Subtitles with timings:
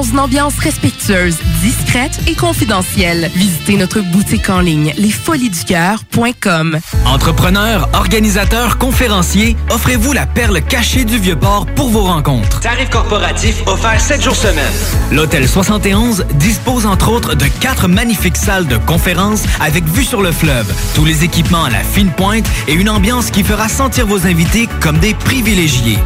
[0.00, 6.78] Dans une ambiance respectueuse, discrète et confidentielle, visitez notre boutique en ligne lesfoliesducoeur.com.
[7.04, 12.60] Entrepreneurs, organisateurs, conférenciers, offrez-vous la perle cachée du Vieux-Port pour vos rencontres.
[12.60, 14.72] Tarif corporatif offert 7 jours semaine.
[15.12, 20.32] L'Hôtel 71 dispose entre autres de quatre magnifiques salles de conférences avec vue sur le
[20.32, 24.26] fleuve, tous les équipements à la fine pointe et une ambiance qui fera sentir vos
[24.26, 25.98] invités comme des privilégiés.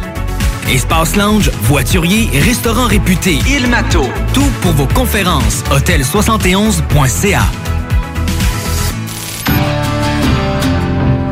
[0.69, 4.03] Espace lounge, voiturier, restaurant réputé, Il Mato.
[4.33, 5.63] Tout pour vos conférences.
[5.71, 7.43] Hôtel71.ca.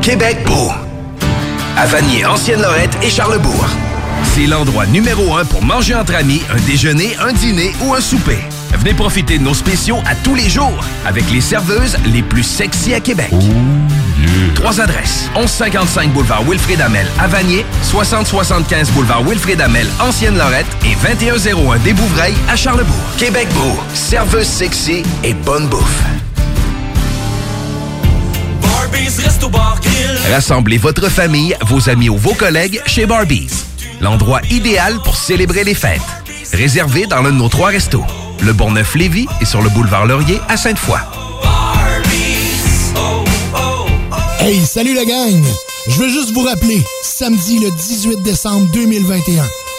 [0.02, 0.72] Québec beau.
[1.76, 3.66] À Vanier, Ancienne-Lorette et Charlebourg.
[4.36, 8.40] C'est l'endroit numéro un pour manger entre amis, un déjeuner, un dîner ou un souper.
[8.78, 12.94] Venez profiter de nos spéciaux à tous les jours avec les serveuses les plus sexy
[12.94, 13.32] à Québec.
[14.56, 15.30] Trois adresses.
[15.36, 22.36] 1155 boulevard Wilfrid Amel à Vanier, 6075 boulevard Wilfrid Amel, Ancienne-Lorette et 2101 des Bouvrailles
[22.50, 22.96] à Charlebourg.
[23.18, 26.04] Québec beau, serveuse sexy et bonne bouffe.
[30.32, 33.66] Rassemblez votre famille, vos amis ou vos collègues chez Barbies.
[34.02, 36.02] L'endroit idéal pour célébrer les fêtes.
[36.54, 38.06] Réservé dans l'un de nos trois restos.
[38.44, 41.00] Le Bonneuf-Lévis et sur le boulevard Laurier à Sainte-Foy.
[44.40, 45.42] Hey, salut la gang!
[45.88, 49.44] Je veux juste vous rappeler, samedi le 18 décembre 2021,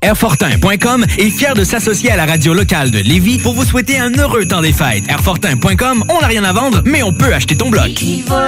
[0.00, 4.12] Airfortin.com est fier de s'associer à la radio locale de Lévis pour vous souhaiter un
[4.12, 5.04] heureux temps des fêtes.
[5.08, 8.04] Airfortin.com, on n'a rien à vendre, mais on peut acheter ton bloc.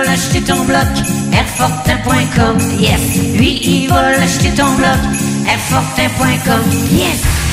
[0.06, 0.86] L'acheter ton bloc,
[1.32, 3.00] Airfortin.com, yes.
[3.36, 4.98] Lui, il va l'acheter ton bloc,
[5.48, 6.62] Airfortin.com,
[6.92, 7.49] yes.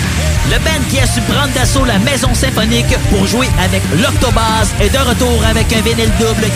[0.50, 4.90] Le band qui a su prendre d'assaut la maison symphonique pour jouer avec l'Octobase est
[4.90, 6.48] de retour avec un vinyle double.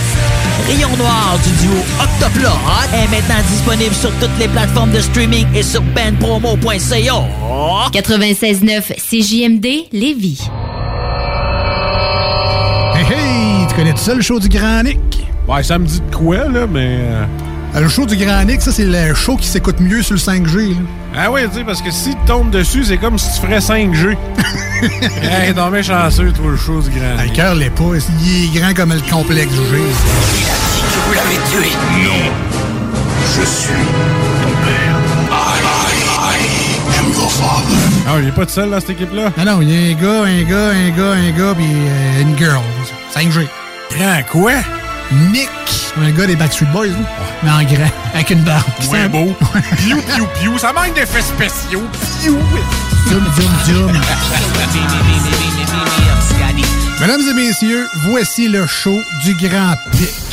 [0.67, 2.49] Rayon Noir du duo Octoplot
[2.93, 7.27] est maintenant disponible sur toutes les plateformes de streaming et sur bandpromo.ca.
[7.91, 10.49] 96.9 CJMD Lévis.
[12.95, 13.67] Hey, hey!
[13.67, 14.99] Tu connais tout ça, le show du Grand Nick?
[15.47, 16.99] Ouais, ça me dit de quoi, là, mais...
[17.75, 20.19] euh, Le show du Grand Nick, ça, c'est le show qui s'écoute mieux sur le
[20.19, 20.69] 5G.
[20.69, 20.79] Là.
[21.15, 23.59] Ah ouais, tu sais, parce que si tu tombes dessus, c'est comme si tu ferais
[23.59, 24.15] 5G.
[25.21, 27.15] hey, t'es bien chanceux, toi, le show du grand.
[27.19, 27.83] Ah, Le cœur l'est pas.
[28.23, 29.77] Il est grand comme le complexe G.
[31.07, 31.69] Vous l'avez tué.
[32.03, 32.31] Non.
[33.37, 33.73] Je suis
[34.41, 34.97] ton père.
[35.31, 35.61] I,
[36.17, 37.77] I am your father.
[38.07, 39.31] Ah, il est pas tout seul, dans cette équipe-là?
[39.37, 42.21] Ah non, il y a un gars, un gars, un gars, un gars, puis euh,
[42.21, 42.61] une girl.
[43.15, 43.47] 5G.
[43.97, 44.51] Grand quoi?
[45.31, 45.49] Nick.
[46.01, 46.93] Un gars des Backstreet Boys, là.
[47.43, 48.63] Mais en grand, avec une barbe.
[48.91, 49.35] Ouais, beau.
[49.77, 50.57] Piou, piou, piou.
[50.57, 51.83] Ça manque d'effets spéciaux.
[52.21, 52.37] Piou.
[53.09, 54.01] Zoom, zoom, zoom.
[56.99, 60.30] Mesdames et messieurs, voici le show du Grand Pic.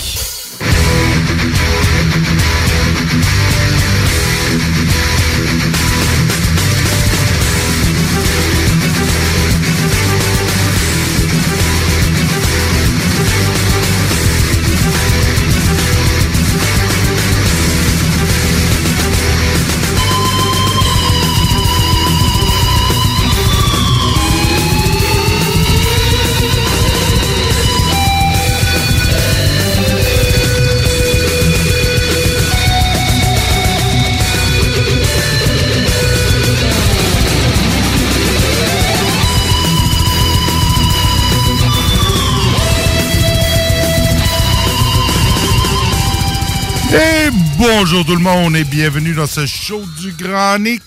[47.91, 50.83] Bonjour tout le monde et bienvenue dans ce show du Grand Nick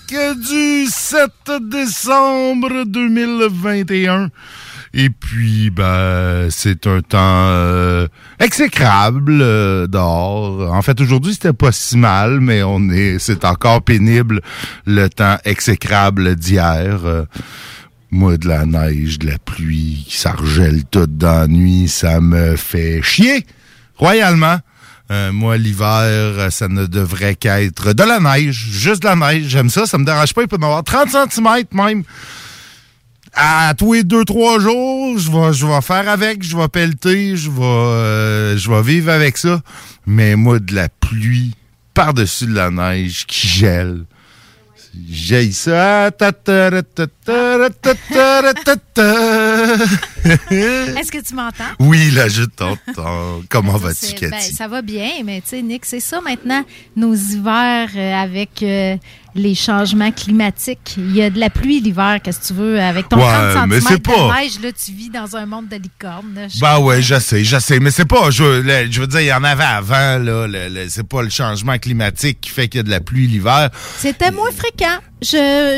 [0.48, 1.30] du 7
[1.68, 4.30] décembre 2021.
[4.94, 7.18] Et puis, ben, c'est un temps
[7.48, 8.06] euh,
[8.38, 10.72] exécrable euh, dehors.
[10.72, 14.40] En fait, aujourd'hui, c'était pas si mal, mais on est, c'est encore pénible
[14.86, 17.00] le temps exécrable d'hier.
[17.04, 17.24] Euh,
[18.12, 22.54] moi, de la neige, de la pluie, ça regèle tout dans la nuit, ça me
[22.54, 23.44] fait chier
[23.96, 24.58] royalement.
[25.10, 29.44] Euh, moi, l'hiver, ça ne devrait qu'être de la neige, juste de la neige.
[29.48, 30.42] J'aime ça, ça me dérange pas.
[30.42, 32.02] Il peut y avoir 30 cm même.
[33.34, 37.34] À tous les deux, trois jours, je vais, je vais faire avec, je vais pelleter,
[37.36, 39.60] je vais, euh, je vais vivre avec ça.
[40.06, 41.54] Mais moi, de la pluie
[41.94, 44.04] par-dessus de la neige qui gèle,
[45.08, 46.08] j'ai ça.
[46.08, 46.20] Est-ce
[51.10, 51.64] que tu m'entends?
[51.80, 53.40] Oui, là, je t'entends.
[53.48, 54.30] Comment vas-tu, ben, Cathy?
[54.30, 56.62] Ben, ça va bien, mais tu sais, Nick, c'est ça maintenant,
[56.94, 58.62] nos hivers euh, avec.
[58.62, 58.96] Euh,
[59.34, 60.94] les changements climatiques.
[60.98, 63.68] Il y a de la pluie l'hiver, qu'est-ce que tu veux, avec ton Ouais, 30
[63.68, 66.34] mais cm de pas- neige, là, tu vis dans un monde de licorne.
[66.34, 66.42] là.
[66.60, 68.42] Ben ouais, je sais, je sais, mais c'est pas, je,
[68.90, 70.46] je veux dire, il y en avait avant, là,
[70.88, 73.70] c'est pas le changement climatique qui fait qu'il y a de la pluie l'hiver.
[73.98, 74.98] C'était moins fréquent.
[75.22, 75.28] Je,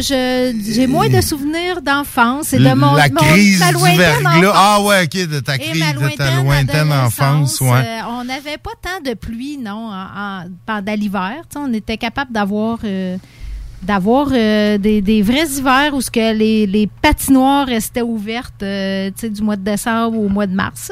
[0.00, 4.26] je, j'ai moins de souvenirs d'enfance et de mon, la mon- crise ma du lointaine
[4.26, 4.52] enfance.
[4.54, 7.68] Ah ouais, ok, de ta crise, de ta lointaine enfance, ouais.
[7.72, 11.42] euh, on n'avait pas tant de pluie, non, en- en- pendant l'hiver.
[11.56, 13.18] On était capable d'avoir euh,
[13.84, 19.10] d'avoir euh, des, des vrais hivers où ce que les, les patinoires restaient ouvertes euh,
[19.22, 20.90] du mois de décembre au mois de mars.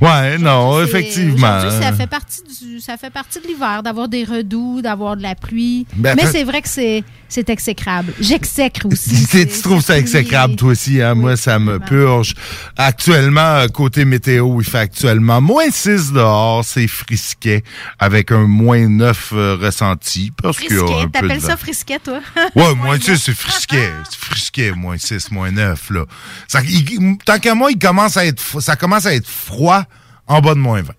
[0.00, 1.60] Ouais, non, effectivement.
[1.70, 5.34] Ça fait partie du, ça fait partie de l'hiver, d'avoir des redoux, d'avoir de la
[5.34, 5.86] pluie.
[5.96, 7.04] Ben, Mais c'est vrai que c'est
[7.34, 8.12] c'est exécrable.
[8.20, 9.26] J'exècre aussi.
[9.54, 11.14] Tu trouves ça exécrable, toi aussi, hein?
[11.14, 12.34] Moi, ça me purge.
[12.76, 17.64] Actuellement, euh, côté météo, il fait actuellement moins 6 dehors, c'est frisquet,
[17.98, 22.20] avec un moins 9 euh, ressenti, parce de T'appelles ça frisquet, toi?
[22.56, 23.90] Ouais, moins 6, c'est frisquet.
[24.10, 26.04] C'est frisquet, moins 6, moins 9, là.
[26.48, 29.84] Ça, il- tant qu'à moi, il commence à être, ça commence à être froid
[30.26, 30.92] en bas de moins 20.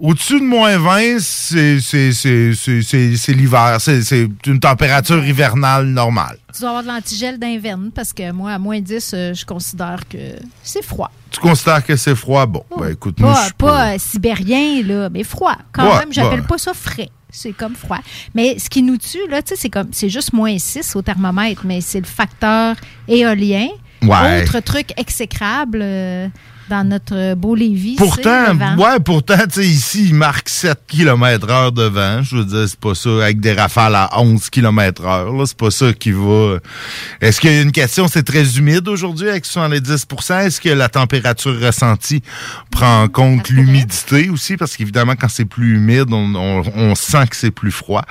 [0.00, 1.80] Au-dessus de moins 20, c'est
[3.32, 3.76] l'hiver.
[3.80, 6.38] C'est une température hivernale normale.
[6.54, 10.00] Tu dois avoir de l'antigel d'inverne parce que moi, à moins 10, euh, je considère
[10.08, 10.18] que
[10.62, 11.10] c'est froid.
[11.32, 12.46] Tu considères que c'est froid?
[12.46, 15.56] Bon, ben écoute, moi, je Pas, pas, euh, sibérien, là, mais froid.
[15.72, 16.46] Quand Ouais, même, j'appelle ouais.
[16.46, 17.10] pas ça frais.
[17.30, 17.98] C'est comme froid.
[18.34, 21.02] Mais ce qui nous tue, là, tu sais, c'est comme c'est juste moins 6 au
[21.02, 22.76] thermomètre, mais c'est le facteur
[23.06, 23.68] éolien.
[24.02, 24.42] Ouais.
[24.42, 26.28] Autre truc exécrable euh,
[26.68, 27.96] dans notre beau Lévis.
[27.96, 32.22] Pourtant, ouais, pourtant, tu sais, ici, il marque 7 km heure de vent.
[32.22, 35.56] Je veux dire, c'est pas ça, avec des rafales à 11 km heure, là, c'est
[35.56, 36.58] pas ça qui va...
[37.20, 40.88] Est-ce qu'il y a une question, c'est très humide aujourd'hui avec 70% Est-ce que la
[40.88, 42.22] température ressentie
[42.70, 44.56] prend en compte l'humidité aussi?
[44.56, 48.04] Parce qu'évidemment, quand c'est plus humide, on, on- on sent que c'est plus froid.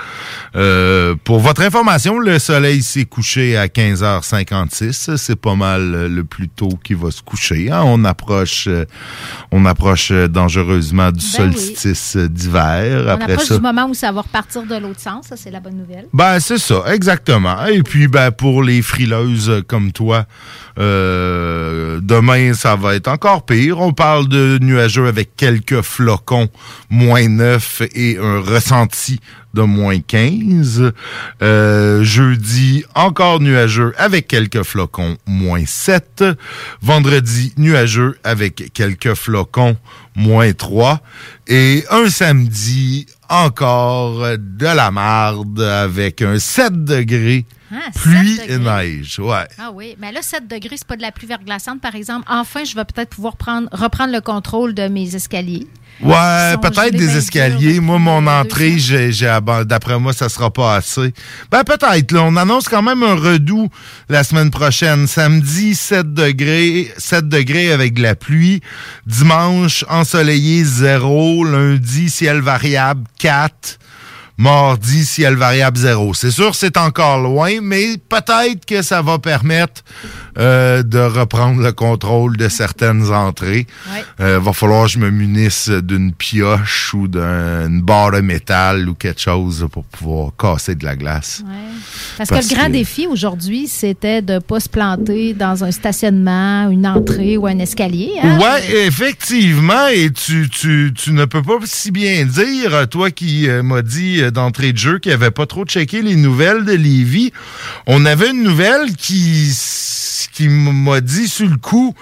[0.55, 5.17] Euh, pour votre information, le soleil s'est couché à 15h56.
[5.17, 7.71] C'est pas mal le plus tôt qu'il va se coucher.
[7.71, 7.81] hein?
[7.85, 8.85] On approche, euh,
[9.51, 13.03] on approche euh, dangereusement du Ben solstice euh, d'hiver.
[13.05, 15.27] On Après approche ça, du moment où ça va repartir de l'autre sens.
[15.27, 16.05] Ça, c'est la bonne nouvelle.
[16.13, 17.65] ben, c'est ça, exactement.
[17.65, 20.25] Et puis, ben, pour les frileuses comme toi,
[20.79, 23.79] euh, demain, ça va être encore pire.
[23.79, 26.49] On parle de nuageux avec quelques flocons,
[26.89, 29.19] moins 9 et un ressenti
[29.53, 30.91] de moins 15.
[31.41, 36.23] Euh, jeudi, encore nuageux avec quelques flocons, moins 7.
[36.81, 39.77] Vendredi, nuageux avec quelques flocons,
[40.15, 41.01] moins 3.
[41.47, 48.57] Et un samedi, encore de la marde avec un 7 degrés, Ah, 7 pluie et
[48.57, 49.19] neige.
[49.19, 49.45] Ouais.
[49.57, 52.25] Ah oui, mais là, 7 degrés, c'est pas de la pluie verglaçante, par exemple.
[52.29, 55.67] Enfin, je vais peut-être pouvoir prendre, reprendre le contrôle de mes escaliers.
[56.01, 57.79] Ouais, peut-être des escaliers.
[57.79, 59.09] Moi, mon entrée, j'ai,
[59.65, 61.13] d'après moi, ça sera pas assez.
[61.51, 62.11] Ben, peut-être.
[62.11, 63.69] Là, on annonce quand même un redout
[64.07, 65.07] la semaine prochaine.
[65.07, 68.61] Samedi, 7 degrés, 7 degrés avec de la pluie.
[69.07, 71.43] Dimanche, ensoleillé, 0.
[71.45, 73.79] Lundi, ciel variable, 4.
[74.37, 76.13] Mardi, ciel variable, 0.
[76.13, 79.83] C'est sûr, c'est encore loin, mais peut-être que ça va permettre
[80.37, 83.65] euh, de reprendre le contrôle de certaines entrées.
[83.91, 84.03] Ouais.
[84.19, 88.93] Euh, va falloir que je me munisse d'une pioche ou d'une barre de métal ou
[88.93, 91.41] quelque chose pour pouvoir casser de la glace.
[92.17, 95.63] Parce, Parce que le grand que- défi aujourd'hui, c'était de ne pas se planter dans
[95.63, 98.11] un stationnement, une entrée ou un escalier.
[98.21, 98.37] hein?
[98.39, 103.63] Ouais, effectivement, et tu, tu, tu ne peux pas si bien dire, toi qui euh,
[103.63, 107.31] m'as dit d'entrée de jeu qu'il avait pas trop checké les nouvelles de Lévis.
[107.85, 109.51] On avait une nouvelle qui,
[110.33, 111.93] qui m'a dit sur le coup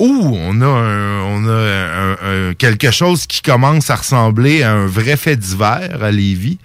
[0.00, 4.70] Ouh, on a, un- on a un- un- quelque chose qui commence à ressembler à
[4.72, 6.58] un vrai fait divers à Lévis.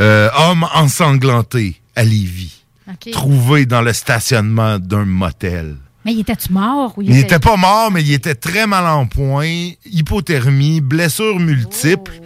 [0.00, 3.12] Euh, homme ensanglanté à Lévis, OK.
[3.12, 5.76] trouvé dans le stationnement d'un motel.
[6.04, 6.92] Mais il était-tu mort?
[6.98, 12.20] Ou Il n'était pas mort, mais il était très mal en point, hypothermie, blessures multiples.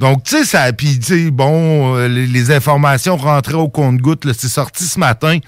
[0.00, 0.98] Donc, tu sais, ça, puis,
[1.30, 5.38] bon, euh, les, informations rentraient au compte-gouttes, là, c'est sorti ce matin.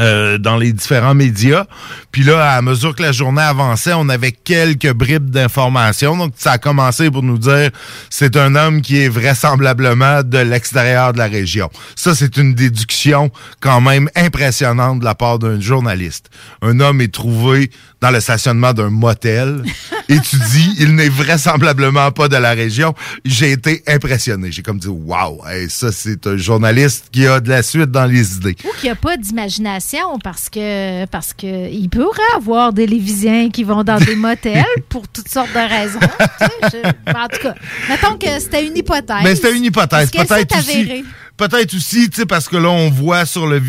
[0.00, 1.66] Euh, dans les différents médias.
[2.10, 6.16] Puis là, à mesure que la journée avançait, on avait quelques bribes d'informations.
[6.16, 7.70] Donc, ça a commencé pour nous dire
[8.10, 11.70] c'est un homme qui est vraisemblablement de l'extérieur de la région.
[11.94, 16.28] Ça, c'est une déduction quand même impressionnante de la part d'un journaliste.
[16.60, 17.70] Un homme est trouvé
[18.00, 19.62] dans le stationnement d'un motel
[20.08, 22.94] et tu dis il n'est vraisemblablement pas de la région.
[23.24, 24.50] J'ai été impressionné.
[24.50, 28.04] J'ai comme dit waouh, hey, ça c'est un journaliste qui a de la suite dans
[28.04, 28.56] les idées.
[28.64, 29.83] Ou qu'il n'y a pas d'imagination
[30.22, 35.06] parce que parce que il pourrait avoir des Lévisiens qui vont dans des motels pour
[35.08, 35.98] toutes sortes de raisons.
[36.00, 37.54] tu sais, je- en tout cas,
[37.88, 39.16] mettons que c'était une hypothèse.
[39.22, 40.10] Mais c'était une hypothèse.
[40.10, 41.04] Peut-être aussi.
[41.36, 43.60] Peut-être aussi, parce que là, on voit sur le,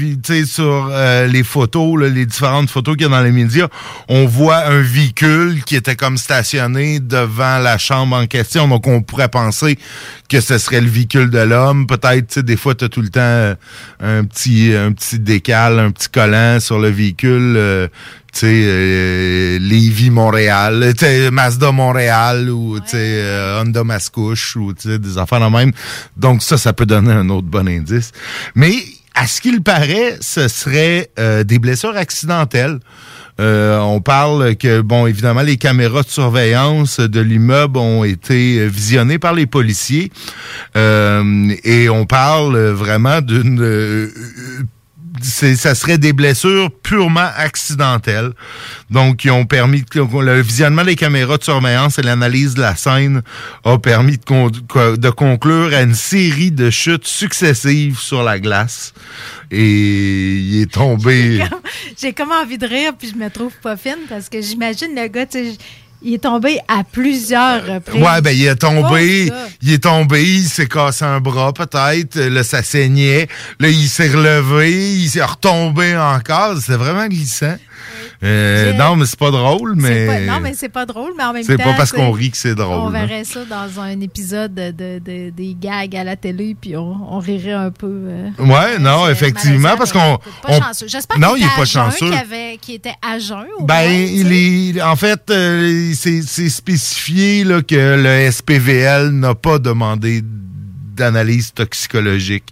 [0.46, 3.70] sur euh, les photos, les différentes photos qu'il y a dans les médias,
[4.08, 8.68] on voit un véhicule qui était comme stationné devant la chambre en question.
[8.68, 9.80] Donc, on pourrait penser
[10.30, 11.88] que ce serait le véhicule de l'homme.
[11.88, 13.56] Peut-être, des fois, tu as tout le temps euh,
[14.00, 17.56] un petit, un petit décal, un petit collant sur le véhicule.
[17.58, 17.88] euh,
[18.36, 20.94] tu sais, euh, Lévis Montréal,
[21.32, 25.72] Mazda Montréal ou tu euh, Honda Mascouche ou des affaires de même.
[26.18, 28.12] Donc ça, ça peut donner un autre bon indice.
[28.54, 28.74] Mais
[29.14, 32.80] à ce qu'il paraît, ce serait euh, des blessures accidentelles.
[33.40, 38.68] Euh, on parle que, bon, évidemment, les caméras de surveillance de l'immeuble ont été euh,
[38.68, 40.12] visionnées par les policiers.
[40.76, 44.10] Euh, et on parle vraiment d'une...
[45.22, 48.32] ça serait des blessures purement accidentelles.
[48.90, 53.22] Donc, qui ont permis le visionnement des caméras de surveillance et l'analyse de la scène
[53.64, 58.94] a permis de, con- de conclure à une série de chutes successives sur la glace.
[59.52, 61.44] Et il est tombé.
[62.00, 65.08] J'ai comme envie de rire puis je me trouve pas fine parce que j'imagine le
[65.08, 65.58] gars, tu sais,
[66.06, 68.02] il est tombé à plusieurs reprises.
[68.02, 72.20] Ouais, ben il est tombé, Oh, il est tombé, il s'est cassé un bras peut-être,
[72.20, 73.28] là ça saignait,
[73.60, 77.56] là il s'est relevé, il s'est retombé encore, c'est vraiment glissant.
[78.24, 81.34] Euh, non, mais c'est pas drôle, mais pas- non, mais c'est pas drôle, mais en
[81.34, 81.54] même temps.
[81.58, 82.78] c'est pas parce qu'on rit que c'est drôle.
[82.80, 86.78] On verrait ça dans un épisode de, de- de- des gags à la télé, puis
[86.78, 87.88] on, on rirait un peu.
[87.88, 90.18] euh, Ouais, non, effectivement, parce qu'on.
[90.48, 90.60] on-.
[90.88, 92.06] J'espère Non, qu'il il est pas chanceux.
[92.10, 93.46] qu'il avait- qu'il était à jeun.
[93.62, 99.36] Ben, moins, il est, en fait, euh, c'est c'est spécifié là, que le SPVL n'a
[99.36, 100.22] pas demandé
[100.96, 102.46] d'analyse toxicologique.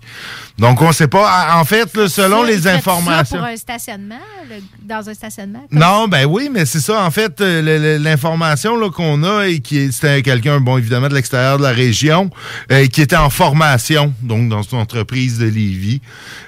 [0.60, 1.58] Donc, on sait pas.
[1.60, 3.38] En fait, là, selon les ferait ça informations.
[3.38, 5.66] pour un stationnement, le- dans un stationnement.
[5.72, 7.04] Non, ben oui, mais c'est ça.
[7.04, 11.58] En fait, euh, l'information qu'on a et qui est- c'était quelqu'un, bon, évidemment, de l'extérieur
[11.58, 12.30] de la région,
[12.72, 16.02] euh, qui était en formation, donc dans son entreprise de Lévis.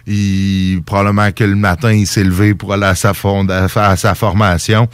[0.06, 3.96] Il, probablement que le matin, il s'est levé pour aller à sa, fond- à à
[3.98, 4.88] sa formation.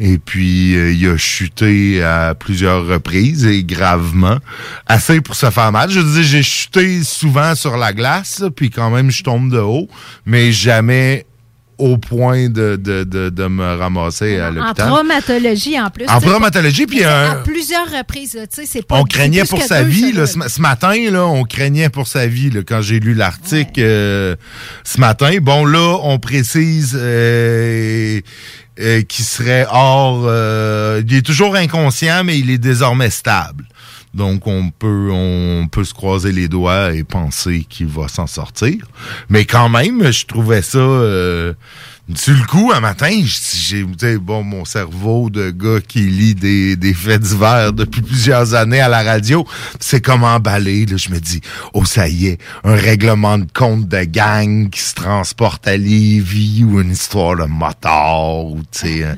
[0.00, 4.38] Et puis, euh, il a chuté à plusieurs reprises et gravement.
[4.86, 5.90] Assez pour se faire mal.
[5.90, 9.58] Je veux dire, j'ai chuté souvent sur la glace, puis quand même, je tombe de
[9.58, 9.88] haut,
[10.26, 11.26] mais jamais
[11.76, 14.88] au point de, de, de, de me ramasser à En l'hôpital.
[14.90, 16.06] traumatologie, en plus.
[16.08, 18.84] En traumatologie, puis À plusieurs reprises, tu sais.
[18.90, 20.12] On craignait pour sa vie.
[20.12, 23.72] Là, ce, ce matin, là, on craignait pour sa vie là, quand j'ai lu l'article
[23.80, 24.36] euh,
[24.84, 25.38] ce matin.
[25.42, 28.20] Bon, là, on précise euh,
[28.78, 30.26] euh, qu'il serait hors...
[30.28, 33.64] euh, il est toujours inconscient, mais il est désormais stable.
[34.14, 38.86] Donc, on peut, on peut se croiser les doigts et penser qu'il va s'en sortir.
[39.28, 40.78] Mais quand même, je trouvais ça...
[40.78, 41.54] euh,
[42.14, 46.92] sur le coup, un matin, j'ai bon mon cerveau de gars qui lit des, des
[46.92, 49.46] faits divers depuis plusieurs années à la radio,
[49.80, 50.84] c'est comme emballé.
[50.84, 51.40] Là, je me dis,
[51.72, 56.64] oh ça y est, un règlement de compte de gang qui se transporte à Lévis
[56.64, 59.16] ou une histoire de motard ou tu sais un,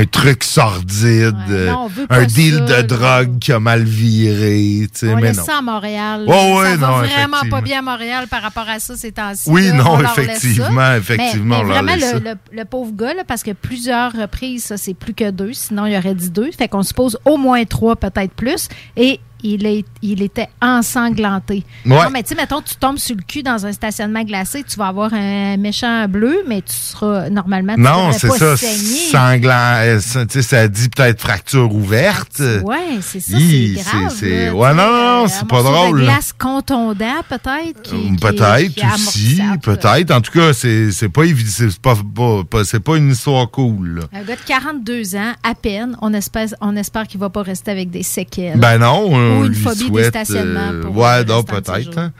[0.00, 4.88] un truc sordide, non, un deal ça, de drogue qui a mal viré.
[4.92, 5.44] tu sais, On mais non.
[5.44, 6.24] ça à Montréal.
[6.26, 7.50] Oh, ouais, ça va non, vraiment effectivement.
[7.50, 9.48] pas bien à Montréal par rapport à ça ces temps-ci.
[9.48, 12.15] Oui, non, effectivement, effectivement, Mais, on mais leur vraiment, laisse le, ça.
[12.52, 15.52] Le- pauvre gars, là, parce que plusieurs reprises, ça, c'est plus que deux.
[15.52, 16.50] Sinon, il aurait dit deux.
[16.52, 18.68] Fait qu'on suppose au moins trois, peut-être plus.
[18.96, 19.20] Et
[19.54, 21.64] il, est, il était ensanglanté.
[21.84, 21.90] Ouais.
[21.96, 24.76] Non, mais tu sais, mettons, tu tombes sur le cul dans un stationnement glacé, tu
[24.76, 27.74] vas avoir un méchant bleu, mais tu seras normalement.
[27.74, 28.56] Tu Non, c'est ça.
[28.56, 29.10] saigner.
[29.10, 29.74] Sanglant.
[29.78, 32.40] euh, ça, tu sais, ça dit peut-être fracture ouverte.
[32.64, 34.22] Ouais, c'est ça, c'est grave.
[34.22, 36.00] là, Ouais, non, non, euh, c'est pas drôle.
[36.00, 37.82] De glace contondant, peut-être.
[37.82, 40.10] qui- Peut-être aussi, peut-être.
[40.10, 42.42] En tout cas, c'est c'est pas évident, c'est pas, pas-
[42.84, 44.00] pas- une histoire cool.
[44.00, 44.02] là.
[44.20, 45.96] Un gars de 42 ans, à peine.
[46.02, 48.58] On espère, on espère qu'il va pas rester avec des séquelles.
[48.58, 50.70] Ben non, on Ou une lui phobie des souhaite, stationnements.
[50.72, 51.98] euh, pour ouais, de ses peut-être.
[51.98, 52.12] hein.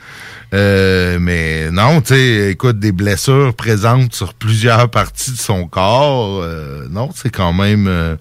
[0.54, 6.40] Euh, mais non, tu sais, écoute, des blessures présentes sur plusieurs parties de son corps,
[6.42, 7.86] euh, non, c'est quand même.
[7.88, 8.16] euh,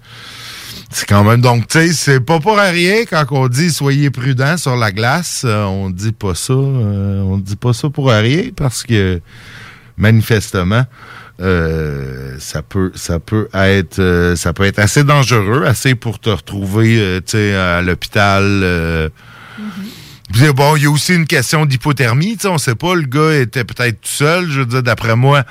[0.91, 1.41] c'est quand même.
[1.41, 5.43] Donc, tu sais, c'est pas pour rien quand on dit soyez prudent sur la glace.
[5.45, 6.53] euh, on dit pas ça.
[6.53, 9.19] euh, on dit pas ça pour rien parce que
[9.97, 10.85] manifestement.
[11.41, 16.29] Euh, ça peut ça peut être euh, ça peut être assez dangereux assez pour te
[16.29, 19.09] retrouver euh, tu sais à l'hôpital euh,
[20.33, 22.37] puis, bon, il y a aussi une question d'hypothermie.
[22.45, 24.49] On sait pas, le gars était peut-être tout seul.
[24.49, 25.43] Je veux dire, d'après moi,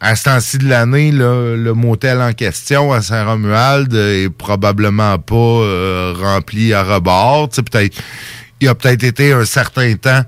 [0.00, 6.14] à ce temps-ci de l'année, le motel en question à Saint-Romuald est probablement pas euh,
[6.18, 7.48] rempli à rebord.
[7.48, 7.96] Tu sais, peut-être,
[8.60, 10.22] il a peut-être été un certain temps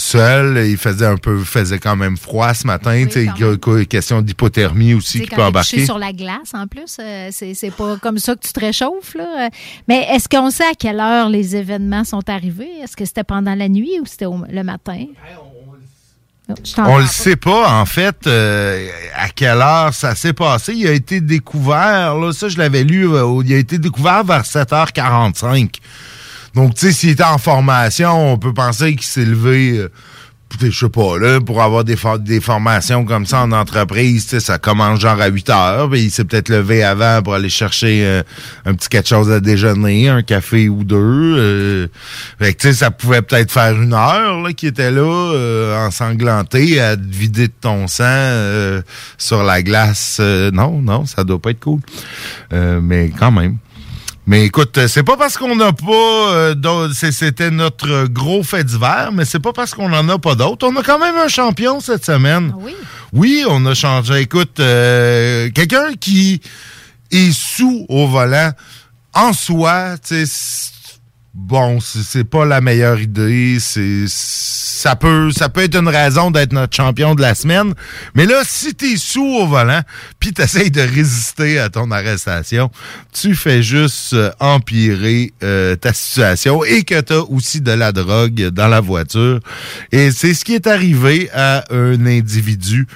[0.00, 0.66] seul.
[0.66, 3.04] Il faisait un peu, faisait quand même froid ce matin.
[3.10, 5.84] sais, il y a une question d'hypothermie aussi qui peut embarquer.
[5.84, 9.14] sur la glace, en plus, euh, c'est pas comme ça que tu te réchauffes.
[9.14, 9.50] Là.
[9.88, 12.70] Mais est-ce qu'on sait à quelle heure les événements sont arrivés?
[12.82, 15.06] Est-ce que c'était pendant la nuit ou c'était le matin?
[16.78, 20.72] On le sait pas, en fait, euh, à quelle heure ça s'est passé.
[20.74, 24.42] Il a été découvert, là, ça je l'avais lu, euh, il a été découvert vers
[24.42, 25.76] 7h45.
[26.54, 29.88] Donc, tu sais, s'il était en formation, on peut penser qu'il s'est levé, euh,
[30.60, 34.40] je sais pas, là, pour avoir des, des formations comme ça en entreprise, tu sais,
[34.40, 38.04] ça commence genre à 8 heures, puis il s'est peut-être levé avant pour aller chercher
[38.04, 38.22] euh,
[38.66, 40.96] un petit quelque chose à déjeuner, un café ou deux.
[40.96, 41.86] euh,
[42.40, 45.86] fait que, tu sais, ça pouvait peut-être faire une heure là, qu'il était là, euh,
[45.86, 48.82] ensanglanté, à te vider de ton sang
[49.18, 50.20] sur la glace.
[50.20, 51.80] Non, non, ça doit pas être cool.
[52.50, 53.58] Mais quand même.
[54.30, 59.10] Mais écoute, euh, c'est pas parce qu'on n'a pas euh, c'était notre gros fait d'hiver,
[59.12, 60.68] mais c'est pas parce qu'on en a pas d'autres.
[60.68, 62.54] On a quand même un champion cette semaine.
[62.60, 62.76] Oui?
[63.12, 64.20] Oui, on a changé.
[64.20, 66.40] Écoute, euh, quelqu'un qui
[67.10, 68.52] est sous au volant,
[69.14, 70.70] en soi, tu sais,
[71.34, 73.58] bon, c'est pas la meilleure idée.
[73.60, 77.74] C'est ça peut ça peut être une raison d'être notre champion de la semaine.
[78.14, 79.82] Mais là, si t'es sous au volant,
[80.18, 82.70] puis t'essayes de résister à ton arrestation,
[83.12, 88.48] tu fais juste euh, empirer euh, ta situation et que t'as aussi de la drogue
[88.48, 89.40] dans la voiture.
[89.92, 92.86] Et c'est ce qui est arrivé à un individu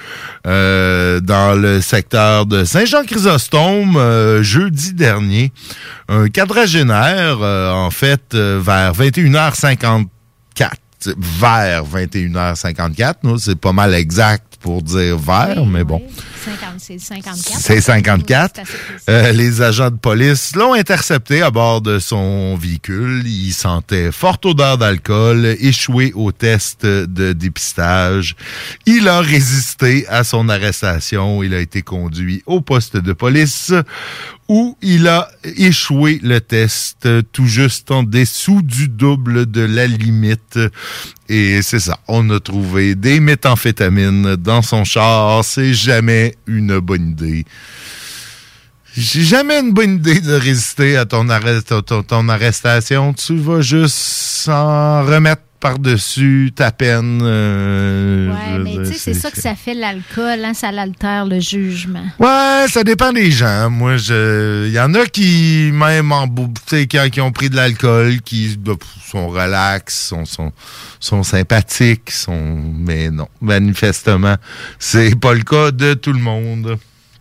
[0.47, 5.51] euh, dans le secteur de Saint-Jean-Chrysostome euh, jeudi dernier.
[6.07, 10.07] Un quadragénaire, en fait, euh, vers 21h54
[11.17, 13.15] vers 21h54.
[13.23, 16.01] nous, C'est pas mal exact pour dire vers, mais bon.
[16.01, 16.34] 50,
[16.77, 17.59] c'est 54.
[17.59, 18.55] C'est 54.
[18.55, 19.03] C'est assez précis.
[19.09, 23.23] Euh, les agents de police l'ont intercepté à bord de son véhicule.
[23.25, 28.35] Il sentait forte odeur d'alcool, échoué au test de dépistage.
[28.85, 31.43] Il a résisté à son arrestation.
[31.43, 33.73] Il a été conduit au poste de police
[34.47, 40.59] où il a échoué le test tout juste en dessous du double de la limite.
[41.27, 45.43] Et c'est ça, on a trouvé des méthamphétamines dans son char.
[45.43, 47.45] C'est jamais une bonne idée.
[48.97, 53.13] J'ai jamais une bonne idée de résister à ton, arrest- ton, ton arrestation.
[53.13, 57.21] Tu vas juste s'en remettre par-dessus ta peine.
[57.23, 61.39] euh, Ouais, mais tu sais, c'est ça que ça fait l'alcool, hein, ça l'altère le
[61.39, 62.05] jugement.
[62.19, 63.71] Ouais, ça dépend des gens.
[63.71, 66.27] Moi, je, il y en a qui, même en,
[66.67, 68.73] qui, qui ont pris de l'alcool, qui bah,
[69.11, 70.51] sont relax, sont, sont,
[70.99, 74.35] sont sympathiques, sont, mais non, manifestement,
[74.77, 76.77] c'est pas le cas de tout le monde.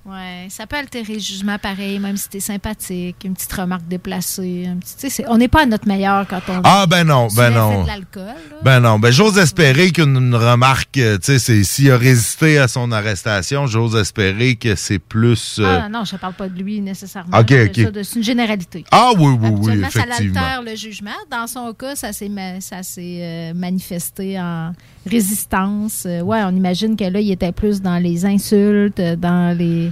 [0.07, 4.67] Ouais, ça peut altérer le jugement pareil, même si t'es sympathique, une petite remarque déplacée.
[4.69, 6.61] un petit- tu sais, c'est- on n'est pas à notre meilleur quand on.
[6.63, 7.83] Ah, ben non, ben non.
[7.85, 8.35] de l'alcool.
[8.63, 12.69] Ben non, ben j'ose espérer qu'une une remarque, euh, tu sais, s'il a résisté à
[12.69, 15.57] son arrestation, j'ose espérer que c'est plus.
[15.59, 17.39] euh, Ah non, je ne parle pas de lui nécessairement.
[17.39, 17.89] Ok, ok.
[18.03, 18.85] C'est une généralité.
[18.91, 20.41] Ah oui, oui, oui, Habituellement, ça effectivement.
[20.43, 21.11] l'altère le jugement.
[21.31, 24.73] Dans son cas, ça s'est ma- ça s'est, euh, manifesté en
[25.07, 26.05] résistance.
[26.07, 29.91] Euh, ouais, on imagine que là, il était plus dans les insultes, dans les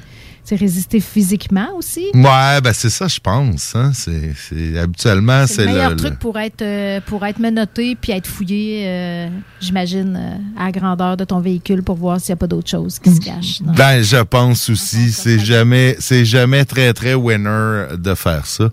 [0.50, 2.07] résister physiquement aussi?
[2.14, 3.74] Ouais, ben c'est ça, je pense.
[3.74, 3.92] Hein.
[3.94, 7.96] C'est, c'est- habituellement, c'est C'est le meilleur le- truc pour être, euh, pour être menotté
[7.98, 9.28] puis être fouillé, euh,
[9.61, 12.68] j'imagine, euh, à la grandeur de ton véhicule pour voir s'il n'y a pas d'autre
[12.68, 13.62] chose qui se cache.
[13.62, 18.68] dans- Ben, je pense aussi, c'est jamais, c'est jamais très très winner de faire ça.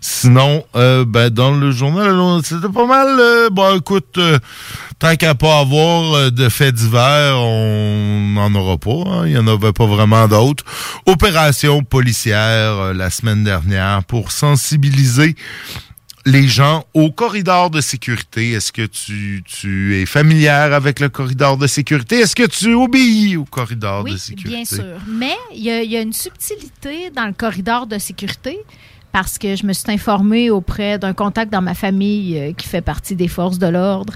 [0.00, 3.48] Sinon, euh, ben dans le journal, c'était pas mal.
[3.52, 4.18] bon, écoute,
[4.98, 8.90] tant qu'à pas avoir de faits divers, on n'en aura pas.
[9.10, 9.26] hein.
[9.26, 10.64] Il y en avait pas vraiment d'autres.
[11.16, 12.38] Opération policière
[12.80, 15.36] euh, la semaine dernière pour sensibiliser
[16.24, 18.52] les gens au corridor de sécurité.
[18.52, 22.20] Est-ce que tu, tu es familière avec le corridor de sécurité?
[22.20, 24.48] Est-ce que tu obéis au corridor de Oui, sécurité?
[24.56, 24.84] bien sûr.
[25.06, 28.58] Mais il y, a- il y a une subtilité dans le corridor de sécurité
[29.12, 32.80] parce que je me suis informée auprès d'un contact dans ma famille euh, qui fait
[32.80, 34.14] partie des forces de l'ordre.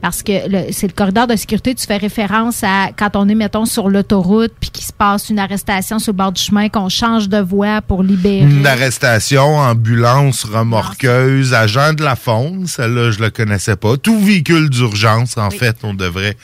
[0.00, 0.32] Parce que
[0.72, 4.52] c'est le corridor de sécurité, tu fais référence à quand on est, mettons, sur l'autoroute
[4.60, 7.82] puis qu'il se passe une arrestation sur le bord du chemin, qu'on change de voie
[7.82, 8.40] pour libérer.
[8.40, 13.96] Une arrestation, ambulance, remorqueuse, agent de la faune, celle-là, je le connaissais pas.
[13.96, 16.36] Tout véhicule d'urgence, en fait, on devrait,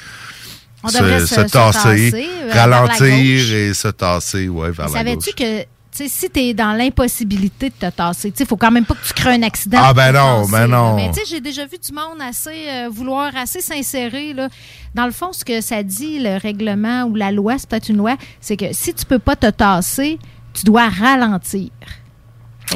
[0.85, 4.93] On devrait se- se tasser, euh, la ralentir et se tasser, ouais, vers la.
[4.93, 5.65] Savais-tu que
[6.07, 9.13] si tu es dans l'impossibilité de te tasser, il faut quand même pas que tu
[9.15, 9.79] crées un accident.
[9.83, 10.95] Ah, ben non, tasser, ben non.
[10.97, 14.35] Mais tu sais, j'ai déjà vu du monde assez euh, vouloir assez s'insérer.
[14.35, 14.49] là.
[14.95, 17.97] Dans le fond, ce que ça dit, le règlement ou la loi, c'est peut-être une
[17.97, 20.19] loi, c'est que si tu peux pas te tasser,
[20.53, 21.71] tu dois ralentir.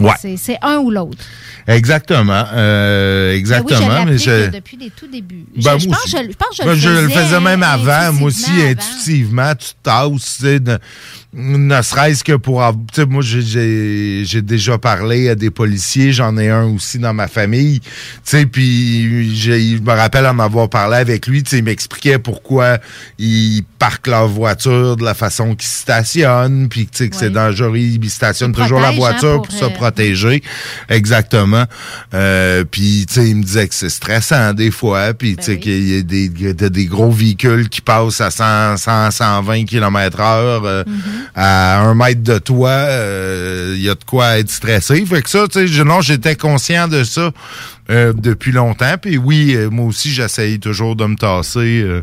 [0.00, 0.36] Ouais.
[0.38, 1.18] C'est- un ou l'autre.
[1.66, 4.04] Exactement, euh, exactement.
[4.06, 5.44] Mais oui, je mais je- depuis les tout débuts.
[5.56, 8.12] Ben, je, pense, je, pense que je Ben, le je le faisais faisais même avant.
[8.14, 9.50] Moi aussi, intuitivement avant.
[9.50, 10.60] intuitivement, tu tasses, tu sais,
[11.34, 12.60] ne, serait-ce que pour...
[13.08, 16.12] moi, j'ai- j'ai j'ai déjà parlé à des policiers.
[16.12, 17.80] J'en ai un aussi dans ma famille.
[17.80, 17.88] Tu
[18.24, 21.42] sais, puis je me rappelle en avoir parlé avec lui.
[21.42, 22.78] Tu il m'expliquait pourquoi
[23.18, 27.76] ils parquent leur voiture de la façon qu'ils stationnent, puis tu sais, que c'est dangereux.
[27.78, 30.42] Ils stationnent Ils toujours la hein, voiture pour, pour, se euh, protéger.
[30.88, 31.64] Exactement.
[32.14, 35.52] Euh, puis, tu sais, il me disait que c'est stressant des fois, puis Ben tu
[35.52, 40.20] sais qu'il y a des, des gros véhicules qui passent à 100, 100 120 km
[40.20, 41.21] heure euh, Mm-hmm.
[41.34, 42.70] À un mètre de toi.
[42.70, 45.04] euh, Il y a de quoi être stressé.
[45.06, 47.30] Fait que ça, tu sais, non, j'étais conscient de ça
[47.90, 48.96] euh, depuis longtemps.
[49.00, 52.02] Puis oui, euh, moi aussi, j'essaye toujours de me tasser euh,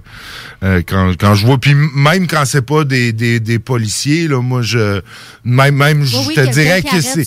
[0.63, 1.57] euh, quand, quand je vois.
[1.57, 5.01] Puis même quand c'est pas des, des, des policiers, là, moi, je
[5.43, 7.25] même, même Oui, je te dirais que c'est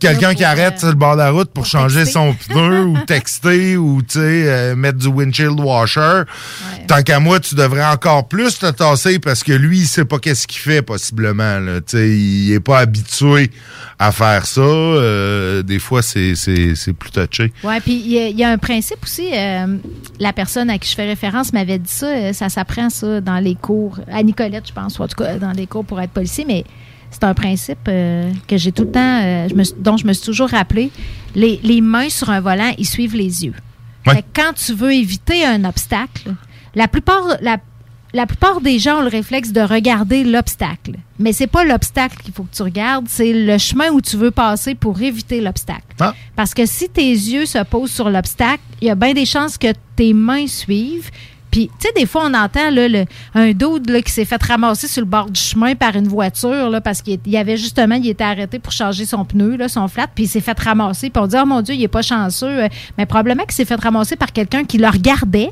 [0.00, 2.12] quelqu'un qui pour, arrête euh, sur le bord de la route pour, changer texter.
[2.12, 6.22] son pneu ou texter ou tu sais euh, mettre du windshield washer.
[6.88, 10.18] Tant qu'à moi, tu devrais encore plus te tasser parce que lui, il sait pas
[10.18, 11.58] qu'est-ce qu'il fait possiblement.
[11.60, 11.80] Là.
[11.80, 13.50] Tu sais, il est pas habitué
[14.06, 14.60] à faire ça.
[14.60, 16.34] Euh, des fois, c'est
[16.98, 17.52] plus touché.
[17.62, 19.28] Oui, puis il y, a- il y a un principe aussi.
[19.32, 19.76] euh,
[20.20, 22.06] la personne à qui je fais référence m'avait dit ça.
[22.06, 23.98] euh, ça s'apprend, ça, dans les cours.
[24.10, 26.44] À Nicolette, je pense, ou en tout cas, dans les cours pour être policier.
[26.46, 26.64] Mais
[27.10, 30.12] c'est un principe euh, que j'ai tout le temps, je me suis- dont je me
[30.12, 30.90] suis toujours rappelé.
[31.34, 33.54] Les, les mains sur un volant, ils suivent les yeux.
[34.04, 36.34] Fait que quand tu veux éviter un obstacle,
[36.74, 37.56] la plupart, la,
[38.14, 40.92] la plupart des gens ont le réflexe de regarder l'obstacle.
[41.18, 44.30] Mais c'est pas l'obstacle qu'il faut que tu regardes, c'est le chemin où tu veux
[44.30, 45.82] passer pour éviter l'obstacle.
[46.36, 49.58] Parce que si tes yeux se posent sur l'obstacle, il y a bien des chances
[49.58, 51.10] que tes mains suivent.
[51.50, 54.42] Puis, tu sais, des fois, on entend là, le- un dude là, qui s'est fait
[54.42, 57.94] ramasser sur le bord du chemin par une voiture là, parce qu'il y avait justement,
[57.94, 61.10] il était arrêté pour changer son pneu, là, son flat, puis il s'est fait ramasser.
[61.10, 62.62] Puis on dit, oh mon Dieu, il est pas chanceux.
[62.98, 65.50] Mais probablement qu'il s'est fait ramasser par quelqu'un qui le regardait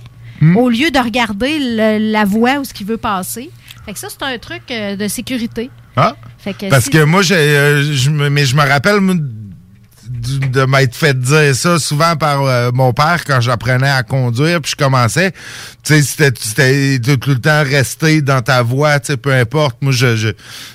[0.57, 3.50] au lieu de regarder le- la voie où ce qu'il veut passer.
[3.87, 5.70] Fait que ça, c'est un truc euh, de sécurité.
[5.96, 6.14] Ah?
[6.38, 9.00] Fait que Parce si- que moi, euh, je me- mais je me rappelle
[10.23, 14.73] de m'être fait dire ça souvent par euh, mon père quand j'apprenais à conduire, puis
[14.73, 15.33] je commençais.
[15.83, 19.77] Tu sais, c'était, c'était tout, le temps rester dans ta voie, tu sais, peu importe.
[19.81, 20.29] Moi, je, je,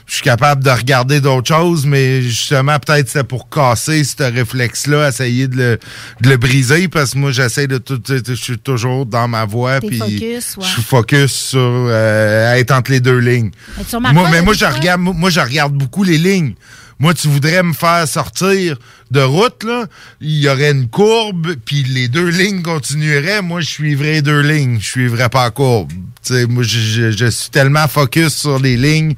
[0.06, 5.10] je suis capable de regarder d'autres choses, mais justement, peut-être c'est pour casser ce réflexe-là,
[5.10, 5.80] essayer de le,
[6.22, 9.80] de le briser, parce que moi, j'essaie de tout, je suis toujours dans ma voie,
[9.80, 13.52] T'es puis je suis focus sur euh, être entre les deux lignes.
[14.00, 16.54] Moi, mais moi, je regarde, moi, je regarde beaucoup les lignes.
[17.00, 18.78] Moi, tu voudrais me faire sortir
[19.12, 19.86] de route, là,
[20.20, 23.42] il y aurait une courbe, puis les deux lignes continueraient.
[23.42, 24.80] Moi, je suivrais deux lignes.
[24.82, 25.92] Je suivrais pas la courbe.
[26.26, 29.14] Tu sais, moi, je, je- je suis tellement focus sur les lignes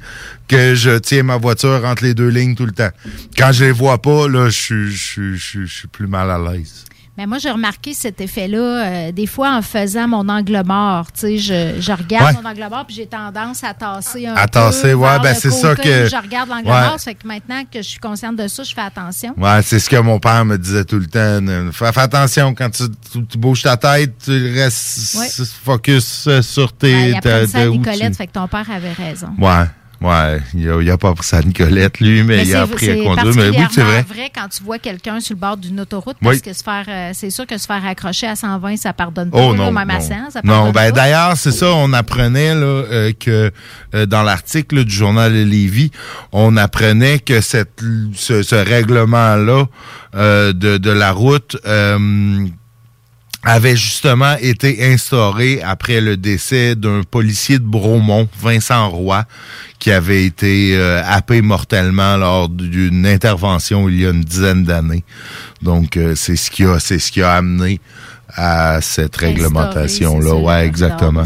[0.46, 2.90] que je tiens ma voiture entre les deux lignes tout le temps.
[3.36, 5.34] Quand je les vois pas, là, je je
[5.66, 6.84] suis plus mal à l'aise.
[7.20, 11.12] Mais moi, j'ai remarqué cet effet-là, euh, des fois en faisant mon angle mort.
[11.12, 12.42] Tu sais, je, je regarde Ouais.
[12.42, 14.52] mon angle mort, puis j'ai tendance à tasser un À peu.
[14.52, 16.80] tasser, ouais, ben, c'est ça que- Je regarde l'angle ouais.
[16.80, 19.34] mort, c'est que maintenant que je suis consciente de ça, je fais attention.
[19.36, 21.70] Ouais, c'est ce que mon père me disait tout le temps.
[21.72, 25.44] Fais, fais attention quand tu, tu- tu bouges ta tête, tu restes Ouais.
[25.62, 27.08] focus sur Ben, tes.
[27.10, 29.28] il apprend ta- ça à Nicolette, tu- fait que ton père avait raison.
[29.38, 29.66] Ouais.
[30.00, 32.88] Ouais, il a, il a pas pris sa Nicolette, lui, mais, il c'est- a appris
[32.90, 33.34] à conduire.
[33.36, 33.96] Mais oui, c'est vrai.
[34.02, 36.28] particulièrement quand tu vois quelqu'un sur le bord d'une autoroute, Oui.
[36.28, 39.30] parce que se faire, euh, c'est sûr que se faire accrocher à 120, ça pardonne
[39.30, 39.38] pas.
[39.38, 40.00] Oh là, non, même à non.
[40.00, 43.50] 100, ça non pardonne ben d'ailleurs, c'est ça, on apprenait là, euh, que
[43.94, 45.90] euh, dans l'article du journal Lévis,
[46.32, 47.82] on apprenait que cette,
[48.14, 49.66] ce, ce règlement-là
[50.14, 52.46] euh, de, de la route euh,
[53.42, 59.24] avait justement été instauré après le décès d'un policier de Bromont, Vincent Roy,
[59.78, 65.04] qui avait été euh, happé mortellement lors d'une intervention il y a une dizaine d'années.
[65.62, 67.80] Donc euh, c'est ce qui a c'est ce qui a amené
[68.36, 70.30] à cette réglementation là.
[70.30, 71.24] ce Ouais, exactement.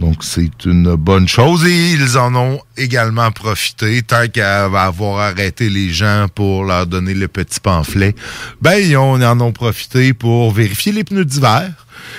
[0.00, 5.70] Donc c'est une bonne chose et ils en ont également profité tant qu'à avoir arrêté
[5.70, 8.14] les gens pour leur donner le petit pamphlet.
[8.60, 11.70] Ben ils, en ont profité pour vérifier les pneus d'hiver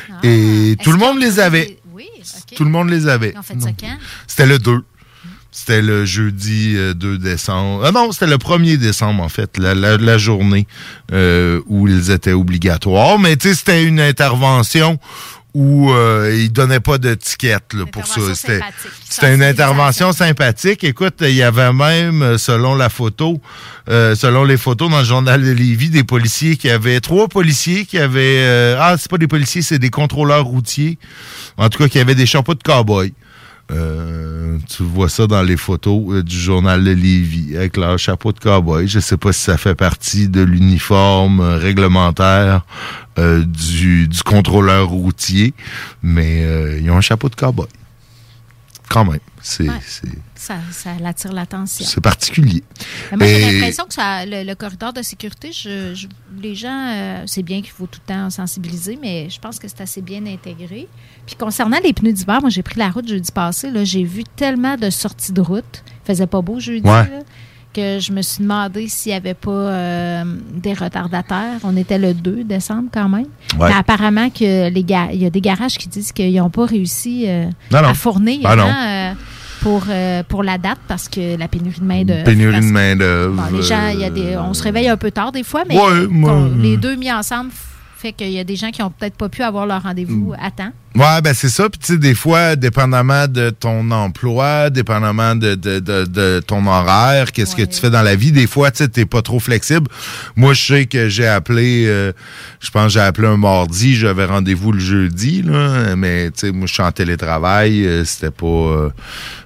[0.09, 0.15] Ah.
[0.23, 1.77] et tout le monde les avait.
[2.55, 3.33] Tout le monde les avait.
[4.27, 4.83] C'était le 2.
[5.69, 7.83] C'était le jeudi euh, 2 décembre.
[7.85, 10.65] Ah non, c'était le 1er décembre, en fait, la, la- la journée
[11.13, 13.19] euh, où ils étaient obligatoires.
[13.19, 14.97] Mais tu sais, c'était une intervention
[15.53, 18.19] où euh, ils donnaient pas de ticket là, pour ça.
[18.33, 18.59] C'était
[19.07, 20.83] c'était une intervention sympathique.
[20.83, 23.39] Écoute, il y avait même, euh, selon la photo,
[23.89, 27.85] euh, selon les photos dans le journal de Lévis, des policiers qui avaient, trois policiers
[27.85, 30.97] qui avaient, euh, ah, c'est pas des policiers, c'est des contrôleurs routiers.
[31.57, 33.13] En tout cas, qui avaient des chapeaux de cow-boy.
[33.71, 38.31] Euh, tu vois ça dans les photos euh, du journal de Lévis avec leur chapeau
[38.31, 38.87] de cowboy.
[38.87, 42.65] Je sais pas si ça fait partie de l'uniforme euh, réglementaire
[43.17, 45.53] du, du contrôleur routier,
[46.01, 47.67] mais ils ont un chapeau de cowboy.
[48.89, 49.79] Quand même, c'est Ouais.
[50.35, 51.85] Ça, ça attire l'attention.
[51.85, 52.63] c'est particulier.
[53.11, 56.07] Mais moi, j'ai l'impression que ça, le, le corridor de sécurité, je, je-
[56.41, 59.67] les gens, euh, c'est bien qu'il faut tout le temps sensibiliser, mais je pense que
[59.67, 60.87] c'est assez bien intégré.
[61.27, 63.69] Puis concernant les pneus d'hiver, moi, j'ai pris la route jeudi passé.
[63.69, 65.83] là, J'ai vu tellement de sorties de route.
[66.05, 66.87] Il faisait pas beau jeudi.
[66.87, 67.09] Ouais.
[67.09, 67.19] là,
[67.73, 70.23] que je me suis demandé s'il n'y avait pas euh,
[70.55, 71.59] des retardataires.
[71.63, 73.25] On était le 2 décembre quand même.
[73.59, 73.69] Ouais.
[73.69, 77.25] Mais apparemment que les il y a des garages qui disent qu'ils n'ont pas réussi
[77.27, 77.89] euh, Non, non.
[77.89, 78.63] à fournir non.
[78.63, 79.13] hein, euh,
[79.61, 82.23] pour, euh, pour la date parce que la pénurie de main-d'œuvre.
[82.23, 83.35] Pénurie de main-d'œuvre.
[83.35, 85.77] Bon, les gens, y a des, on se réveille un peu tard des fois, mais
[85.77, 87.51] Ouais, moi, qu'on- les deux mis ensemble
[88.01, 90.51] fait qu'il y a des gens qui ont peut-être pas pu avoir leur rendez-vous à
[90.51, 90.71] temps.
[90.95, 91.69] Ouais, ben c'est ça.
[91.69, 96.65] Puis tu sais, des fois, dépendamment de ton emploi, dépendamment de, de, de, de ton
[96.65, 99.39] horaire, qu'est-ce que tu fais dans la vie, des fois, tu sais, t'es pas trop
[99.39, 99.87] flexible.
[100.35, 102.11] Moi, je sais que j'ai appelé, euh,
[102.59, 106.51] je pense que j'ai appelé un mardi, j'avais rendez-vous le jeudi, là, mais tu sais,
[106.51, 108.89] moi, je suis en télétravail, euh, c'était pas, euh,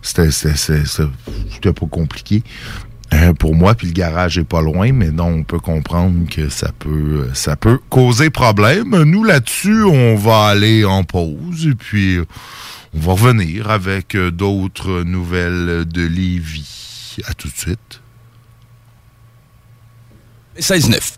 [0.01, 2.43] c'était- c'était pas compliqué.
[3.13, 6.49] Euh, pour moi, puis le garage est pas loin, mais non, on peut comprendre que
[6.49, 9.03] ça peut, ça peut causer problème.
[9.03, 12.25] Nous, là-dessus, on va aller en pause et puis euh,
[12.95, 17.17] on va revenir avec euh, d'autres nouvelles de Lévis.
[17.25, 18.01] À tout de suite.
[20.59, 21.17] 16-9.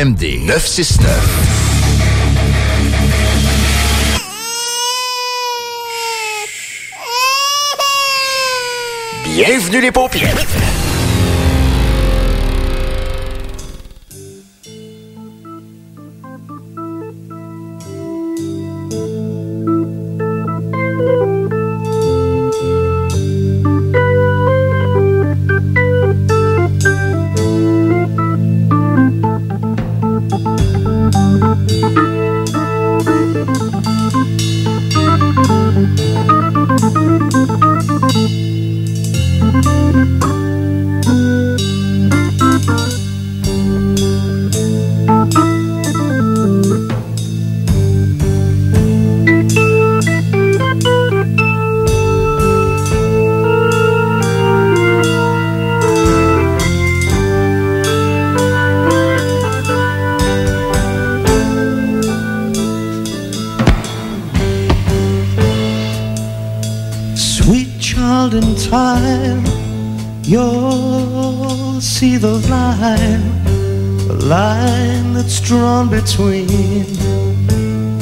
[0.00, 1.10] CJMD 969.
[9.24, 10.69] Bienvenue les paupières.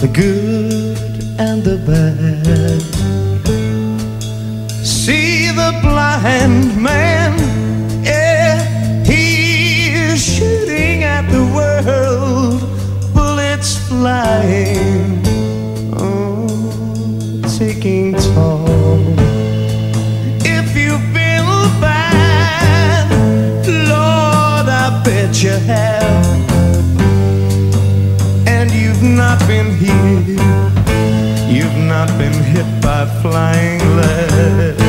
[0.01, 0.99] the good
[1.39, 2.83] and the bad.
[4.85, 7.33] See the blind man,
[8.03, 12.61] yeah, he is shooting at the world,
[13.15, 14.88] bullets flying.
[33.23, 34.88] flying lead.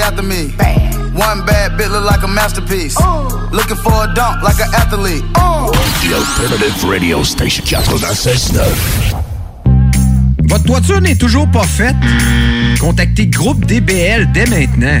[0.00, 0.50] After me.
[1.14, 2.96] One bad bit look like a masterpiece.
[3.52, 5.24] Looking for a dunk like an athlete.
[5.34, 9.20] The Alternative Radio Station 96.9.
[10.44, 11.96] Votre toiture n'est toujours pas faite?
[12.80, 15.00] Contactez Groupe DBL dès maintenant.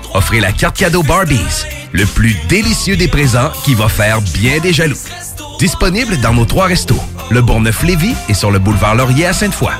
[0.13, 4.73] offrez la carte cadeau Barbies, le plus délicieux des présents qui va faire bien des
[4.73, 4.97] jaloux.
[5.59, 6.99] Disponible dans nos trois restos,
[7.29, 9.71] le Bourgneuf-Lévis et sur le boulevard Laurier à Sainte-Foy.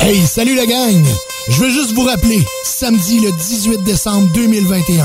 [0.00, 1.04] Hey, salut la gang!
[1.48, 5.04] Je veux juste vous rappeler, samedi le 18 décembre 2021,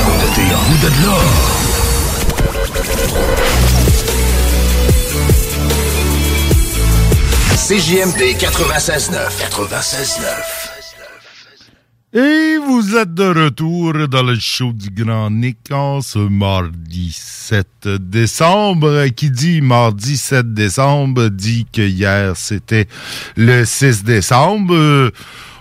[0.00, 0.16] de là.
[0.24, 1.16] Ôtez-vous de là.
[7.56, 9.14] CJMD 96.9.
[9.50, 10.70] 96.9.
[12.12, 19.06] Et vous êtes de retour dans le show du Grand Nick ce mardi 7 décembre.
[19.14, 22.88] Qui dit mardi 7 décembre dit que hier c'était
[23.36, 25.12] le 6 décembre.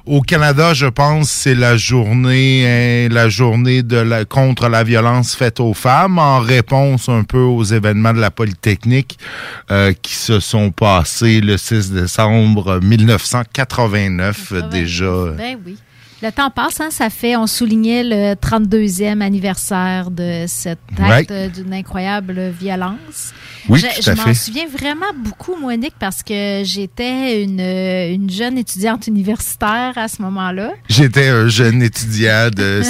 [0.07, 4.83] Euh, Au Canada, je pense, c'est la journée, hein, la journée de la, contre la
[4.83, 9.17] violence faite aux femmes, en réponse un peu aux événements de la Polytechnique
[9.71, 15.05] euh, qui se sont passés le 6 décembre 1989 déjà.
[15.37, 15.77] Ben oui.
[16.21, 21.47] Le temps passe, hein, ça fait, on soulignait le 32e anniversaire de cette acte Ouais.
[21.49, 23.33] d'une incroyable violence.
[23.69, 29.93] Oui, je m'en souviens vraiment beaucoup, Monique, parce que j'étais une, une jeune étudiante universitaire
[29.95, 30.71] à ce moment-là.
[30.89, 32.81] J'étais un jeune étudiant de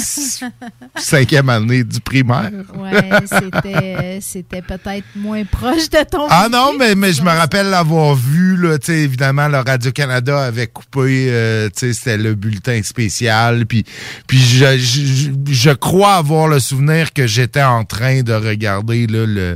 [0.95, 2.51] cinquième année du primaire.
[2.75, 6.25] Ouais, c'était, peut-être moins proche de ton.
[6.29, 10.45] Ah non, mais, mais je me rappelle l'avoir vu, là, tu sais, évidemment, le Radio-Canada
[10.45, 13.18] avait coupé, euh, tu sais, c'était le bulletin spécial,
[13.67, 13.85] puis,
[14.27, 19.25] puis je, je, je crois avoir le souvenir que j'étais en train de regarder là,
[19.25, 19.55] le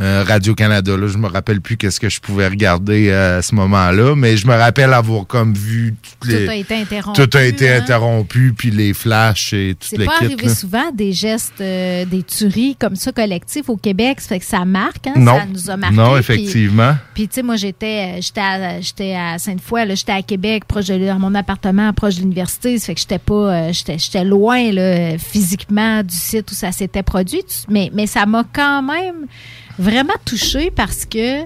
[0.00, 3.54] euh, Radio-Canada, là, je me rappelle plus qu'est-ce que je pouvais regarder euh, à ce
[3.54, 5.94] moment-là, mais je me rappelle avoir comme vu
[6.24, 6.44] les...
[6.44, 7.80] Tout a été interrompu, Tout a été hein.
[7.82, 10.24] interrompu, puis les flashs et tout C'est le pas kit.
[10.26, 10.54] arrivé là.
[10.54, 14.20] souvent des gestes, euh, des tueries comme ça collectifs au Québec.
[14.20, 15.38] Ça fait que ça marque, hein, Non.
[15.38, 15.96] ça nous a marqué.
[15.96, 16.96] Non, effectivement.
[17.14, 20.86] Puis, tu sais, moi, j'étais j'étais à, j'étais à Sainte-Foy, là, j'étais à Québec, proche
[20.86, 22.78] de mon appartement, proche de l'université.
[22.78, 26.72] Ça fait que j'étais pas, euh, j'étais j'étais loin, là, physiquement du site où ça
[26.72, 27.44] s'était produit.
[27.68, 29.26] Mais, mais ça m'a quand même
[29.78, 31.44] vraiment touchée parce que, euh,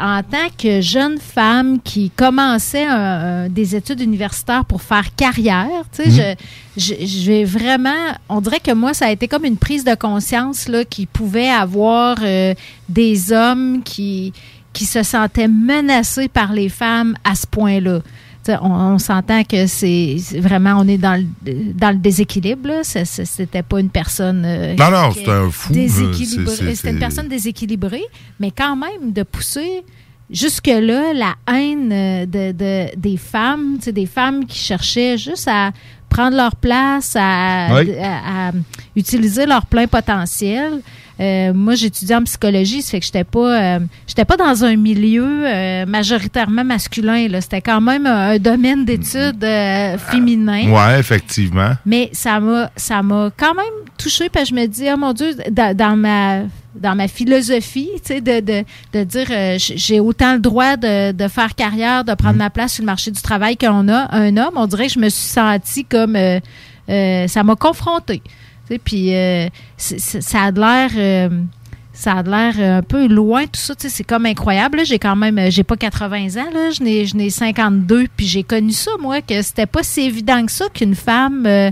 [0.00, 5.84] en tant que jeune femme qui commençait un- un- des études universitaires pour faire carrière,
[5.94, 6.36] tu sais, Mhm.
[6.76, 7.90] je, je- j'ai vraiment,
[8.28, 11.48] on dirait que moi, ça a été comme une prise de conscience là, qu'il pouvait
[11.50, 12.54] avoir euh,
[12.88, 14.32] des hommes qui,
[14.72, 18.00] qui se sentaient menacés par les femmes à ce point-là.
[18.48, 22.70] On, on s'entend que c'est vraiment, on est dans le, dans le déséquilibre.
[22.82, 24.42] C'était pas une personne.
[24.44, 25.72] euh, Non, non, c'était un fou,
[26.56, 28.04] c'est- C'était une personne déséquilibrée,
[28.40, 29.82] mais quand même de pousser
[30.30, 35.72] jusque-là la haine euh, de, de- des femmes, des femmes qui cherchaient juste à
[36.10, 37.92] prendre leur place, à, Oui.
[37.98, 38.52] à- à
[38.96, 40.80] utiliser leur plein potentiel.
[41.20, 44.74] Euh, moi, j'étudiais en psychologie, ça fait que j'étais pas, euh, j'étais pas dans un
[44.76, 47.28] milieu euh, majoritairement masculin.
[47.28, 47.40] là.
[47.42, 49.44] C'était quand même un, un domaine d'études
[49.98, 50.70] féminin.
[50.70, 51.72] Ouais, effectivement.
[51.84, 53.66] Mais ça m'a ça m'a quand même
[53.98, 56.38] touchée parce que je me dis oh mon dieu dans, dans ma
[56.74, 61.12] dans ma philosophie, tu sais de, de, de dire euh, j'ai autant le droit de,
[61.12, 64.36] de faire carrière, de prendre ma place sur le marché du travail qu'on a un
[64.36, 66.38] homme, on dirait que je me suis sentie comme euh,
[66.88, 68.22] euh, ça m'a confrontée.
[68.68, 69.12] Tu sais, puis
[69.76, 71.30] ça a de l'air
[72.00, 73.74] ça a l'air un peu loin, tout ça.
[73.74, 74.80] tu sais, C'est comme incroyable.
[74.84, 76.70] J'ai quand même, j'ai pas 80 ans, là.
[76.70, 80.44] Je n'ai, je n'ai 52, puis j'ai connu ça, moi, que c'était pas si évident
[80.46, 81.70] que ça qu'une femme, euh,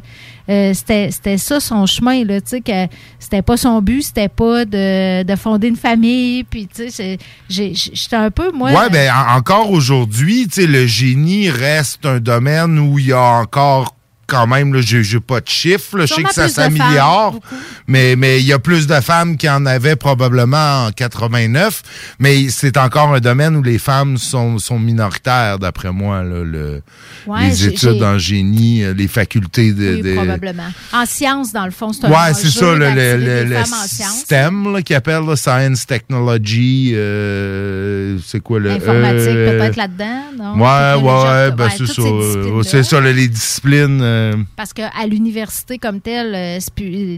[0.49, 2.41] euh, c'était, ça son chemin, là.
[2.41, 2.87] Tu sais, que
[3.19, 7.19] c'était pas son but, c'était pas de, de fonder une famille, puis tu sais,
[7.49, 8.71] j'étais un peu, moi.
[8.73, 13.13] Ouais, ben en- encore aujourd'hui, tu sais, le génie reste un domaine où il y
[13.13, 13.95] a encore
[14.29, 15.97] quand même, là, j'ai j'ai pas de chiffres.
[15.99, 16.07] là.
[16.07, 17.41] Je sais que ça s'améliore,
[17.89, 21.83] mais mais il y a plus de femmes qu'il y en avait probablement en 89.
[22.21, 26.23] Mais c'est encore un domaine où les femmes sont, sont minoritaires, d'après moi.
[26.23, 26.83] Là, le,
[27.27, 29.95] Ouais, les études en génie, les facultés de...
[29.97, 30.71] Oui, de- probablement.
[30.93, 33.57] En sciences, dans le fond, c'est un Ouais, c'est ça, le, le, le.
[33.65, 38.71] STEM appellent là, Science, Technology, euh, c'est quoi le...
[38.73, 40.55] Informatique, euh, peut-être là-dedans, non?
[40.55, 42.71] Ouais, ouais, ben ouais, c'est toutes ça.
[42.71, 44.01] C'est ça, les disciplines...
[44.03, 44.18] euh,
[44.57, 46.59] Parce qu'à l'université comme telle, euh,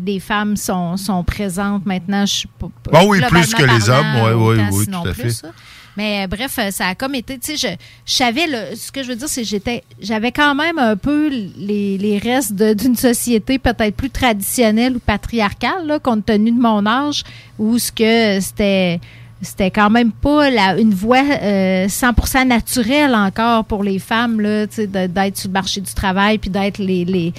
[0.04, 2.26] les femmes sont, sont présentes maintenant.
[2.26, 5.22] Je suis pas- Ah oui, plus que les hommes, autant, oui, sinon tout à plus,
[5.22, 5.30] fait.
[5.30, 5.48] ça.
[5.96, 7.74] Mais euh, bref, euh, ça a comme été, tu sais, je,
[8.10, 8.46] je savais,
[8.76, 12.18] ce que je veux dire, c'est que j'étais, j'avais quand même un peu les, les
[12.18, 17.24] restes d'une société peut-être plus traditionnelle ou patriarcale, là, compte tenu de mon âge,
[17.58, 19.00] où ce que c'était,
[19.42, 24.66] c'était quand même pas la, une voie euh, 100% naturelle encore pour les femmes, là,
[24.66, 27.32] tu sais, de- d'être sur le marché du travail, puis d'être les, les,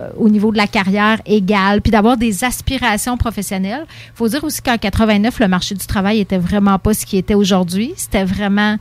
[0.00, 3.86] euh, au niveau de la carrière égale, puis d'avoir des aspirations professionnelles.
[4.14, 7.34] faut dire aussi qu'en 89, le marché du travail était vraiment pas ce qui était
[7.34, 7.92] aujourd'hui.
[7.96, 8.76] C'était vraiment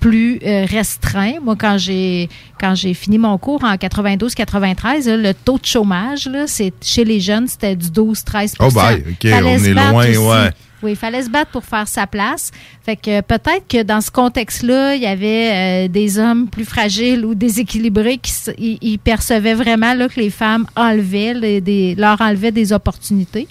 [0.00, 1.40] plus euh, restreint.
[1.42, 2.28] Moi, quand j'ai
[2.60, 7.20] quand j'ai fini mon cours en 92-93, le taux de chômage, là, c'est chez les
[7.20, 10.16] jeunes, c'était du 12-13 Oh, bye, OK, on est loin, aussi.
[10.18, 10.50] ouais.
[10.82, 12.52] Oui, il fallait se battre pour faire sa place.
[12.84, 16.64] Fait que euh, peut-être que dans ce contexte-là, il y avait euh, des hommes plus
[16.64, 22.72] fragiles ou déséquilibrés qui percevaient vraiment là, que les femmes enlevaient les- leur enlevaient des
[22.72, 23.48] opportunités.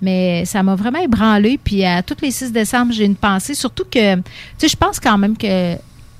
[0.00, 1.58] Mais ça m'a vraiment ébranlé.
[1.62, 3.52] Puis à tous les 6 décembre, j'ai une pensée.
[3.54, 4.22] Surtout que, tu
[4.56, 5.74] sais, je pense quand même que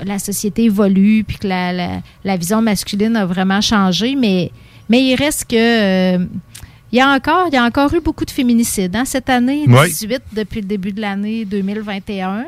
[0.05, 4.15] la société évolue puis que la vision masculine a vraiment changé.
[4.15, 4.51] Mais,
[4.91, 6.17] mais il reste que...
[6.17, 6.27] euh,
[6.93, 8.95] il y, a encore, il y a encore eu beaucoup de féminicides.
[8.97, 9.89] hein, cette année, Oui.
[9.89, 12.45] 18 depuis le début de l'année 2021.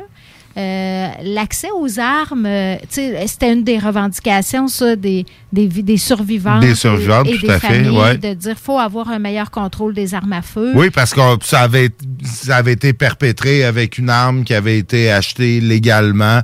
[0.55, 6.59] Euh, L'accès aux armes, euh, c'était une des revendications, ça, des, des, des survivants.
[6.59, 8.17] Des survivantes, et, et tout des à fait, familles, ouais.
[8.19, 10.73] de dire faut avoir un meilleur contrôle des armes à feu.
[10.75, 11.89] Oui, parce que ça avait,
[12.23, 16.41] ça avait été perpétré avec une arme qui avait été achetée légalement,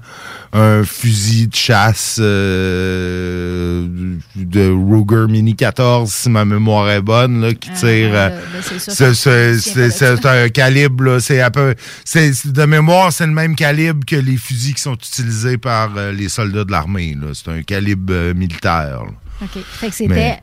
[0.51, 3.87] un fusil de chasse euh,
[4.35, 8.09] de Ruger Mini 14, si ma mémoire est bonne, là, qui tire.
[8.13, 14.15] euh, ben, c'est un calibre, c'est un peu, de mémoire, c'est le même calibre que
[14.15, 17.15] les fusils qui sont utilisés par euh, les soldats de l'armée.
[17.19, 17.27] là.
[17.33, 19.03] C'est un calibre euh, militaire.
[19.05, 19.11] là.
[19.41, 19.63] OK.
[19.63, 19.95] Fait que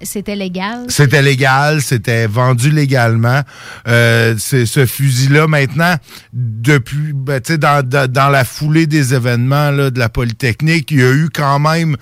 [0.03, 0.87] c'était légal?
[0.89, 3.43] C'était légal, c'était vendu légalement.
[3.87, 5.97] Euh, ce fusil-là, maintenant,
[6.33, 10.91] depuis, ben, tu sais, dans, dans, dans la foulée des événements là, de la Polytechnique,
[10.91, 11.97] il y a eu quand même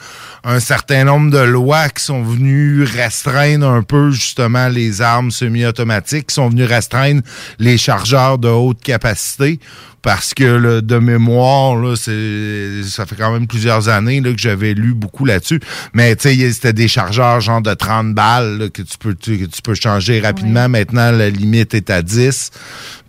[0.44, 6.28] un certain nombre de lois qui sont venues restreindre un peu justement les armes semi-automatiques,
[6.28, 7.22] qui sont venues restreindre
[7.58, 9.58] les chargeurs de haute capacité.
[10.04, 14.38] Parce que là, de mémoire, là, c'est ça fait quand même plusieurs années là, que
[14.38, 15.60] j'avais lu beaucoup là-dessus.
[15.94, 19.38] Mais tu sais, c'était des chargeurs genre de 30 balles là, que tu peux tu-
[19.38, 20.68] que tu peux changer rapidement.
[20.68, 22.50] Maintenant, la limite est à 10.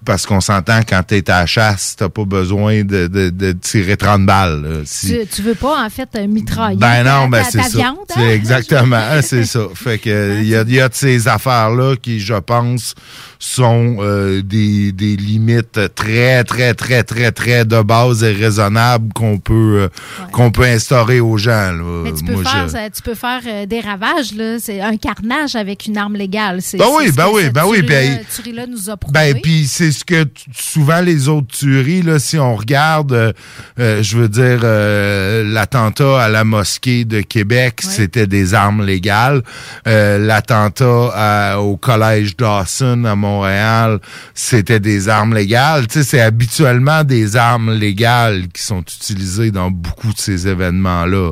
[0.06, 3.52] Parce qu'on s'entend quand tu es à la chasse, t'as pas besoin de, de, de
[3.54, 4.62] tirer 30 balles.
[4.62, 4.80] là.
[4.86, 7.78] Si- Tu, tu veux pas, en fait, euh, mitrailler ben non, ben c'est ça.
[7.78, 7.98] viande?
[8.16, 8.30] hein?
[8.30, 9.62] Exactement, c'est ça.
[9.74, 12.94] Fait que il y a, y a de ces affaires-là qui, je pense,
[13.40, 19.38] sont euh, des, des limites très, très, très, très, très de base et raisonnables qu'on
[19.40, 19.88] peut euh,
[20.32, 21.72] qu'on peut instaurer aux gens.
[21.72, 22.02] là.
[22.04, 24.58] Mais tu peux Moi, faire, je- tu peux faire des ravages, là.
[24.60, 26.62] C'est un carnage avec une arme légale.
[26.62, 29.14] C'est- Ben c'est oui, ben oui, ben oui, tuerie-là- ben- tuerie-là nous a prouvé.
[29.14, 33.34] Ben, puis c'est ce que souvent les autres tueries, là, si on regarde, euh,
[33.80, 39.42] euh, je veux dire, euh, l'attentat à la mosquée de Québec, c'était des armes légales.
[39.88, 44.00] Euh, l'attentat au collège Dawson à Montréal,
[44.34, 45.88] c'était des armes légales.
[45.88, 51.32] Tu sais, c'est habituellement des armes légales qui sont utilisées dans beaucoup de ces événements-là.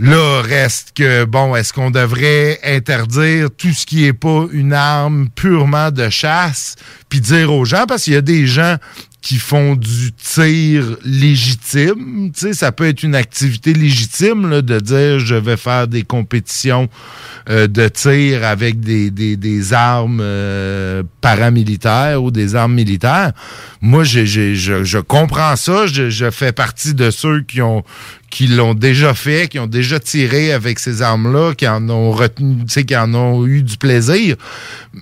[0.00, 5.28] Là, reste que, bon, est-ce qu'on devrait interdire tout ce qui est pas une arme
[5.34, 6.76] purement de chasse,
[7.08, 8.76] puis dire aux gens, parce qu'il y a des gens
[9.28, 14.80] qui font du tir légitime, tu sais, ça peut être une activité légitime, là, de
[14.80, 16.88] dire, je vais faire des compétitions
[17.50, 23.32] euh, de tir avec des, des, des armes euh, paramilitaires ou des armes militaires.
[23.82, 27.84] Moi, j'ai- je, je comprends ça, je, je fais partie de ceux qui ont
[28.30, 32.64] qui l'ont déjà fait, qui ont déjà tiré avec ces armes-là, qui en ont retenu,
[32.66, 34.36] qui en ont eu du plaisir,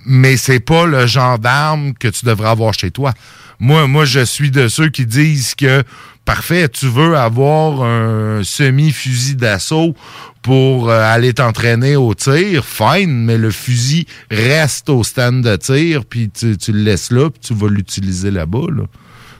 [0.05, 3.13] mais c'est pas le genre d'arme que tu devrais avoir chez toi.
[3.59, 5.83] Moi, moi, je suis de ceux qui disent que
[6.25, 9.95] parfait, tu veux avoir un semi-fusil d'assaut
[10.41, 16.05] pour euh, aller t'entraîner au tir, fine, mais le fusil reste au stand de tir,
[16.05, 18.67] puis tu, tu le laisses là, puis tu vas l'utiliser là-bas.
[18.69, 18.83] Là.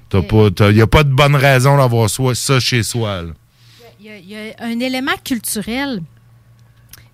[0.10, 3.24] T'as pas, il n'y a pas de bonne raison d'avoir ça chez soi.
[4.00, 6.02] Il y, a, il y a un élément culturel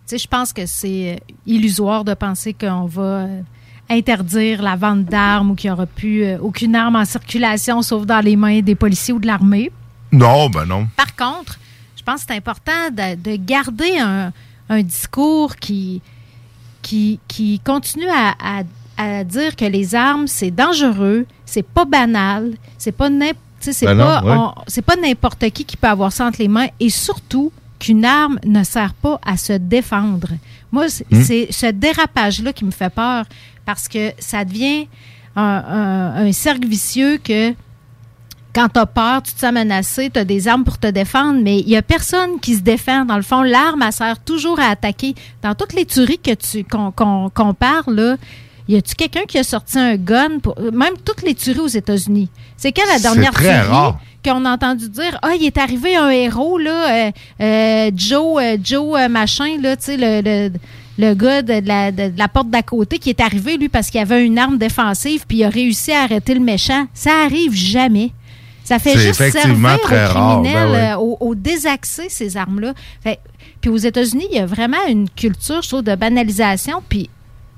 [0.05, 3.41] sais, je pense que c'est euh, illusoire de penser qu'on va euh,
[3.93, 8.05] interdire la vente d'armes ou qu'il n'y aura plus euh, aucune arme en circulation sauf
[8.05, 9.71] dans les mains des policiers ou de l'armée?
[10.11, 10.87] Non, ben non.
[10.95, 11.59] Par contre,
[11.95, 14.31] je pense que c'est important de, de garder un,
[14.69, 16.01] un discours qui,
[16.81, 18.63] qui, qui continue à, à-
[18.97, 23.09] à dire que les armes, c'est dangereux, c'est pas banal, c'est pas
[23.59, 24.35] c'est Ben ouais.
[25.01, 28.93] n'importe qui qui peut avoir ça entre les mains et surtout qu'une arme ne sert
[28.93, 30.27] pas à se défendre.
[30.71, 31.23] Moi, c'est Hmm.
[31.23, 33.25] c'est ce dérapage-là qui me fait peur
[33.66, 34.88] parce que ça devient
[35.36, 37.53] un, un- un cercle vicieux que
[38.53, 41.39] quand tu as peur, tu te sens menacé, tu as des armes pour te défendre,
[41.41, 43.03] mais il y a personne qui se défend.
[43.03, 45.16] Dans le fond, l'arme, elle sert toujours à attaquer.
[45.41, 48.16] Dans toutes les tueries que tu qu'on parle, là,
[48.68, 52.30] y a-tu quelqu'un qui a sorti un gun pour même toutes les tueries aux États-Unis?
[52.55, 53.57] C'est quand la dernière tuerie
[54.24, 57.11] qu'on a entendu dire ah il est arrivé un héros là euh,
[57.41, 60.51] euh, Joe euh, Joe machin là tu sais le, le
[60.97, 63.89] le gars de la, de- de la porte d'à côté qui est arrivé, lui, parce
[63.89, 66.85] qu'il avait une arme défensive, puis il a réussi à arrêter le méchant.
[66.93, 68.11] Ça arrive jamais.
[68.63, 70.91] Ça fait juste servir très aux rare, criminels, ben ouais.
[70.91, 72.73] euh, aux, aux désaxés, ces armes-là.
[73.59, 76.81] Puis aux États-Unis, il y a vraiment une culture, je trouve, de banalisation.
[76.87, 77.09] Puis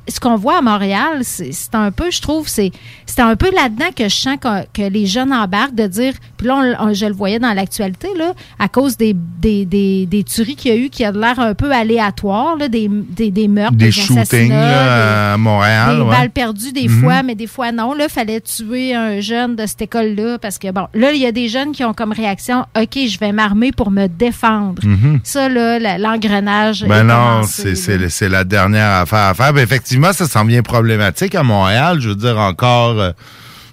[0.07, 2.71] ce qu'on voit à Montréal, c'est un peu, je trouve, c'est
[3.17, 6.55] un peu là-dedans que je sens que, que les jeunes embarquent de dire, puis là,
[6.79, 10.55] on- on- je le voyais dans l'actualité, là, à cause des, des, des, des tueries
[10.55, 13.75] qu'il y a eu, qui a l'air un peu aléatoire, là, des, des, des meurtres,
[13.77, 15.95] Des shootings là, à Montréal.
[15.97, 16.09] des ouais.
[16.09, 17.01] balles perdues des Mhm.
[17.01, 17.93] fois, mais des fois non.
[17.93, 21.31] Là, fallait tuer un jeune de cette école-là parce que, bon, là, il y a
[21.31, 24.81] des jeunes qui ont comme réaction, OK, je vais m'armer pour me défendre.
[24.85, 25.19] Mhm.
[25.23, 26.85] Ça, là, l'engrenage.
[26.87, 29.53] Ben non, c'est la dernière affaire à faire.
[29.53, 31.99] Ben effectivement, ça s'en vient problématique à Montréal.
[31.99, 33.11] Je veux dire encore, euh,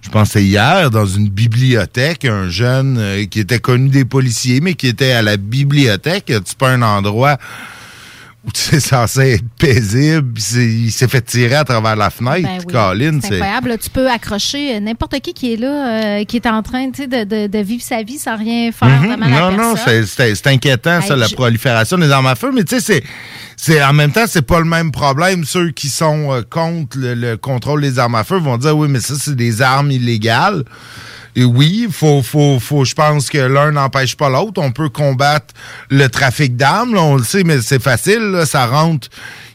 [0.02, 4.74] je pensais hier, dans une bibliothèque, un jeune euh, qui était connu des policiers, mais
[4.74, 6.32] qui était à la bibliothèque.
[6.44, 7.38] C'est pas un endroit
[8.44, 10.32] où tu es censé être paisible.
[10.38, 12.42] c'est- Il s'est fait tirer à travers la fenêtre.
[12.42, 12.72] Ben oui.
[12.72, 13.68] Colin, c'est incroyable.
[13.70, 13.78] là.
[13.78, 17.24] Tu peux accrocher euh, n'importe qui qui est là, euh, qui est en train de,
[17.24, 20.34] de, de vivre sa vie sans rien faire de mal à Non, non, c'est- c'est
[20.34, 22.50] c'est inquiétant, ça, la prolifération des armes à feu.
[22.52, 23.04] Mais tu sais, c'est-
[23.56, 25.44] c'est en même temps, c'est pas le même problème.
[25.44, 28.88] Ceux qui sont euh, contre le, le contrôle des armes à feu vont dire oui,
[28.90, 30.64] mais ça, c'est des armes illégales.
[31.34, 34.60] Et oui, faut, faut, faut, je pense que l'un n'empêche pas l'autre.
[34.60, 35.54] On peut combattre
[35.88, 39.08] le trafic d'armes, on le sait, mais c'est facile, là, ça rentre.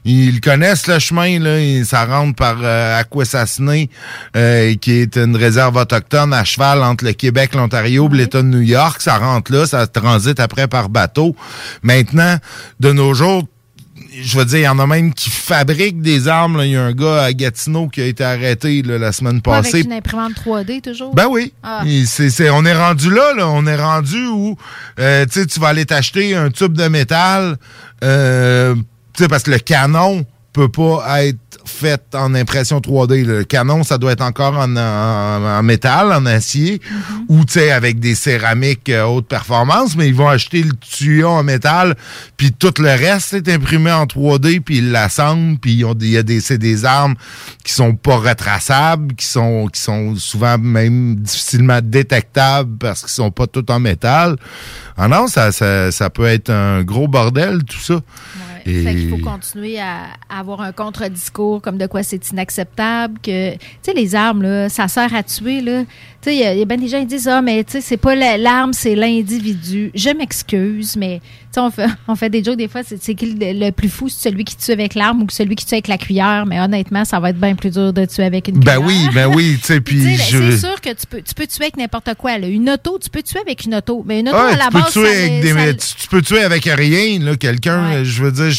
[0.03, 3.87] Ils connaissent le chemin, là, et ça rentre par euh, Akwesasne,
[4.35, 8.47] euh, qui est une réserve autochtone à cheval entre le Québec, l'Ontario, et l'État de
[8.47, 9.01] New York.
[9.01, 11.35] Ça rentre là, ça transite après par bateau.
[11.83, 12.37] Maintenant,
[12.79, 13.43] de nos jours,
[14.19, 16.59] je veux dire, il y en a même qui fabriquent des armes.
[16.63, 19.57] Il y a un gars à Gatineau qui a été arrêté là, la semaine Pas
[19.57, 21.13] avec passée une imprimante 3D toujours?
[21.15, 21.53] ben oui.
[21.63, 21.83] Ah.
[22.05, 23.47] C'est- on est rendu là, là.
[23.47, 24.57] On est rendu où
[24.99, 27.57] euh, tu vas aller t'acheter un tube de métal,
[28.03, 28.75] euh,
[29.29, 30.25] parce que le canon
[30.57, 33.25] peut pas être fait en impression 3D.
[33.25, 33.33] là.
[33.39, 34.79] Le canon, ça doit être encore en, en-
[35.59, 36.81] en métal, en acier,
[37.27, 41.27] ou tu sais, avec des céramiques euh, haute performance, mais ils vont acheter le tuyau
[41.27, 41.95] en métal,
[42.37, 46.23] puis tout le reste est imprimé en 3D, puis ils l'assemblent, puis il y a
[46.23, 47.15] des, c'est des armes
[47.65, 53.31] qui sont pas retraçables, qui sont, qui sont souvent même difficilement détectables parce qu'ils sont
[53.31, 54.37] pas tous en métal.
[54.95, 57.99] Ah non, ça, ça, ça peut être un gros bordel, tout ça.
[58.67, 63.19] Et- Fait qu'il faut continuer à, à avoir un contre-discours comme de quoi c'est inacceptable,
[63.21, 65.83] que, tu sais, les armes, là, ça sert à tuer, là.
[66.21, 67.63] Tu sais, il y a- il y, a bien des gens qui disent, ah, mais
[67.63, 69.91] tu sais, c'est pas la- l'arme, c'est l'individu.
[69.93, 73.35] Je m'excuse, mais, tu sais, on fait, on fait des jokes des fois, c'est qui
[73.35, 75.87] le, le plus fou, c'est celui qui tue avec l'arme ou celui qui tue avec
[75.87, 78.81] la cuillère, mais honnêtement, ça va être bien plus dur de tuer avec une Ben
[78.81, 78.87] cuillère.
[78.87, 80.51] oui, ben oui, tu sais, puis je...
[80.51, 82.37] C'est sûr que tu peux, tu peux tuer avec n'importe quoi.
[82.39, 82.47] Là.
[82.47, 84.03] Une auto, tu peux tuer avec une auto.
[84.07, 86.07] Mais une auto, à la tu, peux base, tuer ça- avec des- ça- tu, tu
[86.07, 88.03] peux tuer avec rien, là, quelqu'un.
[88.03, 88.51] Je veux dire, je-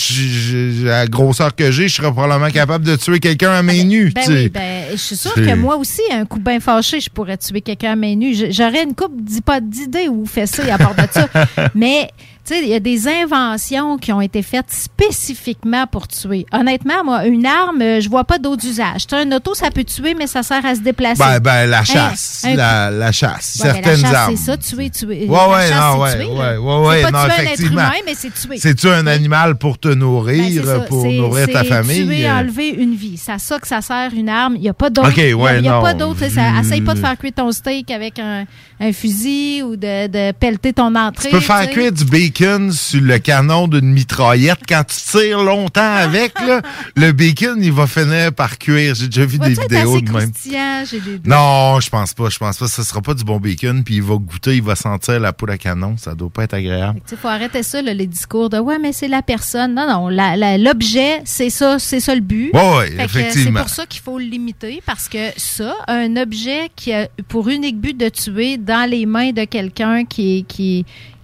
[0.83, 3.83] je- à la grosseur que j'ai, je serais probablement capable de tuer quelqu'un à main
[3.85, 4.13] nue.
[4.15, 4.39] Ben tu sais.
[4.45, 7.48] oui, ben, je suis sûre que moi aussi, un coup bien fâché, je pourrais tuer
[7.61, 8.35] quelqu'un à main nue.
[8.51, 9.21] J'aurais une coupe
[9.61, 11.29] d'idées ou fessées à part de ça.
[11.75, 12.11] Mais,
[12.49, 16.47] sais, il y a des inventions qui ont été faites spécifiquement pour tuer.
[16.53, 19.07] Honnêtement, moi, une arme, euh, je vois pas d'autre usage.
[19.07, 21.23] Tu sais, un auto, ça peut tuer, mais ça sert à se déplacer.
[21.23, 22.47] Ben, ben, la Hein, chasse.
[22.55, 23.61] la, la chasse.
[23.63, 24.37] Ouais, ben, certaines la chasse, armes.
[24.37, 25.27] c'est ça, tuer, tuer.
[25.27, 26.61] Ouais, la ouais, chasse, non, c'est ouais, tuer, ouais, là.
[26.61, 28.57] ouais, ouais, c'est pas non, tuer un être humain, mais c'est tuer.
[28.59, 32.07] C'est tu un animal pour te nourrir, Ben, c'est pour C'est- nourrir ta c'est famille.
[32.07, 33.17] Tuer, euh, enlever une vie.
[33.17, 34.55] C'est à ça que ça sert une arme.
[34.57, 35.09] Il n'y a pas d'autre.
[35.09, 35.83] Ok, il y a- ouais, il y a non.
[35.83, 36.21] pas d'autre.
[36.21, 36.61] Hmm.
[36.61, 38.45] Essaye pas de faire cuire ton steak avec un,
[38.81, 41.29] un fusil ou de, de pelleter ton entrée.
[41.29, 44.61] Tu peux faire cuire du bacon bacon sur le canon d'une mitraillette.
[44.69, 46.63] Quand tu tires longtemps avec, là,
[46.97, 48.95] le bacon, il va finir par cuire.
[48.95, 50.31] J'ai déjà vu des vidéos de même.
[50.31, 51.29] des.
[51.29, 52.29] Non, je pense pas.
[52.29, 52.69] Je pense pas.
[52.69, 53.83] Ce sera pas du bon bacon.
[53.85, 55.97] Puis il va goûter, il va sentir la poudre à canon.
[55.97, 57.01] Ça doit pas être agréable.
[57.11, 59.75] Il faut arrêter ça, là, les discours de ouais, mais c'est la personne.
[59.75, 62.51] Non, non, l'objet, c'est ça, c'est ça le but.
[62.55, 63.61] Ouais, ouais, euh, effectivement.
[63.61, 67.49] C'est pour ça qu'il faut le limiter parce que ça, un objet qui a pour
[67.49, 70.45] unique but de tuer dans les mains de quelqu'un qui,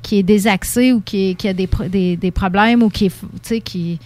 [0.04, 3.60] qui est désaxé ou qui, est- qui a des, des, des problèmes ou qui est,
[3.60, 3.98] qui,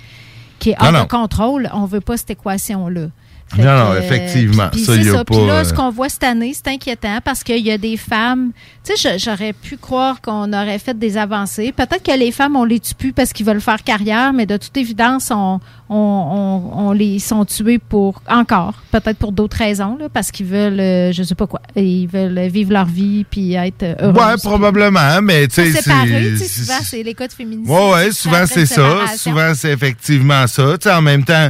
[0.59, 3.09] qui est hors Non, de contrôle, on veut pas cette équation-là.
[3.55, 4.69] Fait Non, non, euh, effectivement.
[4.71, 5.25] puis- Ça, ça.
[5.25, 7.97] Pas, là, euh, ce qu'on voit cette année, c'est inquiétant parce qu'il y a des
[7.97, 8.53] femmes.
[8.89, 11.73] Tu sais, j'aurais pu croire qu'on aurait fait des avancées.
[11.73, 14.57] Peut-être que les femmes, on les tue plus parce qu'ils veulent faire carrière, mais de
[14.57, 15.61] toute évidence, on,
[15.91, 20.47] on, on- on les sont tués pour encore, peut-être pour d'autres raisons, là, parce qu'ils
[20.47, 24.13] veulent, euh, je sais pas quoi, ils veulent vivre leur vie puis être heureux.
[24.13, 25.73] Ouais, probablement, mais tu sais.
[25.73, 27.71] c'est- souvent, c'est les cas de féminicide.
[27.71, 28.83] Ouais, ouais, souvent c'est ça.
[29.17, 30.79] Souvent c'est effectivement ça.
[30.79, 31.49] Tu sais, en même temps,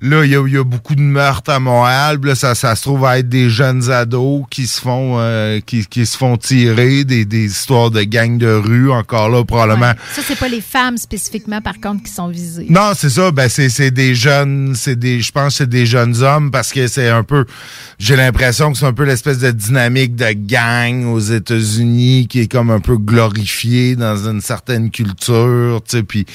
[0.00, 2.18] là, il y y a beaucoup de meurtres à Montréal.
[2.22, 5.84] Là, ça, ça se trouve à être des jeunes ados qui se font euh, qui,
[5.86, 9.92] qui se font tirer, des, des histoires de gangs de rue, encore là, probablement.
[10.14, 12.66] Ça, c'est pas les femmes spécifiquement, par contre, qui sont visées.
[12.68, 13.30] Non, c'est ça.
[13.30, 16.72] Ben, c'est, c'est des jeunes, c'est des, je pense que c'est des jeunes hommes parce
[16.72, 17.44] que c'est un peu,
[17.98, 22.50] j'ai l'impression que c'est un peu l'espèce de dynamique de gang aux États-Unis qui est
[22.50, 26.26] comme un peu glorifiée dans une certaine culture, tu sais, puis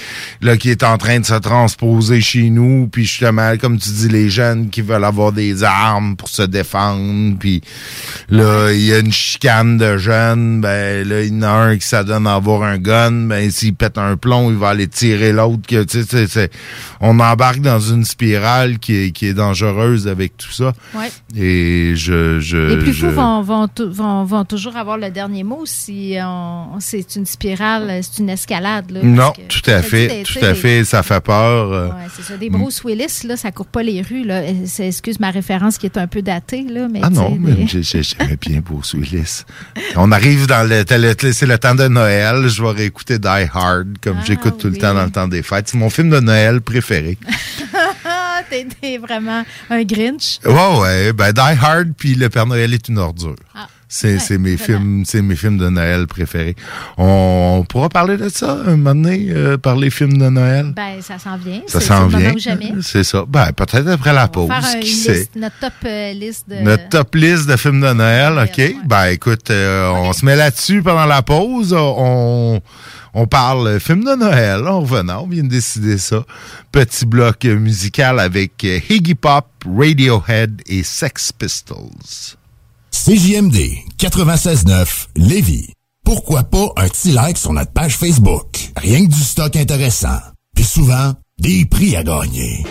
[0.41, 4.09] là, qui est en train de se transposer chez nous, puis justement, comme tu dis,
[4.09, 7.61] les jeunes qui veulent avoir des armes pour se défendre, puis
[8.29, 11.77] là, il y a une chicane de jeunes, ben là, il y en a un
[11.77, 15.31] qui s'adonne à avoir un gun, ben s'il pète un plomb, il va aller tirer
[15.33, 16.49] l'autre, que tu sais,
[17.01, 20.73] on embarque dans une spirale qui est, qui est dangereuse avec tout ça.
[20.95, 21.11] Ouais.
[21.35, 25.43] Et je, je, Les plus je- fous vont, vont, vont, vont toujours avoir le dernier
[25.43, 28.91] mot si on, c'est une spirale, c'est une escalade.
[28.91, 31.71] Là, Non, que- tout à fait, tout à fait, ça fait peur.
[31.71, 32.37] euh, Ouais, c'est ça.
[32.37, 34.23] Des Bruce Willis, là, ça court pas les rues.
[34.23, 34.41] Là.
[34.79, 36.63] Excuse ma référence qui est un peu datée.
[36.69, 39.43] Là, mais Ah non, mais j'ai- j'ai- j'aimais bien Bruce Willis.
[39.95, 40.83] On arrive dans le,
[41.31, 42.47] c'est le temps de Noël.
[42.47, 45.43] Je vais réécouter Die Hard comme Ah j'écoute tout le temps dans le temps des
[45.43, 45.69] fêtes.
[45.69, 47.17] C'est mon film de Noël préféré.
[48.49, 50.39] t'es vraiment un Grinch?
[50.45, 51.13] Ouais, ouais.
[51.13, 53.35] Ben, Die Hard puis Le Père Noël est une ordure.
[53.55, 53.67] Ah.
[53.95, 56.55] C'est, mes films, c'est mes films de Noël préférés.
[56.97, 60.73] On, on pourra parler de ça un moment donné, euh, par les films de Noël?
[60.75, 61.61] Ben, ça s'en vient.
[61.67, 62.33] Ça s'en vient.
[62.81, 63.23] C'est ça.
[63.27, 64.47] Ben, peut-être après la pause.
[64.49, 65.13] Va faire qui sait?
[65.13, 66.55] liste- notre top euh, liste de.
[66.55, 68.75] Notre top liste de films de Noël, OK?
[68.87, 71.73] Ben écoute, euh, on se met là-dessus pendant la pause.
[71.77, 72.59] On,
[73.13, 75.21] on parle film de Noël en revenant.
[75.25, 76.25] On vient de décider ça.
[76.71, 82.37] Petit bloc musical avec euh, Iggy Pop, Radiohead et Sex Pistols.
[83.05, 83.57] CJMD
[83.99, 85.73] 96.9 Lévis.
[86.05, 88.71] Pourquoi pas un petit like sur notre page Facebook?
[88.77, 90.19] Rien que du stock intéressant.
[90.55, 92.63] Puis souvent, des prix à gagner.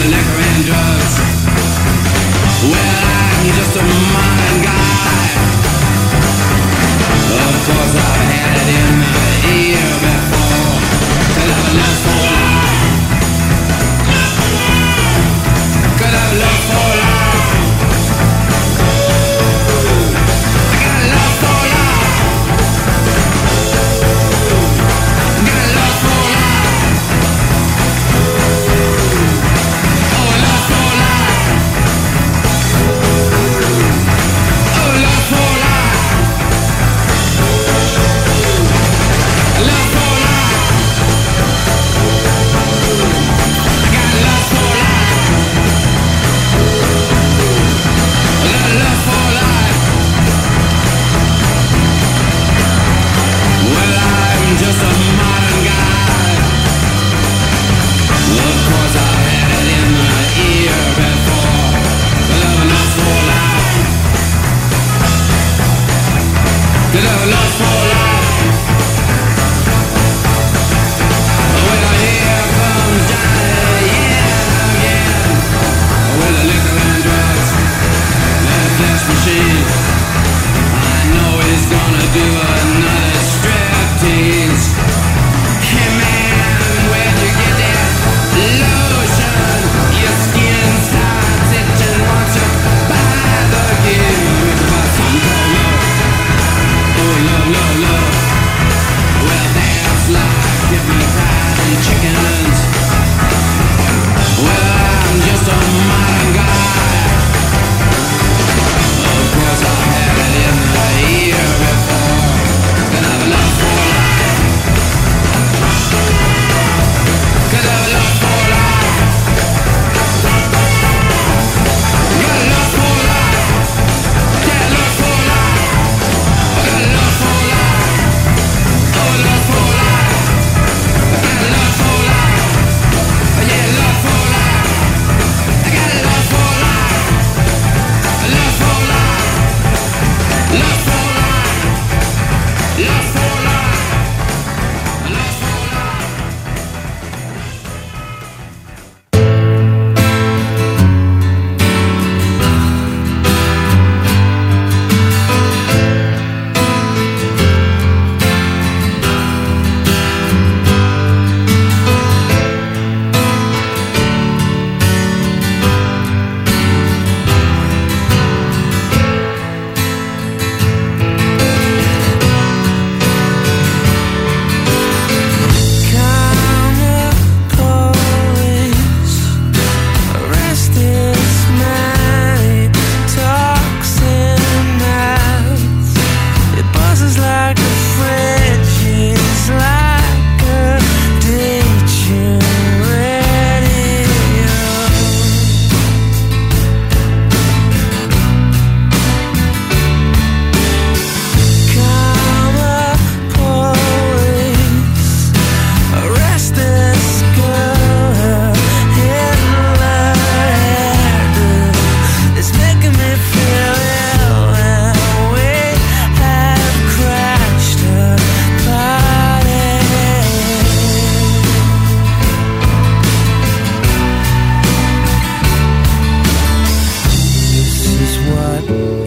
[0.00, 0.39] the next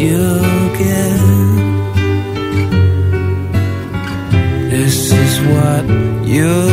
[0.04, 0.44] you.
[4.74, 5.86] This is what
[6.28, 6.73] you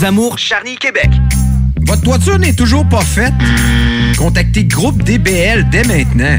[0.00, 1.10] Amours, Charny, Québec.
[1.86, 3.34] Votre toiture n'est toujours pas faite?
[4.16, 6.38] Contactez Groupe DBL dès maintenant.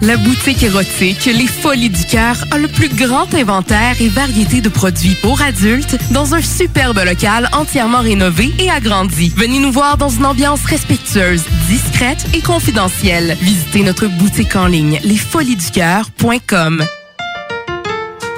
[0.00, 4.68] La boutique érotique Les Folies du Cœur a le plus grand inventaire et variété de
[4.68, 9.32] produits pour adultes dans un superbe local entièrement rénové et agrandi.
[9.36, 13.36] Venez nous voir dans une ambiance respectueuse, discrète et confidentielle.
[13.40, 16.84] Visitez notre boutique en ligne lesfoliesducoeur.com.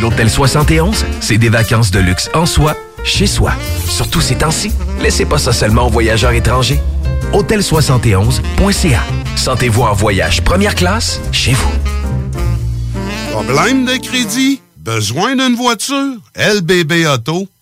[0.00, 2.74] L'Hôtel 71, c'est des vacances de luxe en soi,
[3.04, 3.52] chez soi.
[3.86, 4.72] Surtout ces temps-ci,
[5.02, 6.80] laissez pas ça seulement aux voyageurs étrangers.
[7.34, 9.00] Hôtel71.ca.
[9.36, 11.72] Sentez-vous en voyage première classe chez vous.
[13.30, 14.62] Problème de crédit?
[14.78, 16.16] Besoin d'une voiture?
[16.34, 17.59] LBBauto.com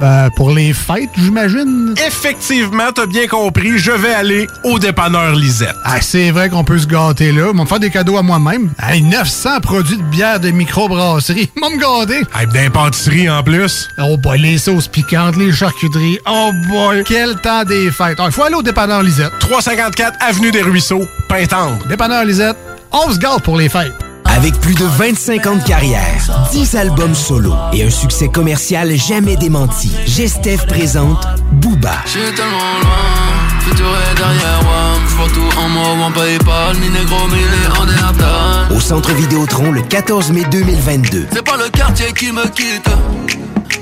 [0.00, 1.94] Ben, pour les fêtes, j'imagine.
[2.06, 5.76] Effectivement, t'as bien compris, je vais aller au dépanneur Lisette.
[5.84, 7.52] Ah, c'est vrai qu'on peut se gâter là.
[7.52, 8.70] M'en faire des cadeaux à moi-même.
[8.82, 11.50] Hey, 900 produits de bière de microbrasserie.
[11.60, 12.22] M'en me gâter.
[12.34, 13.88] Hey, d'impantisserie en plus.
[13.98, 16.18] Oh boy, les sauces piquantes, les charcuteries.
[16.26, 18.18] Oh boy, quel temps des fêtes.
[18.24, 19.32] Il faut aller au dépanneur Lisette.
[19.40, 21.86] 354 Avenue des Ruisseaux, Pintendre.
[21.88, 22.56] Dépanneur Lisette,
[22.90, 23.92] on se gâte pour les fêtes.
[24.36, 29.36] Avec plus de 25 ans de carrière, 10 albums solo et un succès commercial jamais
[29.36, 31.92] démenti, Gestev présente Booba.
[32.06, 35.00] J'suis tellement loin, futur est derrière moi.
[35.08, 38.72] J'vois tout en moi, ou en Paypal, ni négro, ni les Andéatal.
[38.74, 41.26] Au Centre Vidéotron le 14 mai 2022.
[41.32, 42.88] C'est pas le quartier qui me quitte,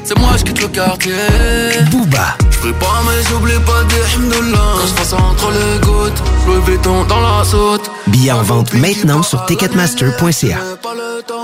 [0.09, 1.12] c'est moi je quitte le quartier.
[1.90, 7.05] Booba, J'prie pas, mais j'oublie pas des hymnes Quand j'passe entre les gouttes, Louis Vuitton
[7.05, 7.90] dans la saute.
[8.06, 10.59] billets en vente maintenant sur ticketmaster.ca.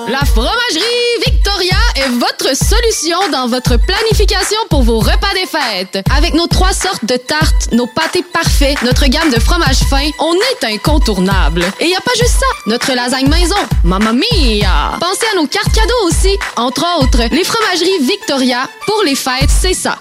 [0.08, 6.04] La fromagerie Victoria est votre solution dans votre planification pour vos repas des fêtes.
[6.16, 10.34] Avec nos trois sortes de tartes, nos pâtés parfaits, notre gamme de fromages fins, on
[10.34, 11.64] est incontournable.
[11.80, 14.98] Et y a pas juste ça, notre lasagne maison, mamma mia!
[15.00, 16.36] Pensez à nos cartes cadeaux aussi.
[16.56, 18.53] Entre autres, les fromageries Victoria,
[18.86, 19.98] pour les fêtes, c'est ça.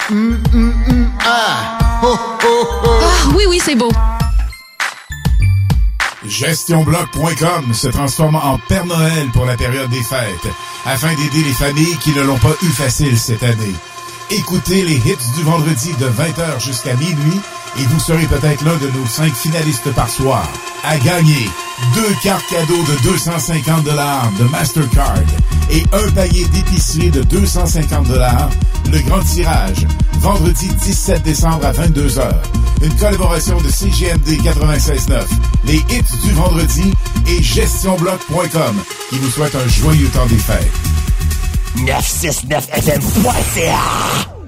[1.25, 1.77] Ah!
[2.05, 2.07] Ah,
[3.35, 3.91] oui, oui, c'est beau.
[6.25, 10.51] GestionBloc.com se transforme en Père Noël pour la période des fêtes,
[10.85, 13.75] afin d'aider les familles qui ne l'ont pas eu facile cette année.
[14.29, 17.41] Écoutez les hits du vendredi de 20h jusqu'à minuit
[17.77, 20.47] et vous serez peut-être l'un de nos cinq finalistes par soir.
[20.83, 21.49] À gagner
[21.95, 25.17] deux cartes cadeaux de 250 dollars de Mastercard
[25.71, 28.49] et un panier d'épicerie de 250 dollars.
[28.91, 29.87] Le grand tirage,
[30.19, 32.29] vendredi 17 décembre à 22h.
[32.83, 35.23] Une collaboration de CGMD 96.9,
[35.65, 36.91] les hits du vendredi
[37.27, 38.75] et gestionbloc.com
[39.09, 40.71] qui vous souhaite un joyeux temps des fêtes.
[41.77, 44.42] 969fm.ca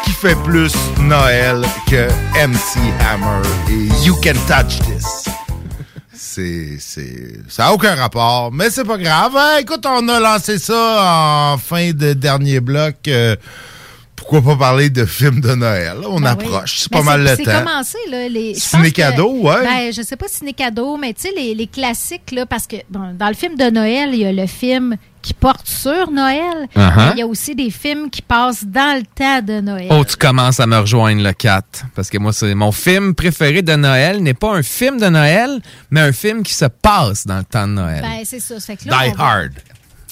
[0.00, 2.08] qui fait plus Noël que
[2.46, 2.78] MC
[3.10, 5.24] Hammer et You Can Touch This.
[6.14, 9.36] C'est, c'est, ça n'a aucun rapport, mais c'est pas grave.
[9.36, 12.94] Hein, écoute, on a lancé ça en fin de dernier bloc.
[13.08, 13.36] euh,
[14.22, 15.96] pourquoi pas parler de films de Noël?
[16.06, 16.44] On Ben oui.
[16.46, 17.62] approche, c'est Ben, pas mal le C'est temps.
[17.64, 18.28] commencé, là.
[18.28, 19.62] Les, je Ciné pense que- cadeau, ouais.
[19.62, 22.76] Ben, je sais pas ciné cadeau, mais tu sais, les, les classiques, là, parce que
[22.88, 26.66] bon, dans le film de Noël, il y a le film qui porte sur Noël.
[26.74, 26.96] Uh-huh.
[26.96, 29.86] mais Il y a aussi des films qui passent dans le temps de Noël.
[29.90, 31.84] Oh, tu commences à me rejoindre, le 4.
[31.94, 35.60] Parce que moi, c'est mon film préféré de Noël n'est pas un film de Noël,
[35.90, 38.02] mais un film qui se passe dans le temps de Noël.
[38.02, 38.58] Ben, c'est ça.
[38.58, 39.52] Ça fait que là, va- Hard.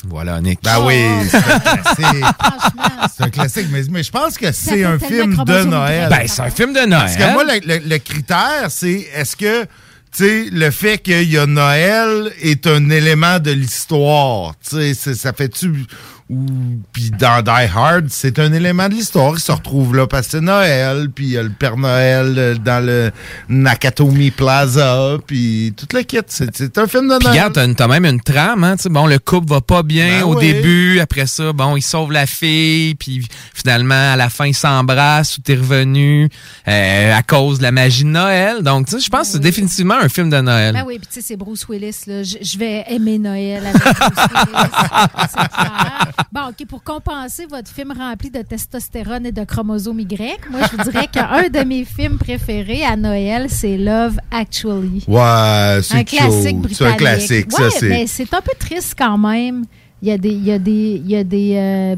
[0.09, 0.61] Voilà, Nick.
[0.63, 0.97] Ben oui,
[1.31, 2.25] c'est un classique.
[3.17, 6.09] C'est un classique, mais, mais je pense que c'est un film de Noël.
[6.11, 6.91] Ben, c'est un film de Noël.
[7.03, 9.69] Parce que moi, le, le- le critère, c'est est-ce que, tu
[10.13, 14.55] sais, le fait qu'il y a Noël est un élément de l'histoire.
[14.69, 15.85] Tu sais, ça fait-tu.
[16.31, 16.47] Ou,
[16.93, 19.33] puis dans Die Hard, c'est un élément de l'histoire.
[19.35, 22.35] Il se retrouve là parce que c'est Noël, puis il y a le Père Noël
[22.39, 23.11] euh, dans le
[23.49, 26.19] Nakatomi Plaza, puis toute la kit.
[26.29, 27.29] C'est c'est un film de Noël.
[27.51, 30.23] regarde, t'as même une trame, hein, tu sais, bon, le couple va pas bien Ben
[30.25, 30.53] au oui.
[30.53, 35.35] début, après ça, bon, il sauve la fille, puis finalement, à la fin, ils s'embrassent,
[35.35, 36.29] tout est revenu
[36.69, 38.63] euh, à cause de la magie de Noël.
[38.63, 40.75] Donc, tu sais, je pense que c'est définitivement un film de Noël.
[40.75, 42.03] Ben oui, puis tu sais, c'est Bruce Willis.
[42.07, 42.23] Là.
[42.23, 44.71] Je, je vais aimer Noël avec Bruce Willis.
[45.31, 46.13] C'est clair.
[46.33, 50.77] Bon, OK, pour compenser votre film rempli de testostérone et de chromosomes Y, moi, je
[50.77, 55.05] vous dirais qu'un de mes films préférés à Noël, c'est Love Actually.
[55.09, 56.77] Ouais, c'est Un classique britannique.
[56.77, 57.89] C'est un classique, ça, Ouais, c'est.
[57.89, 59.65] mais c'est un peu triste quand même.
[60.03, 61.97] Il y a des, il y a des, il y a des, euh,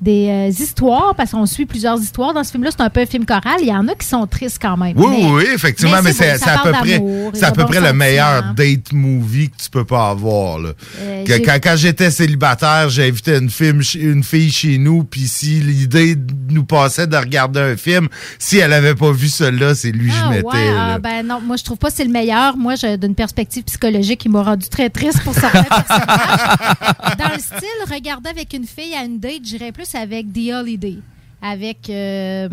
[0.00, 2.70] des euh, histoires, parce qu'on suit plusieurs histoires dans ce film-là.
[2.76, 3.56] C'est un peu un film choral.
[3.60, 4.94] Il y en a qui sont tristes quand même.
[4.96, 7.02] Oui, Mais- oui, effectivement, mais, c'est à peu près,
[7.34, 8.54] c'est à peu près le meilleur sentiments.
[8.54, 10.58] date movie que tu peux pas avoir.
[10.58, 10.70] Là.
[11.00, 15.04] Euh, Que- j'ai- quand quand j'étais célibataire, j'invitais une, film, ch- une fille chez nous,
[15.04, 16.16] puis si l'idée
[16.48, 18.08] nous passait de regarder un film,
[18.38, 20.46] si elle avait pas vu celui-là, c'est lui que Ah, je mettais.
[20.46, 20.92] ouais, là.
[20.94, 22.56] ah, ben non, moi je trouve pas que c'est le meilleur.
[22.56, 25.96] Moi, d'une perspective psychologique, il m'a rendu très triste pour certains personnages.
[27.18, 30.98] Dans le style, regarder avec une fille à une date, j'irais plus avec The Holiday,
[31.42, 32.48] avec euh,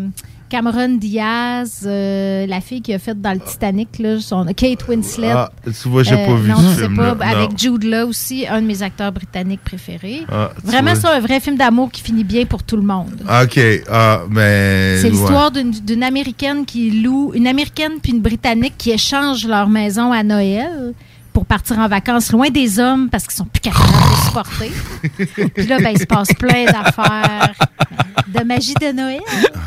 [0.48, 5.30] Cameron Diaz, euh, la fille qui a fait dans le Titanic, là, son, Kate Winslet.
[5.30, 7.26] Ah, tu vois, j'ai pas vu non, ce film-là, pas.
[7.26, 10.22] Avec Jude Law aussi, un de mes acteurs britanniques préférés.
[10.30, 13.22] Ah, Vraiment, ça, un vrai film d'amour qui finit bien pour tout le monde.
[13.22, 13.60] OK,
[13.90, 14.96] ah, mais...
[15.00, 19.68] C'est l'histoire d'une d'une Américaine qui loue, une Américaine puis une Britannique qui échangent leur
[19.68, 20.94] maison à Noël
[21.38, 24.72] pour partir en vacances loin des hommes parce qu'ils sont plus capables de supporter.
[25.54, 27.52] Puis là, ben, il se passe plein d'affaires.
[28.26, 29.20] De magie de Noël.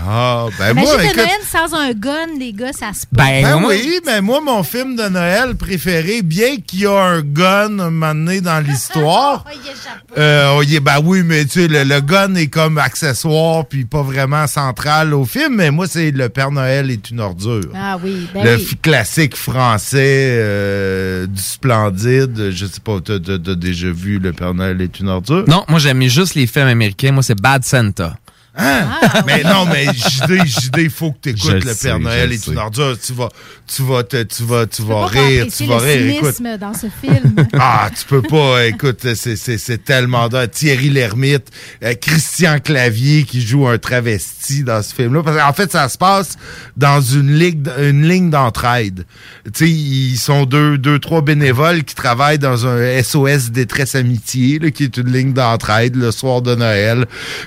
[0.08, 3.14] Ah, ben magie moi, de écoute, Noël sans un gun, les gars, ça se peut.
[3.14, 7.80] Ben, oui, mais moi, mon film de Noël préféré, bien qu'il y a un gun
[7.80, 9.46] un moment donné dans l'histoire,
[10.18, 13.66] euh, oh, il est- ben oui, mais tu sais, le, le gun est comme accessoire
[13.66, 17.70] puis pas vraiment central au film, mais moi, c'est Le Père Noël est une ordure.
[17.74, 18.78] Ah oui, ben le oui.
[18.82, 22.50] classique français euh, du splendide.
[22.52, 25.46] Je sais pas, t'as t'as déjà vu Le Père Noël est une ordure?
[25.48, 27.12] Non, moi, j'aime juste les films américains.
[27.12, 28.18] Moi, c'est Bad Santa.
[28.54, 28.86] Hein?
[29.26, 32.30] mais non, mais JD, JD, il faut que tu écoutes le Le sais, Père Noël
[32.30, 32.52] le sais.
[32.52, 32.98] une ordure.
[33.00, 33.30] Tu vas,
[33.66, 36.16] tu vas, te- tu vas, tu vas rire, tu vas le rire.
[36.18, 37.34] Écoute, cynisme dans ce film.
[37.60, 40.52] ah, tu peux pas, écoute, c'est- tellement dingue.
[40.52, 41.48] Thierry Lhermitte,
[41.84, 45.24] euh, Christian Clavier qui joue un travesti dans ce film-là.
[45.24, 46.38] Parce qu'en fait, ça se passe
[46.76, 49.06] dans une ligue, une ligne d'entraide.
[49.46, 54.60] Tu sais, ils sont deux, deux, trois bénévoles qui travaillent dans un SOS détresse amitié,
[54.60, 57.06] là, qui est une ligne d'entraide le soir de Noël.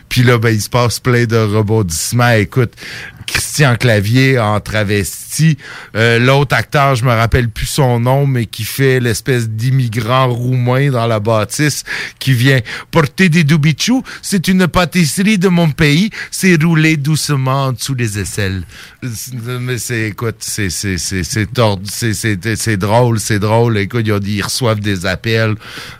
[0.08, 2.30] Puis là, ben, il se passe plein de rebondissements.
[2.30, 2.72] Écoute,
[3.26, 5.58] Christian Clavier en travesti.
[5.96, 10.90] Euh, L'autre acteur, je me rappelle plus son nom, mais qui fait l'espèce d'immigrant roumain
[10.90, 11.84] dans la bâtisse
[12.18, 12.60] qui vient
[12.90, 14.02] porter des doubichous.
[14.22, 16.10] C'est une pâtisserie de mon pays.
[16.30, 18.64] C'est roulé doucement en dessous des aisselles.
[19.60, 23.78] Mais c'est, écoute, c'est, c'est, c'est, c'est drôle, c'est drôle.
[23.78, 25.54] Écoute, ils, ont dit, ils reçoivent des appels.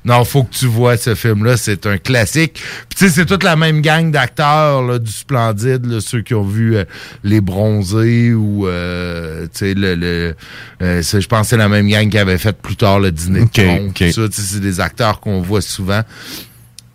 [0.05, 1.57] Non, faut que tu vois ce film-là.
[1.57, 2.63] C'est un classique.
[2.89, 6.45] Puis tu sais, c'est toute la même gang d'acteurs du Splendide, là, ceux qui ont
[6.45, 6.85] vu euh,
[7.23, 10.35] Les Bronzés ou, euh, tu sais, le, le
[10.83, 13.41] euh, je pense que c'est la même gang qui avait fait plus tard le Dîner
[13.41, 13.87] de Ok, con.
[13.89, 13.95] ok.
[13.95, 16.03] tout ça, tu sais, c'est des acteurs qu'on voit souvent.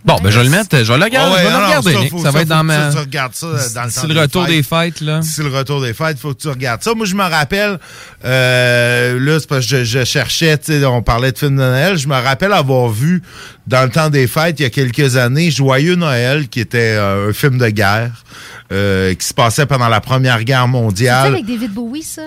[0.06, 1.60] Bon, ben, je vais le mettre, je vais le regarder, Ah ouais, je vais le
[1.60, 2.10] non, regarder, ça, Nick.
[2.12, 2.88] faut- Ça va être dans ma.
[2.88, 4.56] tu- tu regardes ça, dans le C'est temps le des retour fêtes.
[4.56, 5.20] des fêtes, là.
[5.22, 6.94] C'est le retour des fêtes, faut que tu regardes ça.
[6.94, 7.80] Moi, je me rappelle,
[8.26, 11.62] euh, là, c'est parce que je, je cherchais, tu sais, on parlait de films de
[11.62, 13.22] Noël, je me rappelle avoir vu,
[13.68, 17.30] dans le temps des fêtes, il y a quelques années, Joyeux Noël, qui était euh,
[17.30, 18.24] un film de guerre,
[18.72, 21.28] euh, qui se passait pendant la Première Guerre C'est mondiale.
[21.34, 22.22] avec David Bowie, ça?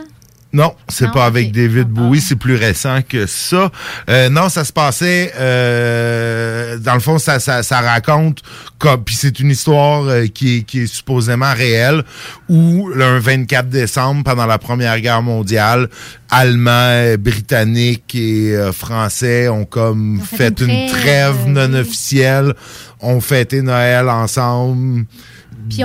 [0.54, 3.70] Non, c'est pas avec David Bowie, c'est plus récent que ça.
[4.10, 8.40] Euh, non, ça se passait euh, dans le fond, ça, ça, ça raconte
[8.78, 12.02] comme puis c'est une histoire euh, qui, est, qui est supposément réelle
[12.50, 15.88] où le un 24 décembre pendant la Première Guerre mondiale,
[16.30, 22.54] Allemands, Britanniques et Français ont comme fait fait, une une, trêve, trêve non officielle,
[23.00, 25.06] ont fêté Noël ensemble.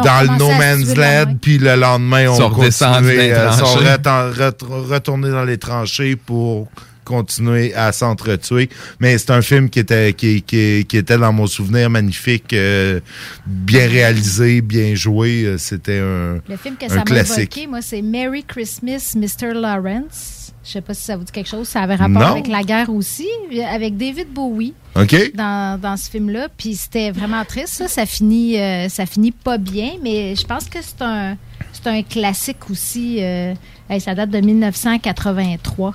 [0.03, 5.57] Dans le No Man's Land, puis le lendemain, on continué, euh, sont retournés dans les
[5.57, 6.67] tranchées pour
[7.07, 8.69] continuer à s'entretuer.
[8.99, 12.99] Mais c'est un film qui était qui, qui, qui était dans mon souvenir magnifique, euh,
[13.45, 15.43] bien réalisé, bien joué.
[15.45, 19.53] Euh, C'était un, Le film que ça m'a évoqué, moi, c'est Merry Christmas, Mr.
[19.53, 20.53] Lawrence.
[20.65, 21.65] Je sais pas si ça vous dit quelque chose.
[21.67, 22.27] Ça avait rapport Non.
[22.33, 23.25] avec la guerre aussi,
[23.71, 24.73] avec David Bowie.
[24.95, 25.31] OK.
[25.33, 26.47] Dans, dans ce film-là.
[26.57, 27.69] Puis c'était vraiment triste.
[27.69, 31.37] Ça, ça finit, euh, ça finit pas bien, mais je pense que c'est un,
[31.71, 33.17] c'est un classique aussi.
[33.23, 33.53] euh,
[33.89, 35.93] hey, ça date de 1983.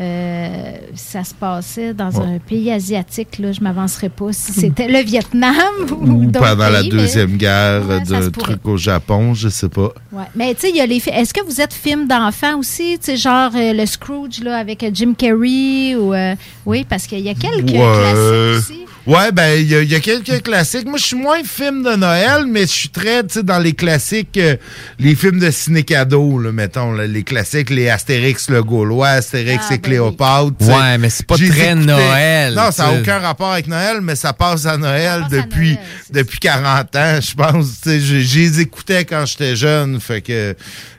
[0.00, 2.36] Euh, ça se passait dans Ouais.
[2.36, 3.38] un pays asiatique.
[3.38, 5.54] Là, je m'avancerai pas si c'était le Vietnam
[5.90, 8.30] ou, Ou pendant la mais- deuxième guerre, Ouais, pourrait.
[8.30, 9.92] truc au Japon, je sais pas.
[10.12, 10.24] Ouais.
[10.34, 12.98] Mais tu sais, il y a les Est-ce que vous êtes film d'enfant aussi?
[12.98, 16.14] Tu sais, genre euh, le Scrooge là, avec Jim Carrey ou.
[16.14, 18.84] euh, oui, parce qu'il y a quelques classiques aussi.
[19.06, 20.86] Ouais, ben, il y, a- il y a quelques classiques.
[20.86, 23.72] Moi, je suis moins film de Noël, mais je suis très, tu sais, dans les
[23.72, 24.56] classiques, euh,
[24.98, 29.74] les films de ciné-cadeau, là, mettons, là, les classiques, les Astérix le Gaulois, Astérix Ah,
[29.74, 30.52] et ben Cléopâtre.
[30.58, 30.72] tu sais.
[30.74, 34.00] Ouais, mais c'est pas J'ai très écouté- Noël, Non, ça n'a aucun rapport avec Noël,
[34.02, 35.78] mais ça passe à Noël depuis,
[36.12, 37.80] depuis 40 ans, je pense.
[37.82, 40.54] Tu sais, les écoutais quand j'étais jeune, fait que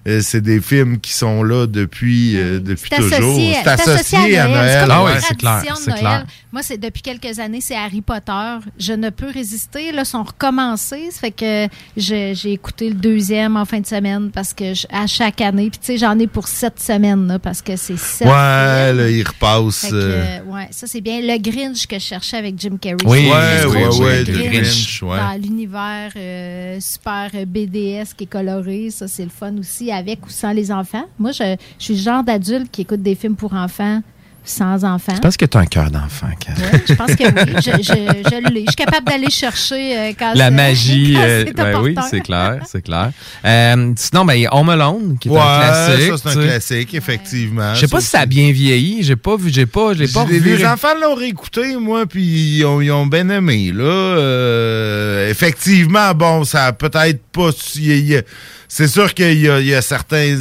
[0.07, 3.30] euh, c'est des films qui sont là depuis, euh, depuis C'est toujours.
[3.32, 4.69] associé, C'est associé à Noël.
[4.73, 6.26] C'est comme Ah ouais, c'est clair.
[6.52, 8.57] Moi, c'est depuis quelques années, c'est Harry Potter.
[8.78, 9.91] Je ne peux résister.
[9.94, 11.10] Là, ils sont recommencés.
[11.11, 14.86] Ça fait que je- j'ai écouté le deuxième en fin de semaine parce que je-
[14.91, 15.69] à chaque année.
[15.69, 18.28] Puis tu sais, j'en ai pour sept semaines là, parce que c'est sept.
[18.28, 18.34] Ouais,
[18.94, 19.84] là, il repasse.
[19.90, 21.22] Que, euh, ouais, ça c'est bien.
[21.22, 22.98] Le Grinch que je cherchais avec Jim Carrey.
[23.06, 25.18] Oui, C'est ouais, le ouais, Grinch, ouais, le le Grinch Grinch, ouais.
[25.18, 30.30] Dans l'univers euh, super BDS qui est coloré, ça c'est le fun aussi, avec ou
[30.30, 31.05] sans les enfants.
[31.19, 34.01] Moi, je, je suis le genre d'adulte qui écoute des films pour enfants
[34.43, 35.11] sans enfants.
[35.13, 36.26] C'est parce que tu as un cœur d'enfant.
[36.26, 37.53] Ouais, je pense que oui.
[37.57, 38.51] Je, je, je.
[38.51, 42.22] Je suis capable d'aller chercher euh, quand La magie, quand euh, c'est ben oui, c'est
[42.22, 43.11] clair, c'est clair.
[43.45, 46.07] Euh, sinon, ben, Home Alone, qui est ouais, un classique.
[46.09, 47.76] ça, c'est un classique, effectivement.
[47.76, 49.03] Je sais pas si ça a bien vieilli.
[49.03, 50.57] J'ai pas vu, j'ai pas, j'ai pas Les, revu.
[50.57, 53.72] les enfants l'ont réécouté, moi, puis ils ont, ils ont bien aimé.
[53.72, 57.49] Là, Euh, effectivement, bon, ça a peut-être pas.
[57.76, 58.22] y y
[58.73, 60.34] C'est sûr qu'il y, a- il y a certains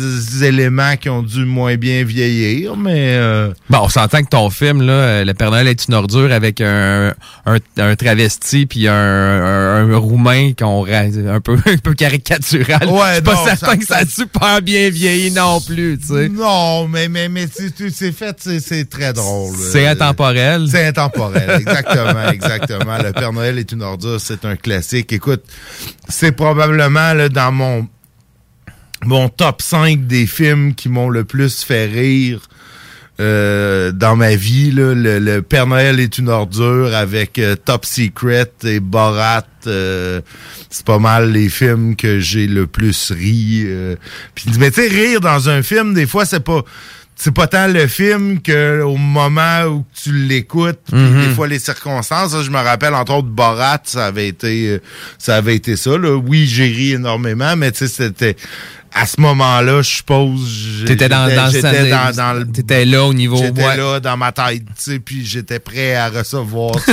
[0.43, 3.16] éléments qui ont dû moins bien vieillir, mais.
[3.16, 6.31] euh, Bon, on s'entend que ton film, là, euh, Le Père Noël est une ordure
[6.31, 7.12] avec un,
[7.44, 12.86] un, un travesti puis un, un, un roumain qu'on un peu, un peu caricatural.
[12.89, 16.07] Ouais, suis pas non, certain ça- que ça a super bien vieilli non plus, tu
[16.15, 16.28] sais.
[16.28, 19.57] Non, mais, mais, mais c'est- c'est c'est fait, c'est- c'est très drôle.
[19.73, 20.66] C'est Euh, intemporel.
[20.70, 22.97] C'est intemporel, exactement, exactement.
[23.02, 25.12] Le Père Noël est une ordure, c'est un classique.
[25.12, 25.43] Écoute,
[26.09, 27.89] c'est probablement là, dans mon
[29.05, 32.40] mon top 5 des films qui m'ont le plus fait rire
[33.18, 34.70] euh, dans ma vie.
[34.70, 34.94] là.
[34.94, 39.44] Le, le Père Noël est une ordure avec euh, Top Secret et Borat.
[39.66, 40.20] euh,
[40.70, 43.62] c'est pas mal les films que j'ai le plus ri.
[43.66, 43.97] euh.
[44.35, 46.62] Puis, mais tu sais, rire dans un film, des fois, c'est pas
[47.22, 51.20] c'est pas tant le film que au moment où tu l'écoutes, Mhm.
[51.28, 52.31] des fois les circonstances.
[52.32, 54.81] Ça, je me rappelle entre autres Borat, ça avait été
[55.18, 55.98] ça avait été ça.
[55.98, 56.16] Là.
[56.16, 58.36] Oui, j'ai ri énormément, mais tu sais, c'était
[58.92, 60.84] à ce moment-là, je suppose.
[60.86, 63.36] T'étais dans, j'étais- dans dans, dans le T'étais là au niveau.
[63.36, 63.76] J'étais ouais.
[63.76, 66.92] là dans ma tête, tu sais, puis j'étais prêt à recevoir ça.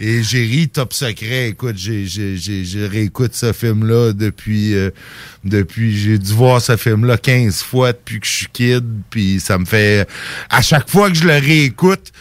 [0.00, 1.48] et et j'ai ri top secret.
[1.50, 4.90] Écoute, j'ai, j'ai, j'ai, j'ai réécoute ce film-là depuis, euh,
[5.44, 9.58] depuis, j'ai dû voir ce film-là 15 fois depuis que je suis kid, puis ça
[9.58, 10.06] me fait,
[10.50, 12.12] à chaque fois que je le réécoute,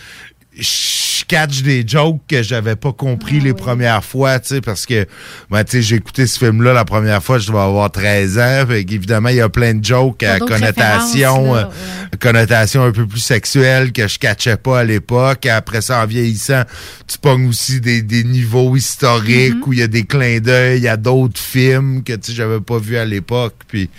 [0.58, 4.86] je catch des jokes que j'avais pas compris Ah les premières fois, tu sais, parce
[4.86, 5.06] que,
[5.50, 8.66] ben, tu sais, j'ai écouté ce film-là la première fois, je devais avoir 13 ans,
[8.68, 11.56] fait évidemment, il y a plein de jokes à connotation,
[12.20, 15.46] connotation un peu plus sexuelle que je catchais pas à l'époque.
[15.46, 16.64] Après ça, en vieillissant,
[17.08, 19.68] tu pognes aussi des, des niveaux historiques Mm-hmm.
[19.68, 22.78] où il y a des clins d'œil à d'autres films que, tu sais, j'avais pas
[22.78, 23.90] vu à l'époque, puis,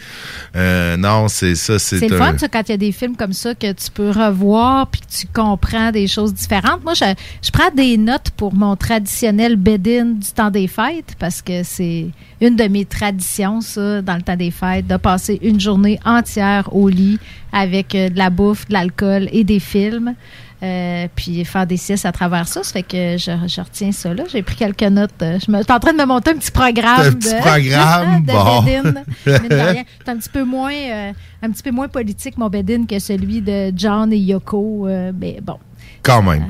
[0.56, 2.92] euh, non, c'est ça, c'est C'est le un- fun, ça, quand il y a des
[2.92, 6.41] films comme ça que tu peux revoir puis que tu comprends des choses différentes.
[6.82, 7.04] Moi, je,
[7.42, 12.06] je prends des notes pour mon traditionnel bed-in du temps des fêtes parce que c'est
[12.40, 16.74] une de mes traditions, ça, dans le temps des fêtes, de passer une journée entière
[16.74, 17.18] au lit
[17.52, 20.14] avec euh, de la bouffe, de l'alcool et des films.
[20.62, 22.62] Euh, puis faire des siestes à travers ça.
[22.62, 24.22] Ça fait que je, je retiens ça là.
[24.30, 25.10] J'ai pris quelques notes.
[25.20, 27.00] Euh, Je me je suis en train de me monter un petit programme.
[27.00, 28.62] Un petit de, programme, de bon.
[28.62, 29.02] bed-in.
[30.04, 31.12] C'est un petit peu moins euh,
[31.42, 34.86] un petit peu moins politique mon bed-in que celui de John et Yoko.
[34.86, 35.56] euh, mais bon,
[36.02, 36.46] Quand même.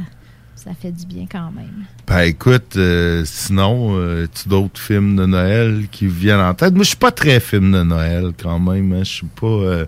[0.57, 1.85] ça fait du bien quand même.
[2.07, 6.73] Ben écoute, euh, sinon, euh, tu d'autres films de Noël qui viennent en tête?
[6.75, 8.93] Moi, je suis pas très film de Noël quand même.
[8.93, 9.01] hein.
[9.05, 9.47] Je suis pas.
[9.47, 9.85] euh,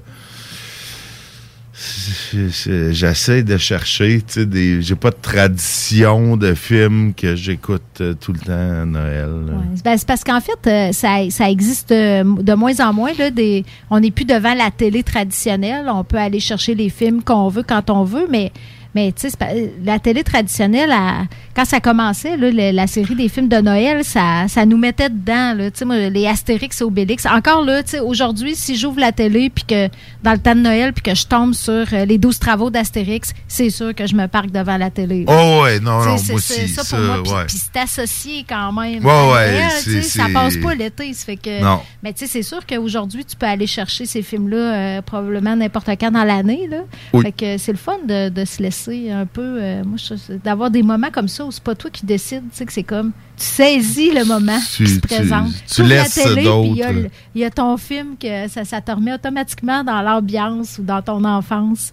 [2.32, 4.80] je- je- J'essaie de chercher, tu sais, des.
[4.80, 9.28] J'ai pas de tradition de films que j'écoute euh, tout le temps à Noël.
[9.48, 9.80] Ouais.
[9.84, 13.12] Ben, c'est parce qu'en fait, ça, ça existe de moins en moins.
[13.18, 15.86] Là, des, on n'est plus devant la télé traditionnelle.
[15.88, 18.52] On peut aller chercher les films qu'on veut quand on veut, mais,
[18.94, 19.48] mais tu sais, pas-
[19.84, 24.04] la télé traditionnelle, elle- quand ça commençait, là, le- la série des films de Noël,
[24.04, 25.54] ça, ça nous mettait dedans.
[25.54, 27.26] Là, moi, les Astérix et Obélix.
[27.26, 29.88] Encore là, aujourd'hui, si j'ouvre la télé puis que
[30.22, 33.32] dans le temps de Noël puis que je tombe sur euh, les 12 travaux d'Astérix,
[33.48, 35.24] c'est sûr que je me parque devant la télé.
[35.28, 36.68] Oh ouais, non, non, c'est- moi c'est aussi.
[36.68, 37.44] ça pour ça, moi.
[37.46, 39.04] Puis- c'est associé quand même.
[39.04, 41.12] Ouais, Noël, sais, ça passe pas l'été.
[41.12, 41.62] Ça fait que.
[41.62, 41.80] Non.
[42.02, 45.88] Mais tu sais, c'est sûr qu'aujourd'hui, tu peux aller chercher ces films-là euh, probablement n'importe
[46.00, 46.66] quand dans l'année.
[46.70, 46.78] Là.
[47.12, 47.22] Oui.
[47.24, 49.58] Fait que c'est le fun de, de se laisser un peu.
[49.60, 49.96] euh, moi,
[50.42, 52.42] d'avoir des moments comme ça c'est pas toi qui décides.
[52.50, 53.12] Tu sais, que c'est comme.
[53.36, 55.50] Tu saisis le moment Tu- qui se présente.
[55.72, 57.02] tu laisses la télé, puis il y, a d'autres.
[57.04, 60.82] le- il y a ton film que ça, ça te remet automatiquement dans l'ambiance ou
[60.82, 61.92] dans ton enfance.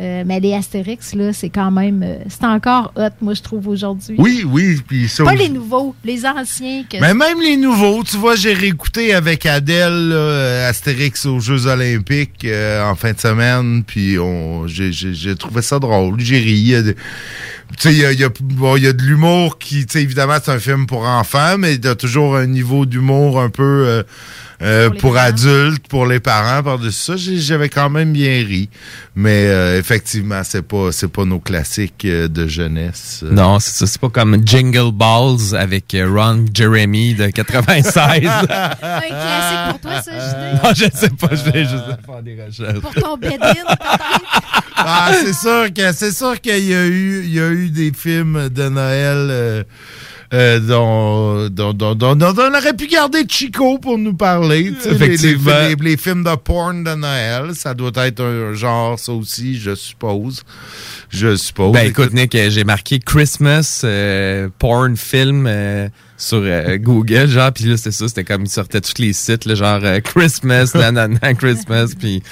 [0.00, 2.02] Euh, mais les Astérix, là, c'est quand même.
[2.02, 4.16] euh, c'est encore hot, moi, je trouve, aujourd'hui.
[4.18, 4.80] Oui, oui.
[4.84, 6.82] Puis ça Pas les nouveaux, les anciens.
[6.90, 11.38] Que Mais même les nouveaux, tu vois, j'ai réécouté avec Adèle là, euh, Astérix aux
[11.38, 14.16] Jeux Olympiques euh, en fin de semaine, puis
[14.66, 16.18] j'ai trouvé ça drôle.
[16.18, 16.74] J'ai ri.
[17.74, 18.86] Il y a de- Tu sais, il y a, il y a- bon, il y
[18.86, 21.88] a de l'humour qui, tu sais, évidemment, c'est un film pour enfants, mais il y
[21.88, 24.02] a toujours un niveau d'humour un peu euh,
[24.62, 27.14] euh, pour, adultes, pour les parents, par-dessus ça.
[27.16, 28.68] J'avais quand même bien ri.
[29.16, 33.20] Mais euh, effectivement, c'est pas, c'est pas nos classiques euh, de jeunesse.
[33.24, 33.30] euh.
[33.32, 33.86] Non, c'est ça.
[33.86, 37.94] C'est pas comme Jingle Balls avec Ron Jeremy de 96.
[38.04, 38.20] Un
[39.00, 40.62] classique pour toi, ça, JD?
[40.64, 42.80] Non, je sais pas, je vais juste faire des recherches.
[42.80, 44.63] Pour ton bed-in, peut-être?
[44.76, 47.92] Ah, c'est sûr que c'est sûr qu'il y a eu il y a eu des
[47.96, 49.62] films de Noël euh,
[50.32, 54.72] euh, dont, dont, dont, dont- on aurait pu garder Chico pour nous parler.
[54.84, 55.36] les- Les,
[55.68, 59.74] les- les films de porn de Noël, ça doit être un genre, ça aussi, je
[59.76, 60.42] suppose.
[61.10, 61.72] Je suppose.
[61.72, 67.52] Ben écoute, Nick, euh, j'ai marqué Christmas euh, porn film euh, sur euh, Google, genre,
[67.52, 70.72] puis là, c'était ça, c'était comme, ils sortaient tous les sites, là, genre euh, Christmas,
[70.74, 72.22] nanana, Christmas, puis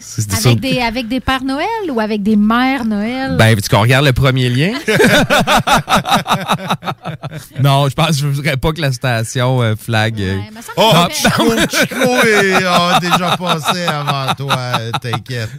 [0.00, 0.48] sur...
[0.50, 3.36] Avec des, avec des pères Noël ou avec des mères Noël?
[3.38, 4.72] Ben, tu qu'on regarde le premier lien?
[7.62, 10.20] non, je pense je ne voudrais pas que la station euh, flag.
[10.20, 10.38] euh,
[10.76, 15.50] Oh, Ah, Chico, Chico est- a déjà passé avant toi, euh, t'inquiète.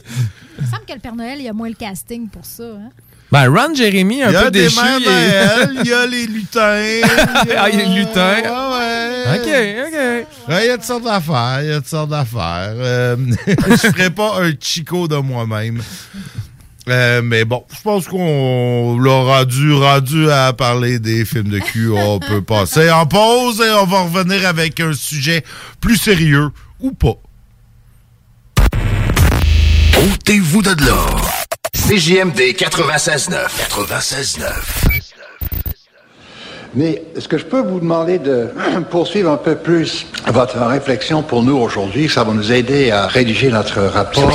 [0.59, 2.63] Il me semble que le Père Noël, il y a moins le casting pour ça.
[2.63, 2.89] Hein?
[3.31, 4.75] Ben, Ron Jeremy, un Il y a peu des déchu.
[4.81, 6.81] mères il y a les lutins.
[6.83, 8.35] il y a- Ah, il y a les lutins.
[8.35, 9.39] Ouais, ouais.
[9.39, 10.49] OK, OK.
[10.49, 12.73] Ouais, Il y a toutes sortes d'affaires, il y a toutes sortes d'affaires.
[12.75, 13.15] Euh,
[13.47, 15.81] je ferai pas un chico de moi-même.
[16.89, 21.89] Euh, mais bon, je pense qu'on l'a rendu, rendu à parler des films de cul.
[21.91, 25.43] On peut passer en pause et on va revenir avec un sujet
[25.79, 26.49] plus sérieux
[26.81, 27.15] ou pas.
[30.03, 31.40] Ôtez-vous de l'or.
[31.73, 33.47] CJMD 96.9.
[33.69, 34.43] 96.9.
[36.73, 38.49] Mais est-ce que je peux vous demander de
[38.89, 42.09] poursuivre un peu plus votre réflexion pour nous aujourd'hui?
[42.09, 44.31] Ça va nous aider à rédiger notre rapport.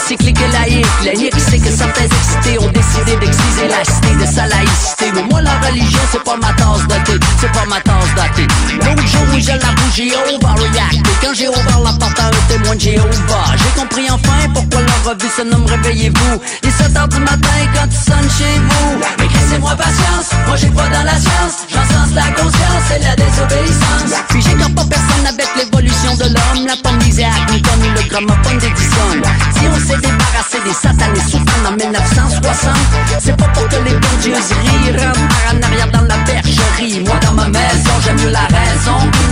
[0.00, 0.86] Prosélyte, mélange cyclique et laïque.
[1.04, 5.12] Laïque, c'est que certains excités ont décidé d'exciser la cité de sa laïcité.
[5.14, 8.46] Mais moi, la religion, c'est pas ma tasse de c'est pas ma tasse de thé.
[8.76, 9.70] L'autre jour où j'ai la
[10.00, 11.02] on va reacter.
[11.20, 15.12] Quand j'ai ouvert la porte à un témoin de Jéhovah, j'ai compris enfin pourquoi leur
[15.12, 16.40] revue se nomme Réveillez-vous.
[16.62, 19.24] 17 heures du matin quand tu sonnes chez vous.
[19.24, 21.66] Écrissez-moi patience, moi j'ai pas dans la science.
[21.68, 24.20] J'encense la conscience et la désobéissance.
[24.28, 25.49] Puis j'écarte pas personne avec
[26.08, 26.66] de l'homme.
[26.66, 29.12] La pomme d'Isaac Newton ou le gramophone d'Edison.
[29.56, 32.74] Si on s'est débarrassé des satanés souffrants en 1960,
[33.18, 34.96] c'est pas pour que les bons dieux rient.
[34.96, 37.04] Par en arrière dans la bergerie.
[37.04, 39.30] Moi dans ma maison, j'aime mieux la raison qu'une.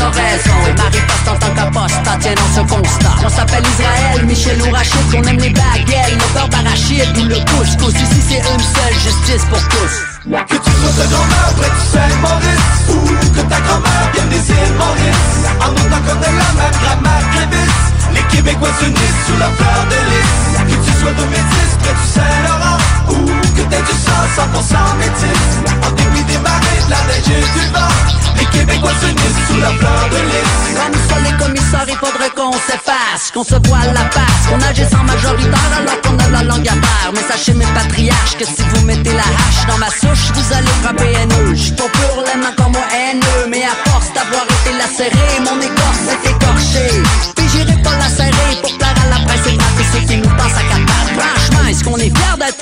[0.69, 3.15] Et Marie passe en tant qu'apostat, tiens dans ce constat.
[3.25, 7.39] On s'appelle Israël, Michel ou Rachid, qu'on aime les baguettes, le beurre d'arachide ou le
[7.51, 7.95] couscous.
[7.95, 10.19] Ici c'est une seule justice pour tous.
[10.29, 14.75] Que tu sois ta grand-mère près du Saint-Maurice Ou que ta grand-mère vienne des îles
[14.77, 15.78] Maurice
[18.49, 22.79] Québécois s'unissent sous la fleur de lys Que tu sois de métis près du Saint-Laurent
[23.11, 25.45] Ou que t'aies du sang 100% métis
[25.87, 27.93] En dépit des marées, de la neige du vent
[28.39, 32.53] Les Québécois s'unissent sous la fleur de lys Comme ça les commissaires, il faudrait qu'on
[32.53, 36.69] s'efface, qu'on se voile la face, qu'on agisse en majoritaire alors qu'on a la langue
[36.69, 37.13] à terre.
[37.13, 40.73] Mais sachez mes patriarches que si vous mettez la hache dans ma souche, vous allez
[40.83, 41.55] frapper haineux.
[41.55, 46.01] J'suis trop pur, l'aime encore moins haineux, mais à force d'avoir été lacéré, mon écorce
[46.09, 47.38] s'est écorchée.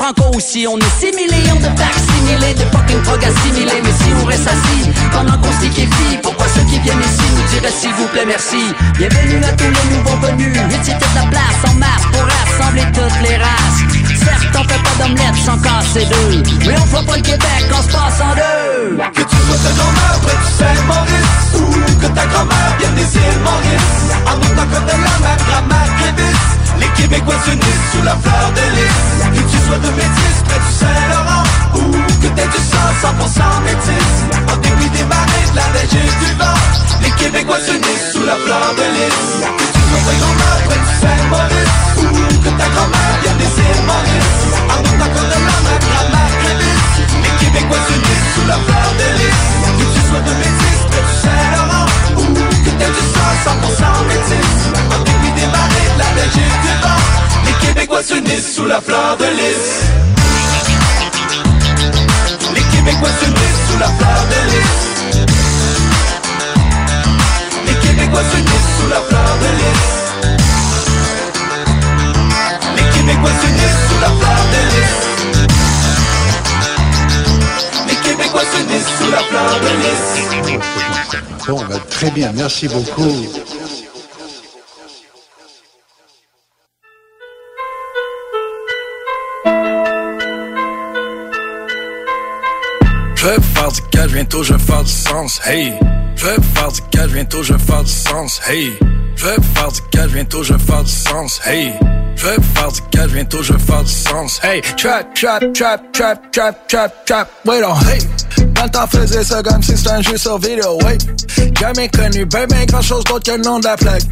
[0.07, 0.67] Franco aussi?
[0.67, 4.91] On est 6 millions de vaccinés, de fucking drogues assimilées, mais si on reste assis
[5.13, 8.75] pendant qu'on s'y quéfie, pourquoi ceux qui viennent ici nous diraient s'il vous plaît merci?
[8.99, 13.29] Bienvenue à tous les nouveaux venus, utilité de la place en masse pour rassembler toutes
[13.29, 13.81] les races.
[14.25, 17.83] Certes, on fait pas d'omelette sans casser deux, mais on fera pas le Québec en
[17.83, 18.97] se passe en deux.
[18.97, 23.41] Que tu sois ta grand-mère près du Saint-Maurice Ou que ta grand-mère vienne des îles
[23.43, 23.93] Maurice
[24.27, 25.91] En autant qu'on ait la même grammaire
[26.81, 29.07] Les Québécois s'unissent sous la fleur de lys
[29.67, 31.43] Sois de métis près du Saint-Laurent
[31.75, 31.91] Ou
[32.23, 34.15] que t'aies du sang 100% métis.
[34.47, 36.61] En dépit des marées, de la neige et du vent.
[37.03, 39.43] Les Québécois s'unissent sous la fleur de lys.
[39.43, 43.83] Que tu sois ta grand-mère près du Saint-Maurice Ou que ta grand-mère vienne des îles
[43.91, 44.39] Maurice.
[44.71, 46.87] En autant qu'on ait la même grammaire qu'Ibis
[47.27, 49.43] Les Québécois s'unissent sous la fleur de lys.
[49.67, 51.87] Que tu sois de métis près du Saint-Laurent
[52.23, 54.55] Ou que t'aies du sang 100% métis.
[54.95, 57.36] En dépit des marées, de la neige et du vent
[57.67, 59.85] Québécois s'unissent sous la fleur de lys.
[62.55, 64.77] Les Québécois s'unissent sous la fleur de lys.
[67.67, 69.87] Les Québécois s'unissent sous la fleur de lys.
[72.77, 74.97] Les Québécois s'unissent sous la fleur de lys.
[77.89, 80.03] Les Québécois s'unissent sous la fleur de lys.
[81.49, 83.27] Bon, ben, très bien, merci beaucoup.
[93.97, 95.73] Cash, bientôt je vais faire du sens, hey.
[96.17, 98.73] Je vais faire du cash, bientôt je vais faire du sens, hey.
[99.17, 101.73] Je vais faire du cash, bientôt je vais faire du sens, hey.
[102.17, 104.61] Je vais faire du cash, bientôt je vais faire du sens, hey.
[104.77, 108.01] Trap, trap, trap, trap, trap, trap, trap, wait on, hey.
[108.55, 110.99] Dans le temps faisait ça comme si c'était un jeu sur vidéo, hey.
[111.59, 114.03] Jamais connu, ben ben grand chose d'autre que le nom de la plaque.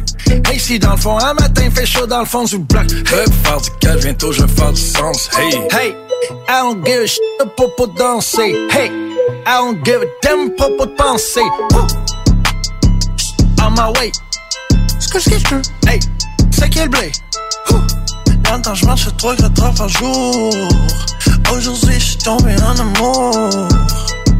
[0.49, 2.85] Hey, si dans le fond, un matin fait chaud dans le fond du bloc.
[2.89, 5.55] Je vais faire du cash, bientôt je vais faire du sens, hey.
[5.71, 5.95] Hey,
[6.49, 7.21] I don't give a shit
[7.55, 8.91] popo danser, hey.
[9.45, 11.41] I don't give a damn propos de pensée.
[13.61, 14.11] On my way.
[14.99, 15.99] Ce que je Hey,
[16.51, 17.11] c'est quel blé?
[18.63, 20.53] Temps, je marche trois quatre heures par jour.
[21.51, 23.67] Aujourd'hui, je suis tombé en amour.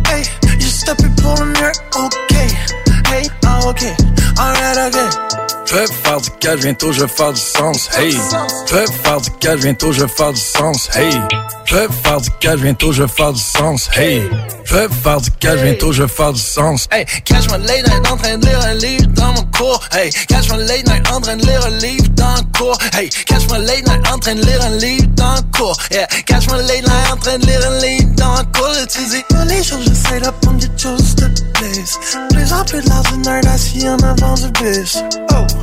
[0.10, 0.24] Hey,
[0.60, 2.36] juste tapé pour le mieux, ok.
[3.12, 3.84] Hey, ah, ok.
[4.38, 5.45] Alright, ok.
[5.66, 8.18] Je vais faire du cash, bientôt je vais faire du sens, hey.
[8.68, 11.12] Je vais faire du cash, bientôt je vais faire du sens, hey.
[11.66, 14.30] Je vais faire du cash, bientôt je vais faire du sens, hey.
[14.66, 16.88] Je vais faire du cash, bientôt je vais faire du sens.
[16.92, 19.80] Hey, catch my late night en train de lire un livre dans mon cours.
[19.92, 22.78] Hey, catch my late night en train de lire un livre dans le cours.
[22.98, 25.78] Hey, catch my late night en train de lire un livre dans le cours.
[25.92, 28.76] Yeah, catch my late night en train de lire un livre dans le cours.
[28.82, 32.00] Et tu dis, tous les jours j'essaie d'apprendre des choses de place.
[32.32, 34.98] Plus en plus de l'ordinaire assis en avant du bus.
[35.32, 35.55] Oh.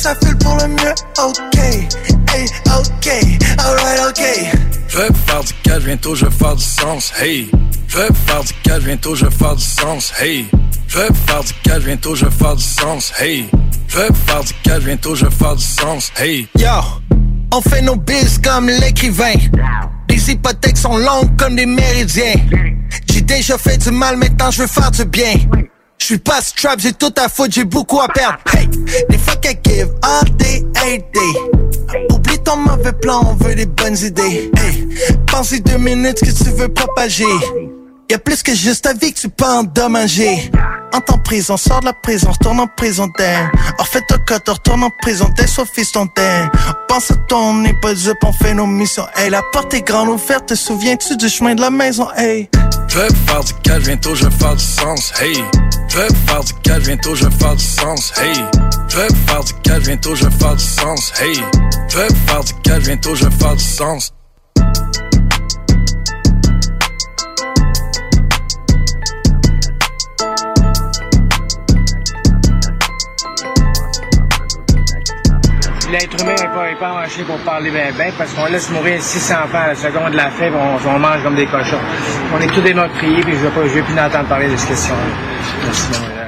[0.00, 3.08] Ça file pour le mieux, ok, hey, ok,
[3.58, 4.22] alright, ok.
[4.86, 7.50] Je vais faire du cash, bientôt je vais faire du sens, hey.
[7.88, 10.48] Je vais faire du cash, bientôt je vais faire du sens, hey.
[10.86, 13.50] Je vais faire du cash, bientôt je vais faire du sens, hey.
[13.88, 16.48] Je vais faire du cash, bientôt je vais faire du sens, hey.
[16.56, 16.68] Yo,
[17.52, 19.34] on fait nos biz comme l'écrivain.
[20.08, 22.34] Les hypothèques sont longues comme des méridiens.
[23.10, 25.34] J'ai déjà fait du mal, maintenant je veux faire du bien.
[26.00, 28.38] Je suis pas strap, j'ai tout à foutre, j'ai beaucoup à perdre.
[28.54, 28.66] Hey,
[29.10, 32.06] des fuck I give all day, every day.
[32.10, 34.50] Oublie ton mauvais plan, on veut des bonnes idées.
[34.56, 34.88] Hey,
[35.26, 37.24] pensez deux minutes que tu veux propager.
[38.10, 40.50] Y'a plus que juste ta vie que tu peux endommager.
[40.92, 43.50] En temps prison, sors de la prison, retourne en prison d'air.
[43.78, 46.50] Refais ta cote, retourne en prison, t'es soit fiston d'air.
[46.88, 49.06] Pense à ton de on fait nos missions.
[49.14, 52.08] Hey, la porte est grande ouverte, te souviens-tu du chemin de la maison?
[52.16, 52.48] Hey.
[52.88, 55.44] Je vais faire du cash, bientôt je vais faire du sens, hey.
[55.88, 58.44] Je vais faire du cash, bientôt je vais faire du sens, hey.
[58.88, 61.42] Je vais faire du cash, bientôt je vais faire du sens, hey.
[61.88, 64.12] Je vais faire du cash, bientôt je vais faire du sens.
[75.90, 79.00] L'être humain n'est pas, est pas marché pour parler bien, bien parce qu'on laisse mourir
[79.00, 81.80] 600 enfants à la seconde de la fève, on, on mange comme des cochons.
[82.34, 86.27] On est tous meurtriers, puis je ne vais plus entendre parler de cette question-là.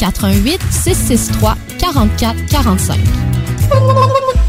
[0.01, 2.97] 88 663 44 45.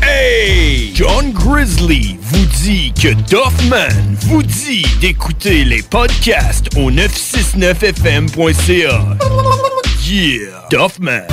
[0.03, 0.93] Hey!
[0.95, 9.17] John Grizzly vous dit que Doffman vous dit d'écouter les podcasts au 969fm.ca.
[10.07, 10.67] Yeah!
[10.71, 11.27] Doffman.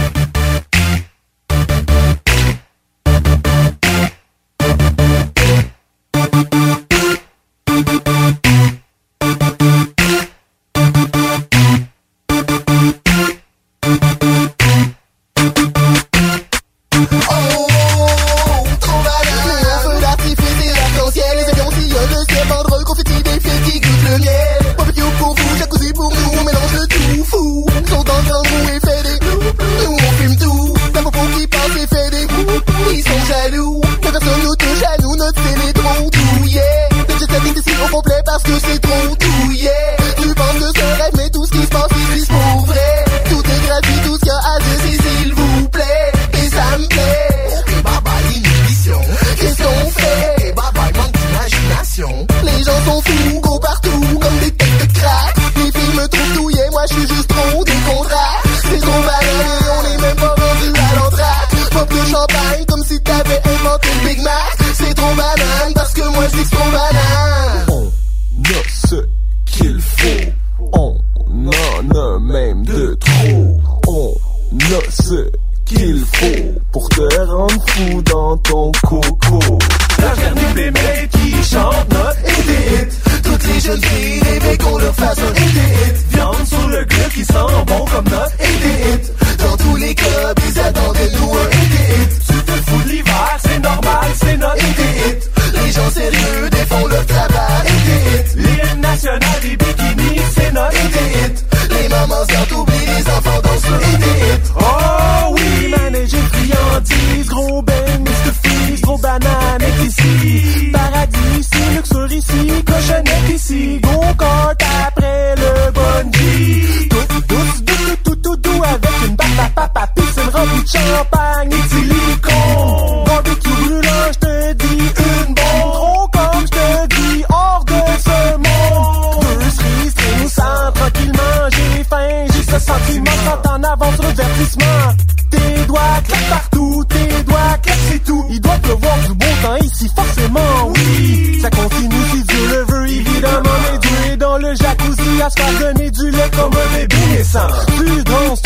[133.71, 134.95] Avance revertissement.
[135.29, 138.25] Tes doigts claquent partout, tes doigts claquent c'est tout.
[138.29, 141.39] Il doit pleuvoir du beau temps ici, forcément, oui.
[141.41, 143.49] Ça continue si Dieu le veut, évidemment.
[143.71, 147.47] Mais Dieu dans le jacuzzi à se faire donner du comme un bébé naissant.
[147.77, 148.41] Tu danses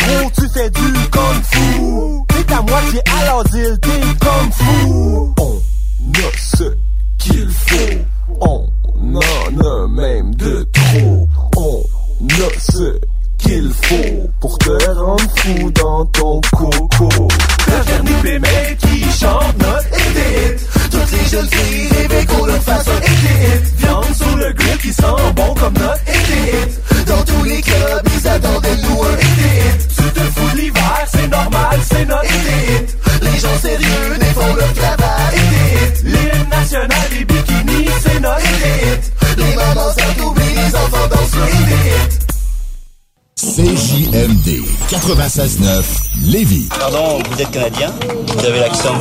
[45.34, 45.84] 96.9
[46.28, 46.68] Lévis.
[46.80, 47.92] Pardon, vous êtes Canadien?
[48.28, 48.94] Vous avez l'accent?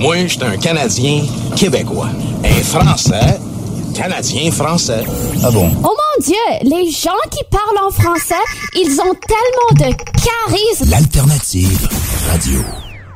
[0.00, 2.08] Moi, je suis un Canadien québécois.
[2.44, 3.38] Un Français,
[3.94, 5.04] Canadien français.
[5.44, 5.70] Ah bon?
[5.84, 6.34] Oh mon Dieu,
[6.64, 8.34] les gens qui parlent en français,
[8.74, 9.94] ils ont tellement de
[10.24, 10.90] caries!
[10.90, 11.88] L'alternative
[12.32, 12.60] radio.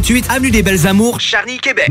[0.00, 1.90] 3648 Avenue des Belles Amours, Charny, Québec.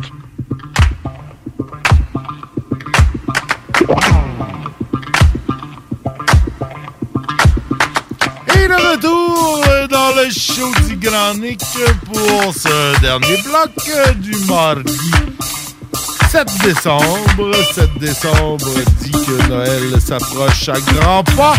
[8.56, 11.61] Et le retour dans le show du Grand Nick
[12.06, 15.11] pour ce dernier bloc du mardi
[16.32, 17.52] 7 décembre.
[17.73, 18.68] 7 décembre
[19.02, 21.53] dit que Noël s'approche à grands pas.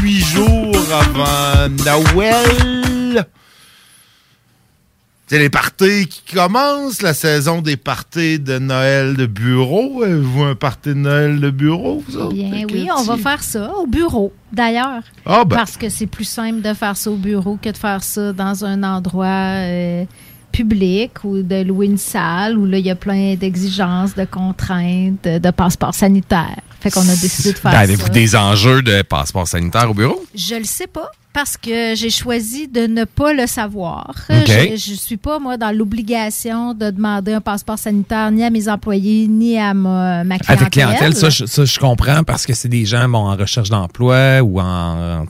[0.00, 3.26] 18 jours avant Noël.
[5.34, 10.04] C'est les parties qui commencent, la saison des parties de Noël de bureau.
[10.04, 12.34] Avez-vous un party de Noël de bureau, vous autres?
[12.36, 15.02] Bien oui, on va faire ça au bureau, d'ailleurs.
[15.26, 15.56] Ah, ben.
[15.56, 18.64] Parce que c'est plus simple de faire ça au bureau que de faire ça dans
[18.64, 20.04] un endroit euh,
[20.52, 25.24] public ou de louer une salle où là, il y a plein d'exigences, de contraintes,
[25.24, 26.60] de, de passeports sanitaires.
[26.78, 27.82] Fait qu'on a décidé de faire Ben, ça.
[27.82, 30.24] Avez-vous des enjeux de passeport sanitaire au bureau?
[30.32, 34.14] Je le sais pas parce que j'ai choisi de ne pas le savoir.
[34.30, 34.46] OK.
[34.46, 38.68] Je, je suis pas moi dans l'obligation de demander un passeport sanitaire ni à mes
[38.68, 40.58] employés ni à ma, ma À clientèle.
[40.64, 43.68] ta clientèle, ça, je, ça, je comprends parce que c'est des gens bon, en recherche
[43.68, 45.26] d'emploi ou en, en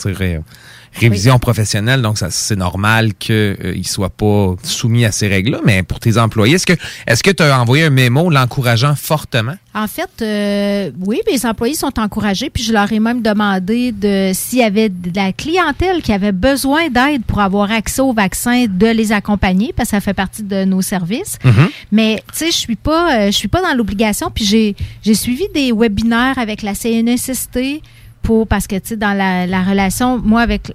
[0.94, 5.60] révision professionnelle, donc ça c'est normal qu'ils ne soient pas soumis à ces règles-là.
[5.64, 6.74] Mais pour tes employés, est-ce que
[7.06, 9.54] est-ce que tu as envoyé un mémo l'encourageant fortement?
[9.76, 14.30] En fait, euh, oui, mes employés sont encouragés, puis je leur ai même demandé de
[14.32, 18.66] s'il y avait de la clientèle qui avait besoin d'aide pour avoir accès au vaccin,
[18.68, 21.38] de les accompagner, parce que ça fait partie de nos services.
[21.44, 21.68] Mhm.
[21.90, 24.30] Mais tu sais, je suis pas, euh, je suis pas dans l'obligation.
[24.32, 27.82] Puis j'ai, j'ai suivi des webinaires avec la CNSST
[28.24, 30.72] pour parce que tu sais dans la, la relation, moi avec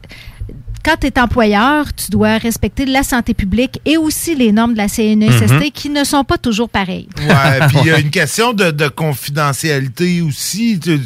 [0.86, 4.78] quand tu es employeur, tu dois respecter la santé publique et aussi les normes de
[4.78, 5.72] la CNSST Mhm.
[5.74, 7.10] qui ne sont pas toujours pareilles.
[7.20, 10.80] Ouais, puis il y a une question de, de confidentialité aussi.
[10.82, 11.02] Tu-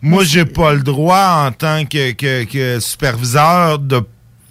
[0.00, 4.00] moi, j'ai pas le droit en tant que, que- que superviseur de.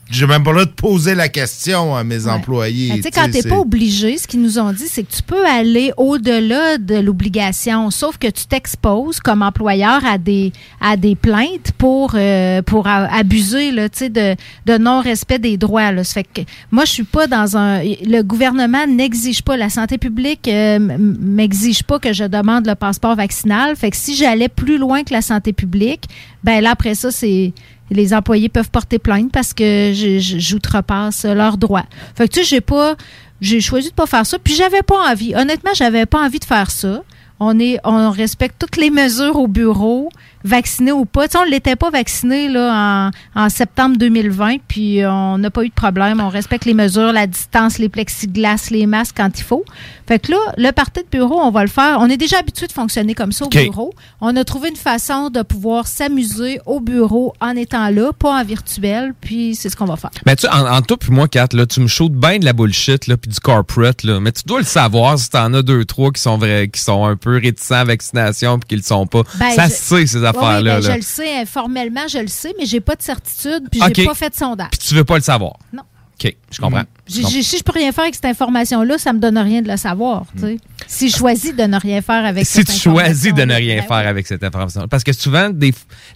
[0.10, 2.90] J'ai même pas droit de poser la question à mes employés.
[2.90, 5.22] Ben, tu sais, quand c'est- pas obligé, ce qu'ils nous ont dit, c'est que tu
[5.22, 11.16] peux aller au-delà de l'obligation, sauf que tu t'exposes comme employeur à des, à des
[11.16, 14.36] plaintes pour, euh, pour abuser là, tu sais, de,
[14.66, 15.92] de non-respect des droits.
[15.92, 16.04] Là.
[16.04, 17.82] Ça fait que moi, je suis pas dans un...
[17.84, 23.16] Le gouvernement n'exige pas, la santé publique euh, m'exige pas que je demande le passeport
[23.16, 23.76] vaccinal.
[23.76, 26.06] Fait que si j'allais plus loin que la santé publique,
[26.44, 27.54] ben là, après ça, c'est
[27.90, 31.86] les employés peuvent porter plainte parce que j'outrepasse leurs droits.
[32.16, 32.96] Fait que tu sais, j'ai pas,
[33.42, 35.36] j'ai choisi de pas faire ça, puis j'avais pas envie.
[35.36, 37.04] Honnêtement, j'avais pas envie de faire ça.
[37.40, 40.10] On est, on respecte toutes les mesures au bureau,
[40.48, 41.28] vacciné ou pas.
[41.28, 45.64] Tu sais, on l'était pas vacciné là en, en septembre 2020, puis on n'a pas
[45.64, 46.20] eu de problème.
[46.22, 49.64] On respecte les mesures, la distance, les plexiglas, les masques quand il faut.
[50.08, 51.98] Fait que là, le party de bureau, on va le faire.
[52.00, 53.94] On est déjà habitué de fonctionner comme ça au bureau.
[54.22, 58.44] On a trouvé une façon de pouvoir s'amuser au bureau en étant là, pas en
[58.46, 60.12] virtuel, puis c'est ce qu'on va faire.
[60.26, 62.54] Mais tu en, en toi puis moi, Kat, là, tu me shootes bien de la
[62.54, 65.84] bullshit là, puis du corporate, là, mais tu dois le savoir si t'en as deux,
[65.84, 69.06] trois qui sont vrais, qui sont un peu réticents à vaccination puis qui le sont
[69.08, 69.24] pas.
[69.36, 70.82] Ben, ça je- se sait, ces Ouais, oui, ben.
[70.82, 73.92] Je le sais, formellement, je le sais, mais j'ai pas de certitude, puis OK.
[73.96, 74.70] j'ai pas fait de sondage.
[74.72, 75.54] Puis tu veux pas le savoir?
[75.74, 75.84] Non.
[76.20, 76.82] OK, je comprends.
[77.08, 77.42] Je J'ai- comprends.
[77.44, 80.26] si je peux rien faire avec cette information-là, ça me donne rien de le savoir.
[80.40, 80.58] sais.
[80.88, 83.78] Si je choisis de ne rien faire avec si cette tu choisis de ne rien
[83.82, 84.88] ben faire avec cette information.
[84.88, 85.52] Parce que souvent,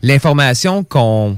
[0.02, 1.38] l'information qu'on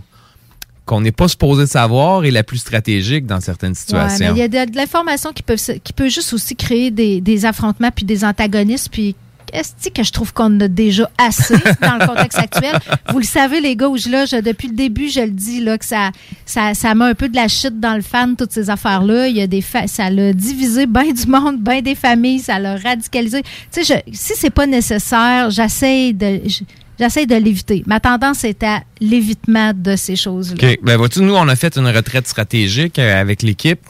[0.86, 4.34] qu'on n'est pas supposé savoir est la plus stratégique dans certaines situations.
[4.36, 7.46] il y a de, de l'information qui peut, qui peut juste aussi créer des, des
[7.46, 8.90] affrontements puis des antagonistes.
[8.92, 9.16] Puis,
[9.54, 12.74] est-ce que je trouve qu'on en a déjà assez dans le contexte actuel?
[13.12, 15.62] Vous le savez, les gars, où je, là, je- depuis le début, je le dis,
[15.62, 16.12] là, que ça,
[16.46, 19.28] ça, ça met un peu de la shit dans le fan, toutes ces affaires-là.
[19.28, 22.60] Il y a des fa- ça l'a divisé bien du monde, bien des familles, ça
[22.60, 23.44] l'a radicalisé.
[23.72, 26.42] Tu sais, je- si c'est pas nécessaire, j'essaie de.
[26.48, 26.64] je-
[27.00, 27.84] J'essaie de l'éviter.
[27.88, 30.54] Ma tendance est à l'évitement de ces choses-là.
[30.74, 30.80] OK.
[30.84, 33.82] Ben, vois-tu, nous, on a fait une retraite stratégique euh, avec l'équipe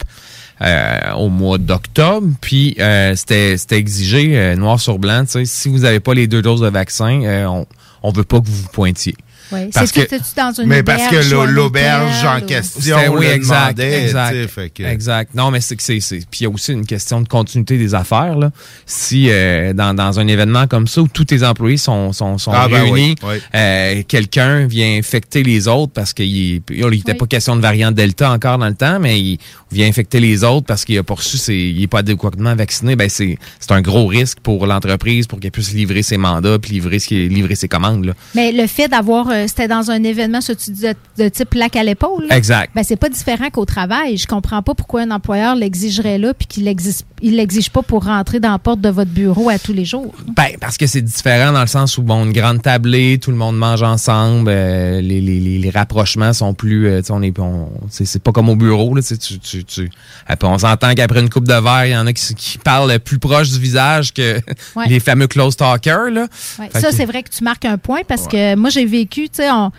[0.64, 5.80] euh, au mois d'octobre, puis euh, c'était c'était exigé, euh, noir sur blanc, si vous
[5.80, 7.66] n'avez pas les deux doses de vaccin, euh, on
[8.02, 9.16] on veut pas que vous vous pointiez.
[9.52, 9.70] Oui.
[9.74, 13.26] Parce que- C'était-tu dans une mais parce que ou l'auberge en ou- question, on oui,
[13.28, 15.36] exact, demandait, exact, tu sais, fait que- exact.
[15.36, 17.78] Non, mais c'est que c'est, c'est- puis il y a aussi une question de continuité
[17.78, 18.52] des affaires là.
[18.86, 22.52] Si euh, dans, dans un événement comme ça où tous tes employés sont sont, sont
[22.54, 23.36] Ah, ben réunis, oui, oui.
[23.56, 28.58] euh, quelqu'un vient infecter les autres parce qu'il n'était pas question de variant Delta encore
[28.58, 29.38] dans le temps, mais il
[29.72, 32.96] vient infecter les autres parce qu'il a pas reçu ses, il est pas adéquatement vacciné.
[32.96, 36.72] Ben c'est c'est un gros risque pour l'entreprise pour qu'elle puisse livrer ses mandats puis
[36.74, 38.14] livrer livrer ses commandes là.
[38.36, 40.86] Mais le fait d'avoir, euh, c'était dans un événement ce tu dis,
[41.18, 42.26] de, type plaque à l'épaule.
[42.30, 42.72] Exact.
[42.76, 44.18] Ben c'est pas différent qu'au travail.
[44.18, 48.06] Je comprends pas pourquoi un employeur l'exigerait là puis qu'il l'exige, il l'exige pas pour
[48.06, 50.14] rentrer dans la porte de votre bureau à tous les jours.
[50.36, 53.38] Ben, parce que c'est différent dans le sens où, bon, une grande tablée, tout le
[53.38, 58.22] monde mange ensemble, euh, les, les, les, rapprochements sont plus, euh, on est, on, c'est
[58.22, 59.90] pas comme au bureau, là, tu tu, tu, tu-
[60.28, 63.00] Après, on s'entend qu'après une coupe de verre, il y en a qui, qui parlent
[63.00, 64.34] plus proche du visage que
[64.76, 64.86] Ouais.
[64.88, 66.28] les fameux close talkers, là.
[66.60, 69.38] Ouais, ça, c'est vrai que tu marques un point parce que moi, j'ai vécu, tu
[69.42, 69.72] sais, on-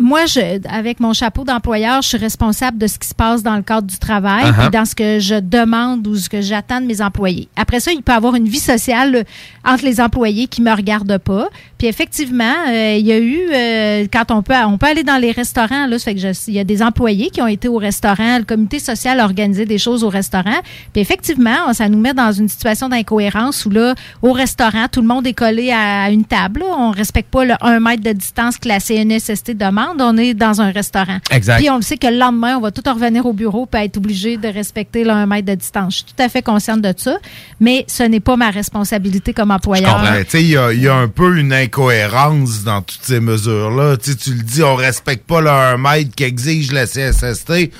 [0.00, 3.54] moi, je, avec mon chapeau d'employeur, je suis responsable de ce qui se passe dans
[3.56, 4.60] le cadre du travail, Uh-huh.
[4.60, 7.48] puis dans ce que je demande ou ce que j'attends de mes employés.
[7.56, 9.22] Après ça, il peut y avoir une vie sociale euh,
[9.64, 11.48] entre les employés qui me regardent pas.
[11.78, 15.16] Puis effectivement, euh, il y a eu euh, quand on peut on peut aller dans
[15.20, 17.68] les restaurants là, ça fait que je- il y a des employés qui ont été
[17.68, 20.58] au restaurant, le comité social a organisé des choses au restaurant.
[20.92, 25.06] Puis effectivement, ça nous met dans une situation d'incohérence où là, au restaurant, tout le
[25.06, 26.60] monde est collé à une table.
[26.60, 26.66] là.
[26.78, 29.83] On respecte pas le 1 mètre de distance que la CNSST demande.
[29.98, 31.18] On est dans un restaurant.
[31.30, 31.58] Exact.
[31.58, 33.96] Puis on le sait que le lendemain, on va tout revenir au bureau puis être
[33.96, 35.92] obligé de respecter le 1 mètre de distance.
[35.92, 37.16] Je suis tout à fait consciente de ça,
[37.60, 40.02] mais ce n'est pas ma responsabilité comme employeur.
[40.24, 43.20] Tu sais, il y a, il y a un peu une incohérence dans toutes ces
[43.20, 43.96] mesures-là.
[43.96, 47.72] Tu le dis, on respecte pas le 1 mètre qu'exige la CSST.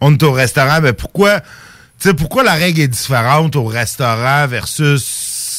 [0.00, 1.46] On est au restaurant, mais pourquoi, tu
[1.98, 5.04] sais, pourquoi la règle est différente au restaurant versus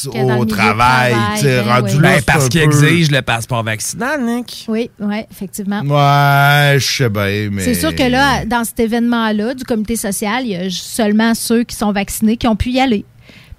[0.08, 0.46] Au travail?
[0.46, 2.02] travail, tu sais, ben rendu oui.
[2.02, 4.64] là, Ben, parce un qu'il peu- exige le passeport vaccinal, Nick.
[4.68, 5.80] Oui, oui, effectivement.
[5.82, 7.62] Ouais, je sais bien, mais.
[7.62, 11.64] C'est sûr que là, dans cet événement-là du comité social, il y a seulement ceux
[11.64, 13.04] qui sont vaccinés qui ont pu y aller.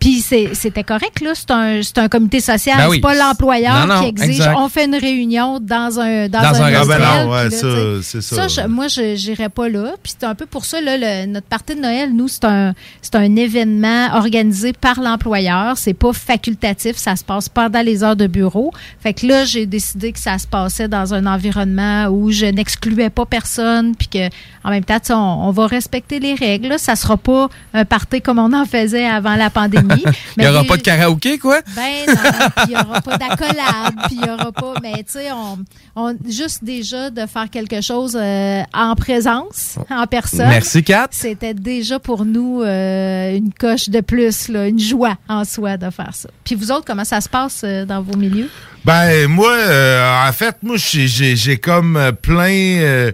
[0.02, 1.32] Puis c'est- c'était correct, là.
[1.36, 2.76] C'est un, c'est un comité social.
[2.78, 2.96] Ben oui.
[2.98, 4.30] C'est pas l'employeur qui exige.
[4.40, 4.56] exact.
[4.58, 7.68] On fait une réunion dans un dans, Dans un un ben non, ouais, là, ça,
[8.02, 8.48] c'est sais, ça.
[8.48, 9.92] je- moi, je n'irais pas là.
[10.02, 12.74] Puis c'est un peu pour ça, là, le- notre partie de Noël, nous, c'est un,
[13.02, 15.78] c'est un événement organisé par l'employeur.
[15.78, 16.98] C'est pas facultatif.
[16.98, 18.72] Ça se passe pendant les heures de bureau.
[19.02, 23.12] Fait que là, j'ai décidé que ça se passait dans un environnement où je n'excluais
[23.12, 23.96] pas personne.
[23.96, 24.28] Puis que,
[24.64, 26.70] en même temps, tu sais, on, on va respecter les règles.
[26.70, 26.78] là.
[26.80, 29.91] Ça sera pas un party comme on en faisait avant la pandémie.
[30.38, 31.60] Il y aura pas de karaoké, quoi?
[31.76, 32.14] ben non,
[32.56, 34.74] puis il n'y aura pas d'accolade, puis il n'y aura pas.
[34.82, 35.60] Mais tu sais, on,
[35.96, 40.48] on- juste déjà de faire quelque chose euh, en présence, en personne.
[40.50, 41.08] Merci, Kat.
[41.12, 45.90] C'était déjà pour nous euh, une coche de plus, là, une joie en soi de
[45.90, 46.30] faire ça.
[46.44, 48.50] Puis vous autres, comment ça se passe euh, dans vos milieux?
[48.84, 52.50] Ben moi, euh, en fait, moi j'ai- comme plein
[52.82, 53.12] euh,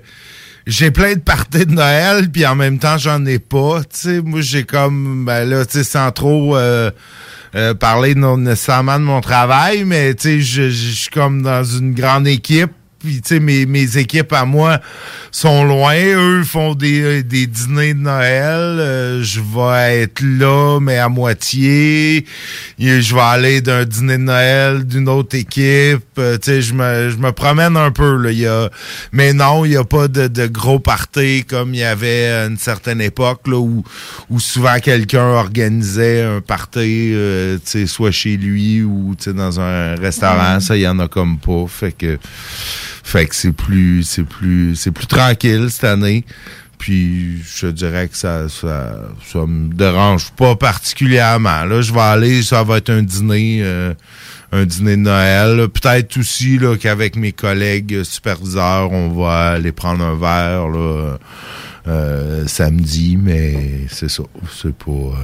[0.67, 3.81] j'ai plein de parties de Noël, puis en même temps j'en ai pas.
[3.83, 6.91] Tu sais, moi j'ai comme ben là, tu sais, sans trop euh,
[7.55, 11.63] euh, parler non nécessairement de mon travail, mais tu sais, je je suis comme dans
[11.63, 12.71] une grande équipe.
[12.99, 14.79] Puis, tu sais, mes, mes équipes à moi
[15.31, 15.95] sont loin.
[15.95, 18.79] Eux font des, des dîners de Noël.
[18.79, 22.25] Euh, je vais être là, mais à moitié.
[22.79, 26.03] Et je vais aller d'un dîner de Noël d'une autre équipe.
[26.17, 28.15] Euh, tu sais, je me, je me promène un peu.
[28.17, 28.31] Là.
[28.31, 28.69] Il y a,
[29.11, 32.45] mais non, il n'y a pas de, de gros parties comme il y avait à
[32.45, 33.83] une certaine époque là, où,
[34.29, 39.33] où souvent quelqu'un organisait un party, euh, tu sais, soit chez lui ou tu sais,
[39.33, 40.55] dans un restaurant.
[40.55, 40.59] Mhm.
[40.61, 41.65] Ça, il y en a comme pas.
[41.67, 42.17] Fait que,
[43.07, 46.25] fait que c'est plus, c'est plus, c'est plus tranquille cette année.
[46.77, 51.63] Puis je dirais que ça, ça, ça me dérange pas particulièrement.
[51.63, 53.93] Là, je vais aller, ça va être un dîner, euh,
[54.51, 55.69] un dîner de Noël.
[55.69, 61.17] Peut-être aussi là qu'avec mes collègues superviseurs, on va aller prendre un verre là,
[61.87, 64.23] euh, samedi, mais c'est ça.
[64.51, 65.15] C'est pas.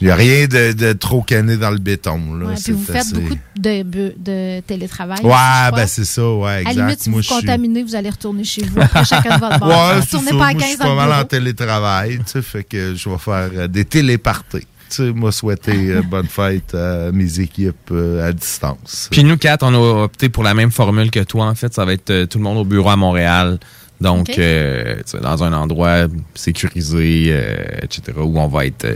[0.00, 2.34] Il n'y a rien de, de trop cané dans le béton.
[2.34, 2.46] Là.
[2.48, 5.20] Ouais, puis C'est vous faites assez- beaucoup de, de, télétravail.
[5.22, 6.74] Ouais, ben c'est ça, ouais, À exact.
[6.76, 9.36] la limite, si Moi, vous je suis- contaminez, vous allez retourner chez vous après chacun
[9.36, 9.68] de votre bord.
[9.68, 10.22] Ouais, c'est ça.
[10.24, 13.08] pas à Moi, 15 je suis pas mal en télétravail, tu sais, fait que je
[13.08, 14.66] vais faire euh, des téléparties.
[14.88, 19.08] Tu sais, moi, souhaiter euh, bonne fête à mes équipes euh, à distance.
[19.10, 21.72] Puis nous, Kat, on a opté pour la même formule que toi, en fait.
[21.74, 23.58] Ça va être euh, tout le monde au bureau à Montréal.
[24.00, 24.38] Donc, Ok.
[24.38, 28.94] euh, tu sais, dans un endroit sécurisé, euh, etc., où on va être, euh,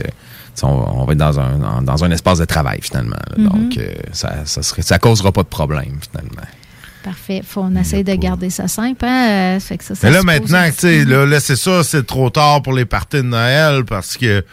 [0.63, 3.15] on, on va être dans un, en- dans un espace de travail, finalement.
[3.37, 3.47] Mhm.
[3.47, 6.47] Donc, euh, ça, ça, serait, ça causera pas de problème, finalement.
[7.03, 7.41] Parfait.
[7.45, 9.03] Faut, on essaye de garder ça simple.
[9.05, 9.55] Hein?
[9.55, 12.05] Euh, fait que ça, ça Mais là, maintenant, tu sais, là, là c'est ça, c'est
[12.05, 14.43] trop tard pour les parties de Noël parce que,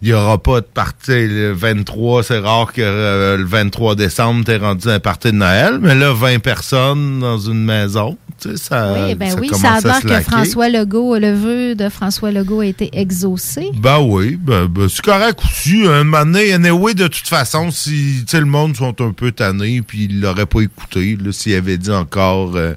[0.00, 2.22] il y aura pas de party le 23.
[2.22, 5.78] C'est rare que euh, le 23 décembre, t'es rendu à un party de Noël.
[5.80, 9.74] Mais là, 20 personnes dans une maison, tu sais, ça, oui, ben oui, commence ça
[9.74, 10.30] a l'air que.
[10.30, 13.70] François Legault, le vœu de François Legault a été exaucé.
[13.74, 15.86] Ben oui, ben, ben, c'est correct aussi.
[15.86, 20.04] Un moment donné, anyway, de toute façon, si le monde sont un peu tannés, puis
[20.04, 22.74] ils l'auraient pas écouté, s'il avait dit encore euh,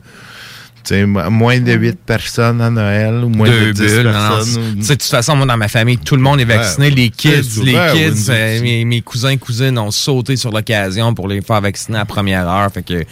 [1.30, 4.04] moins de 8 personnes à Noël ou moins Deux de 10 bulles.
[4.04, 4.76] non, non, personnes.
[4.76, 6.88] de toute façon, moi, dans ma famille, tout le monde est vacciné.
[6.90, 11.28] Ouais, les kids, les kids, euh, mes, mes cousins, cousines ont sauté sur l'occasion pour
[11.28, 12.72] les faire vacciner à première heure.
[12.72, 13.04] Fait que,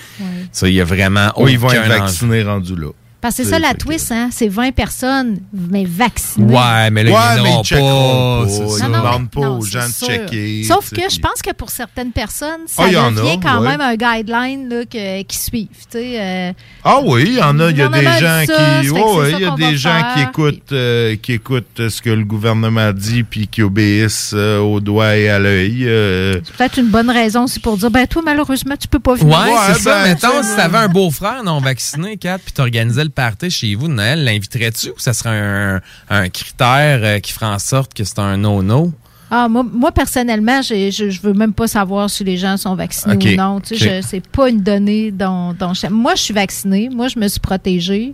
[0.52, 2.88] ça, il y a vraiment Oui, ils vont être vaccinés rendus là.
[3.22, 4.30] Parce que c'est ça la twist, hein?
[4.32, 6.54] C'est 20 personnes, mais vaccinées.
[6.54, 8.64] Ouais, mais là, Ouais, ils mais ils checkeront pas.
[8.64, 8.86] pas, ça.
[8.88, 10.08] demandent pas Non, aux gens de sûr.
[10.08, 10.64] checker.
[10.64, 13.38] Sauf que je pense que pour certaines personnes, ça Ah, il y en devient a,
[13.42, 13.68] quand ouais.
[13.78, 15.68] même un guideline là, que- qui suivent.
[15.92, 16.54] tu sais, euh,
[16.86, 19.46] Ah oui, il y en a, il y a des gens ça, qui, il y
[19.46, 24.32] a des écoutent, euh, qui écoutent euh, ce que le gouvernement dit puis qui obéissent
[24.34, 25.84] euh, au doigt et à l'œil.
[25.88, 26.40] euh.
[26.44, 29.38] c'est peut-être une bonne raison aussi pour dire, ben toi, malheureusement, tu peux pas venir.
[29.38, 30.04] Ouais, c'est ça.
[30.04, 33.88] ben, Mettons, si t'avais un beau-frère non vacciné, Kat, puis t'organisais le party chez vous
[33.88, 38.04] de Noël, l'inviterais-tu ou ça serait un, un critère euh, qui ferait en sorte que
[38.04, 38.92] c'est un no-no?
[39.32, 43.14] Ah, moi, moi, personnellement, je, je veux même pas savoir si les gens sont vaccinés
[43.36, 43.60] ou non.
[43.62, 46.90] Tu sais, c'est pas une donnée dont, dont je- Moi, je suis vaccinée.
[46.92, 48.14] Moi, je me suis protégée.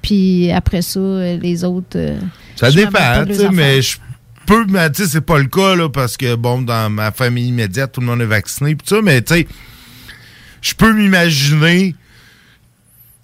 [0.00, 1.96] Puis après ça, les autres.
[1.96, 2.18] euh,
[2.56, 2.90] Ça dépend,
[3.26, 3.98] tu sais, mais je
[4.46, 7.48] peux, mais tu sais, c'est pas le cas, là, parce que, bon, dans ma famille
[7.48, 9.46] immédiate, tout le monde est vacciné, pis ça, mais tu sais,
[10.62, 11.94] je peux m'imaginer,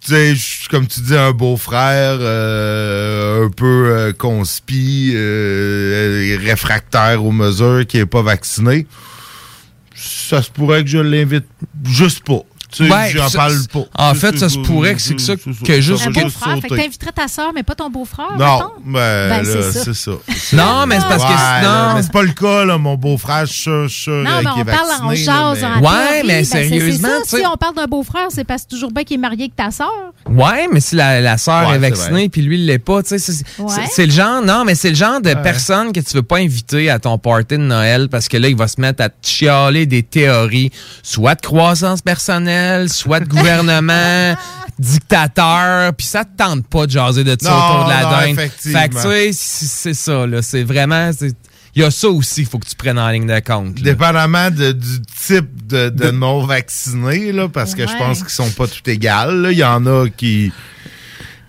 [0.01, 0.35] tu sais,
[0.71, 7.99] comme tu dis, un beau-frère euh, un peu euh, conspi, euh, réfractaire aux mesures, qui
[7.99, 8.87] est pas vacciné.
[9.95, 11.47] Ça se pourrait que je l'invite
[11.85, 12.43] juste pas.
[12.73, 13.85] Tu sais, Ouais, j'en ça- parle pas.
[13.97, 16.55] En fait, ça se pourrait que c'est que ça, que juste Un beau-frère.
[16.57, 16.83] Fait que sauter.
[16.83, 18.33] t'inviterais ta soeur, mais pas ton beau-frère.
[18.39, 18.71] Non, mettons?
[18.87, 19.85] ben, Ben, là, c'est ça.
[19.85, 20.11] c'est ça.
[20.57, 22.79] Non, mais c'est parce que Ouais, sinon- là, mais c'est pas le cas, là.
[22.79, 23.53] Mon beau-frère, je
[23.89, 26.45] suis Non, euh, mais on est parle vacciné, en jase, mais- en Ouais, mais Ben,
[26.45, 29.43] sérieusement, Si on parle d'un beau-frère, c'est parce que c'est toujours bien qu'il est marié
[29.45, 29.91] avec ta soeur.
[30.29, 33.33] Ouais, mais si la, Ouais, est vaccinée puis lui il l'est pas, tu sais,
[33.91, 36.91] c'est le genre, non, mais c'est le genre de personne que tu veux pas inviter
[36.91, 39.87] à ton party de Noël parce que là il va se mettre à te chialer
[39.87, 40.71] des théories,
[41.03, 44.37] soit de croissance personnelle, soit de gouvernement,
[44.79, 48.29] dictateur, puis ça te tente pas de jaser de ça autour de la non, dinde.
[48.39, 48.81] effectivement.
[48.81, 51.35] Fait que tu sais, c'est ça là, c'est vraiment, c'est-
[51.75, 53.79] il y a ça aussi, il faut que tu prennes en ligne de compte.
[53.79, 53.85] là.
[53.85, 58.67] Dépendamment de- du type de, de non-vaccinés, là, parce que je pense qu'ils sont pas
[58.67, 59.43] tout égales.
[59.43, 59.53] là.
[59.53, 60.53] Il y en a qui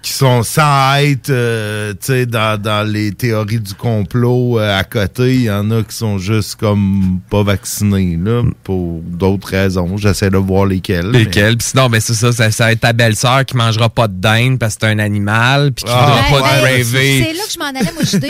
[0.01, 4.83] qui sont sans être euh, tu sais, dans, dans les théories du complot euh, à
[4.83, 5.35] côté.
[5.35, 9.97] Il y en a qui sont juste comme pas vaccinés là, pour d'autres raisons.
[9.97, 11.07] J'essaie de voir lesquelles.
[11.11, 11.57] mais- Lesquels?
[11.57, 14.15] Puis sinon, ben c'est ça, ça, ça va être ta belle-sœur qui mangera pas de
[14.15, 16.83] dinde parce que c'est un animal, puis qui Ah, voudra pas de ben.
[16.83, 18.27] C'est là que je m'en allais, moi, je dis,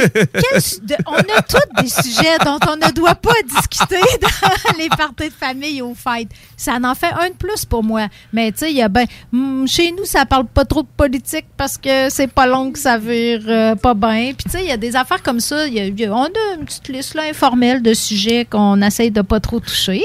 [0.52, 4.78] quel su- de- on a tous des sujets dont on ne doit pas discuter dans
[4.78, 6.30] les parties de famille aux fêtes.
[6.58, 8.08] Ça en fait un de plus pour moi.
[8.34, 10.88] Mais tu sais, il y a ben, hmm, chez nous, ça parle pas trop de
[10.98, 14.32] politique parce que c'est pas long que ça vire euh, pas bien.
[14.36, 15.58] Puis tu sais, il y a des affaires comme ça.
[15.58, 20.02] On a une petite liste là, informelle de sujets qu'on essaye de pas trop toucher.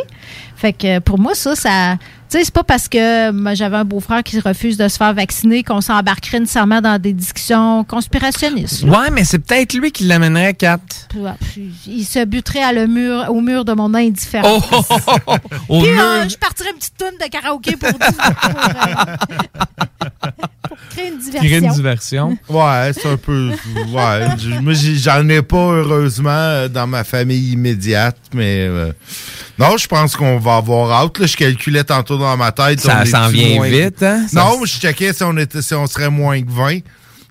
[0.54, 1.96] Fait que pour moi, ça, ça.
[2.28, 5.14] Tu sais, c'est pas parce que moi, j'avais un beau-frère qui refuse de se faire
[5.14, 8.82] vacciner qu'on s'embarquerait nécessairement dans des discussions conspirationnistes.
[8.82, 8.98] là.
[9.00, 10.78] Ouais, mais c'est peut-être lui qui l'amènerait, Kat.
[11.86, 14.64] Il se buterait à le mur, au mur de mon indifférence.
[14.72, 14.96] Oh, oh,
[15.26, 15.36] oh,
[15.68, 19.16] oh, Puis euh, je partirais une petite toune de karaoké pour, pour, euh,
[20.68, 21.40] pour créer une diversion.
[21.48, 22.38] Créer une diversion.
[22.48, 23.50] Ouais, c'est un peu.
[23.92, 24.26] Ouais.
[24.38, 28.66] Je- Moi, j'en ai pas, heureusement, euh, dans ma famille immédiate, mais.
[28.68, 28.92] euh,
[29.58, 31.18] non, je pense qu'on va avoir hâte.
[31.18, 31.26] là.
[31.26, 32.80] Je calculais tantôt dans ma tête.
[32.80, 34.26] Ça s'en vient vite, hein?
[34.32, 36.78] Non, je checkais si on, était, si on serait moins que 20.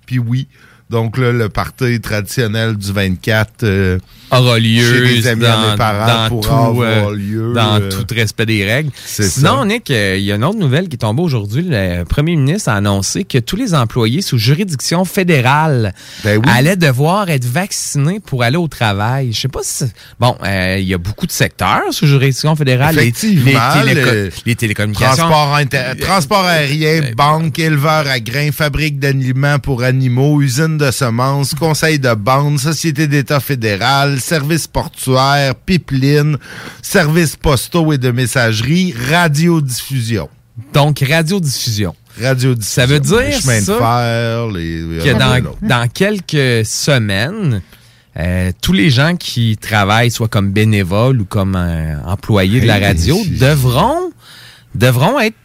[0.05, 0.47] Puis oui.
[0.91, 3.97] Donc là, le party traditionnel du 24 euh,
[4.29, 6.53] aura lieu chez les amis à dans, mes parents dans pourra tout,
[6.83, 7.53] avoir euh, lieu.
[7.55, 8.91] dans euh, tout respect des règles.
[9.03, 9.65] Sinon, ça.
[9.65, 11.65] Nick, euh, il y a une autre nouvelle qui est tombée aujourd'hui.
[11.67, 15.93] Le premier ministre a annoncé que tous les employés sous juridiction fédérale
[16.23, 19.33] Ben allaient devoir être vaccinés pour aller au travail.
[19.33, 19.85] Je sais pas si...
[20.19, 22.95] Bon, il y a beaucoup de secteurs sous juridiction fédérale.
[22.95, 25.27] Les- Effectivement, les, téléco- les télécommunications.
[25.27, 25.59] Transport,
[25.99, 30.41] transport aérien, banque, éleveur à grains, fabrique d'aliments pour animaux,
[30.77, 36.37] de semences, conseil de bande, société d'État fédéral, services portuaires, pipeline,
[36.81, 40.29] services postaux et de messagerie, radiodiffusion.
[40.73, 41.95] Donc, radiodiffusion.
[42.21, 42.83] Radiodiffusion.
[42.83, 45.03] Ça veut dire Les chemins de ça fer, les...
[45.03, 47.61] que euh, dans, quelques semaines,
[48.17, 52.79] euh, tous les gens qui travaillent, soit comme bénévoles ou comme euh, employés de la
[52.79, 54.11] radio, devront,
[54.73, 55.35] devront être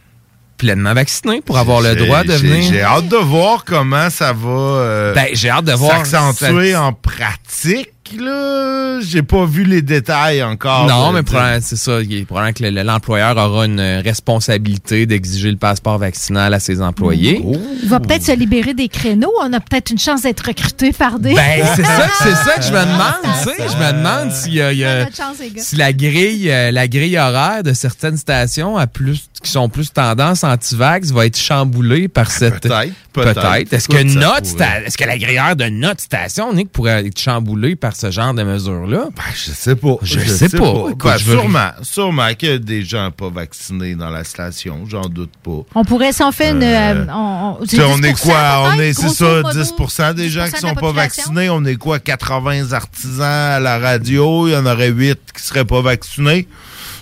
[0.61, 2.61] pleinement vaccinés pour avoir le droit de venir.
[2.71, 6.83] J'ai hâte de voir comment ça va euh, Ben, j'ai hâte de voir s'accentuer ça-
[6.83, 7.89] en pratique.
[8.19, 10.87] Là, j'ai pas vu les détails encore.
[10.87, 11.21] Non, mais
[11.61, 12.01] c'est ça.
[12.01, 16.81] Il est probablement que le- l'employeur aura une responsabilité d'exiger le passeport vaccinal à ses
[16.81, 17.43] employés.
[17.83, 19.31] Il va peut-être se libérer des créneaux.
[19.41, 21.33] On a peut-être une chance d'être recruté par des.
[21.33, 23.69] Ben, c'est ça, que- c'est ça que je me demande, tu sais.
[23.69, 25.61] Je me demande s'il y a, il y a- Notre chance, les gars.
[25.61, 29.91] si la grille, euh, la grille horaire de certaines stations à plus, qui sont plus
[29.91, 32.61] tendance anti-vax va être chamboulée par cette.
[32.61, 33.73] Peut-être, peut-être.
[33.73, 37.75] Est-ce que notre, est-ce que la grille horaire de notre station, Nick, pourrait être chamboulée
[37.75, 39.09] par ce genre de mesures-là?
[39.35, 39.95] je sais pas.
[40.01, 40.73] Je, sais, pas.
[40.97, 44.79] Ben, je veux- sûrement, sûrement qu'il y a des gens pas vaccinés dans la station,
[44.89, 45.61] j'en doute pas.
[45.75, 46.63] On pourrait, si on fait une.
[46.63, 48.71] Euh, euh, on, on- Tu sais, on est 10% quoi?
[48.75, 49.49] On est, c'est ça, modo?
[49.51, 51.49] 10% des gens 10% qui sont pas vaccinés.
[51.51, 51.99] On est quoi?
[51.99, 54.47] 80 artisans à la radio?
[54.47, 56.47] Il y en aurait 8 qui seraient pas vaccinés.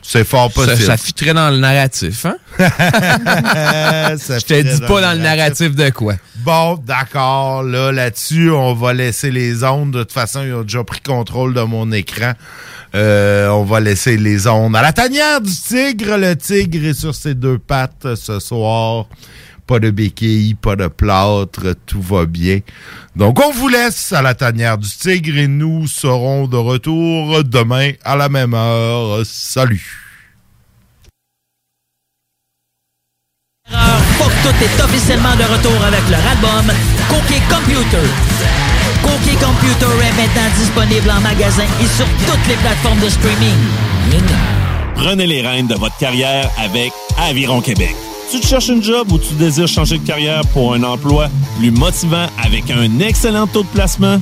[0.02, 0.86] C'est fort Ça, possible.
[0.86, 2.38] ça fitterait dans le narratif, hein?
[4.18, 6.16] Ça Je te dis pas dans le narratif de quoi.
[6.44, 7.64] Bon, d'accord.
[7.64, 9.92] Là, là-dessus, on va laisser les ondes.
[9.92, 12.32] De toute façon, ils ont déjà pris contrôle de mon écran.
[12.96, 16.18] Euh, on va laisser les ondes à la tanière du tigre.
[16.18, 19.08] Le tigre est sur ses deux pattes ce soir.
[19.68, 22.60] Pas de béquilles, pas de plâtre, tout va bien.
[23.16, 27.92] Donc, on vous laisse à la tanière du tigre et nous serons de retour demain
[28.04, 29.22] à la même heure.
[29.26, 30.09] Salut!
[34.44, 36.74] Tout est officiellement de retour avec leur album
[37.10, 38.08] Cookie Computer.
[39.04, 43.58] Cookie Computer est maintenant disponible en magasin et sur toutes les plateformes de streaming.
[44.96, 47.96] Prenez les rênes de votre carrière avec Aviron Québec.
[48.32, 51.72] Tu te cherches une job ou tu désires changer de carrière pour un emploi plus
[51.72, 54.22] motivant avec un excellent taux de placement?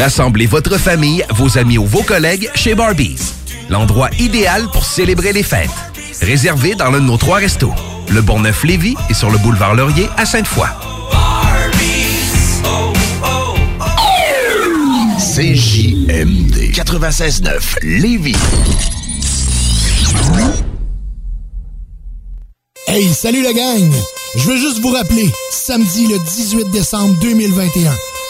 [0.00, 3.34] Rassemblez votre famille, vos amis ou vos collègues chez Barbies.
[3.68, 5.70] L'endroit idéal pour célébrer les fêtes.
[6.20, 7.72] Réservé dans l'un de nos trois restos.
[8.10, 10.68] Le Bourgneuf-Lévis et sur le boulevard Laurier à Sainte-Foy.
[15.18, 18.36] CJMD 96.9 Lévis.
[22.86, 23.90] Hey, salut la gang!
[24.34, 27.90] Je veux juste vous rappeler, samedi le 18 décembre 2021,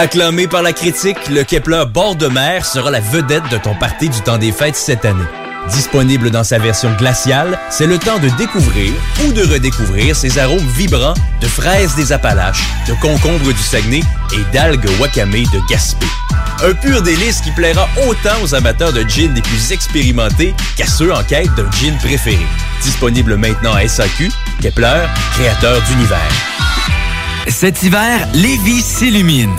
[0.00, 4.08] Acclamé par la critique, le Kepler bord de mer sera la vedette de ton party
[4.08, 5.26] du temps des fêtes cette année.
[5.68, 10.66] Disponible dans sa version glaciale, c'est le temps de découvrir ou de redécouvrir ses arômes
[10.74, 11.12] vibrants
[11.42, 14.00] de fraises des Appalaches, de concombres du Saguenay
[14.32, 16.06] et d'algues wakame de Gaspé.
[16.64, 21.12] Un pur délice qui plaira autant aux amateurs de gin les plus expérimentés qu'à ceux
[21.12, 22.46] en quête d'un gin préféré.
[22.82, 24.30] Disponible maintenant à SAQ,
[24.62, 25.02] Kepler,
[25.34, 26.32] créateur d'univers.
[27.48, 29.58] Cet hiver, Lévis s'illumine.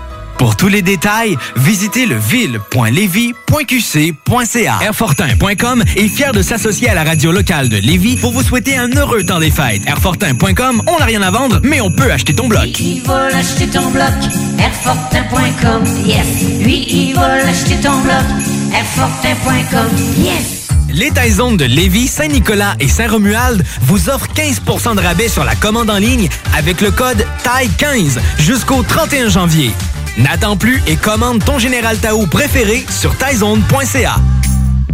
[0.41, 4.79] Pour tous les détails, visitez le ville.levy.qc.ca.
[4.81, 8.89] Airfortin.com est fier de s'associer à la radio locale de Lévis pour vous souhaiter un
[8.89, 9.83] heureux temps des fêtes.
[9.85, 12.79] Airfortin.com, on n'a rien à vendre, mais on peut acheter ton bloc.
[12.79, 14.09] Il va l'acheter ton bloc,
[14.57, 16.25] Airfortin.com, yes.
[16.59, 18.25] Lui, il va l'acheter ton bloc,
[18.73, 20.69] Airfortin.com, yes.
[20.91, 25.91] Les Taizones de Lévis, Saint-Nicolas et Saint-Romuald vous offrent 15% de rabais sur la commande
[25.91, 29.69] en ligne avec le code TAI15 jusqu'au 31 janvier.
[30.17, 34.15] N'attends plus et commande ton Général Tao préféré sur taizone.ca.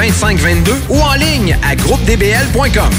[0.00, 2.90] 2522 ou en ligne à groupedbl.com.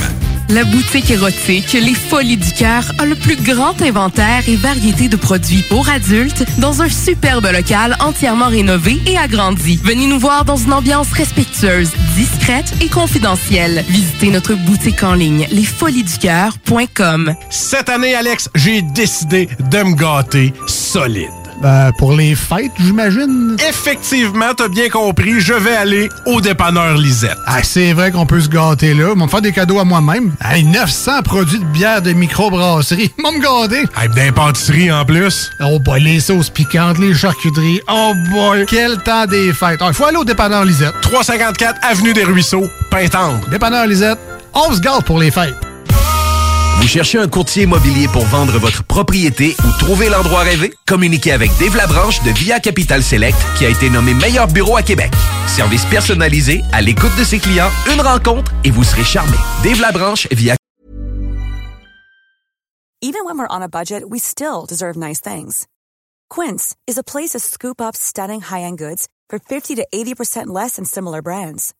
[0.50, 5.16] La boutique érotique Les Folies du Cœur a le plus grand inventaire et variété de
[5.16, 9.80] produits pour adultes dans un superbe local entièrement rénové et agrandi.
[9.84, 13.84] Venez nous voir dans une ambiance respectueuse, discrète et confidentielle.
[13.88, 17.34] Visitez notre boutique en ligne lesfoliesducoeur.com.
[17.50, 21.41] Cette année, Alex, j'ai décidé de me gâter solide.
[21.62, 23.56] Ben, pour les fêtes, j'imagine.
[23.70, 27.38] Effectivement, t'as bien compris, je vais aller au dépanneur Lisette.
[27.46, 29.10] Ah, c'est vrai qu'on peut se gâter là.
[29.14, 30.34] Ils vont me faire des cadeaux à moi-même.
[30.44, 33.12] Hey, 900 produits de bière de microbrasserie.
[33.18, 33.84] Ils vont me garder.
[33.96, 35.52] Hey, d'impantisserie en plus.
[35.60, 37.80] Oh boy, les sauces piquantes, les charcuteries.
[37.92, 39.80] Oh boy, quel temps des fêtes.
[39.86, 40.96] Il faut aller au dépanneur Lisette.
[41.02, 43.40] 354 Avenue des Ruisseaux, Pintendre.
[43.50, 44.20] Dépanneur Lisette,
[44.54, 45.71] on se gâte pour les fêtes.
[46.78, 50.74] Vous cherchez un courtier immobilier pour vendre votre propriété ou trouver l'endroit rêvé?
[50.88, 54.82] Communiquez avec Dave Labranche de Via Capital Select qui a été nommé meilleur bureau à
[54.82, 55.12] Québec.
[55.48, 59.38] Service personnalisé, à l'écoute de ses clients, une rencontre et vous serez charmé.
[59.64, 60.56] Dave Labranche via
[63.04, 65.68] Even when we're on a budget, we still deserve nice things.
[66.30, 70.76] Quince is a place to scoop up stunning high-end goods for 50 to 80% less
[70.76, 71.74] than similar brands.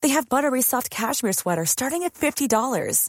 [0.00, 3.08] They have buttery soft cashmere sweaters starting at $50,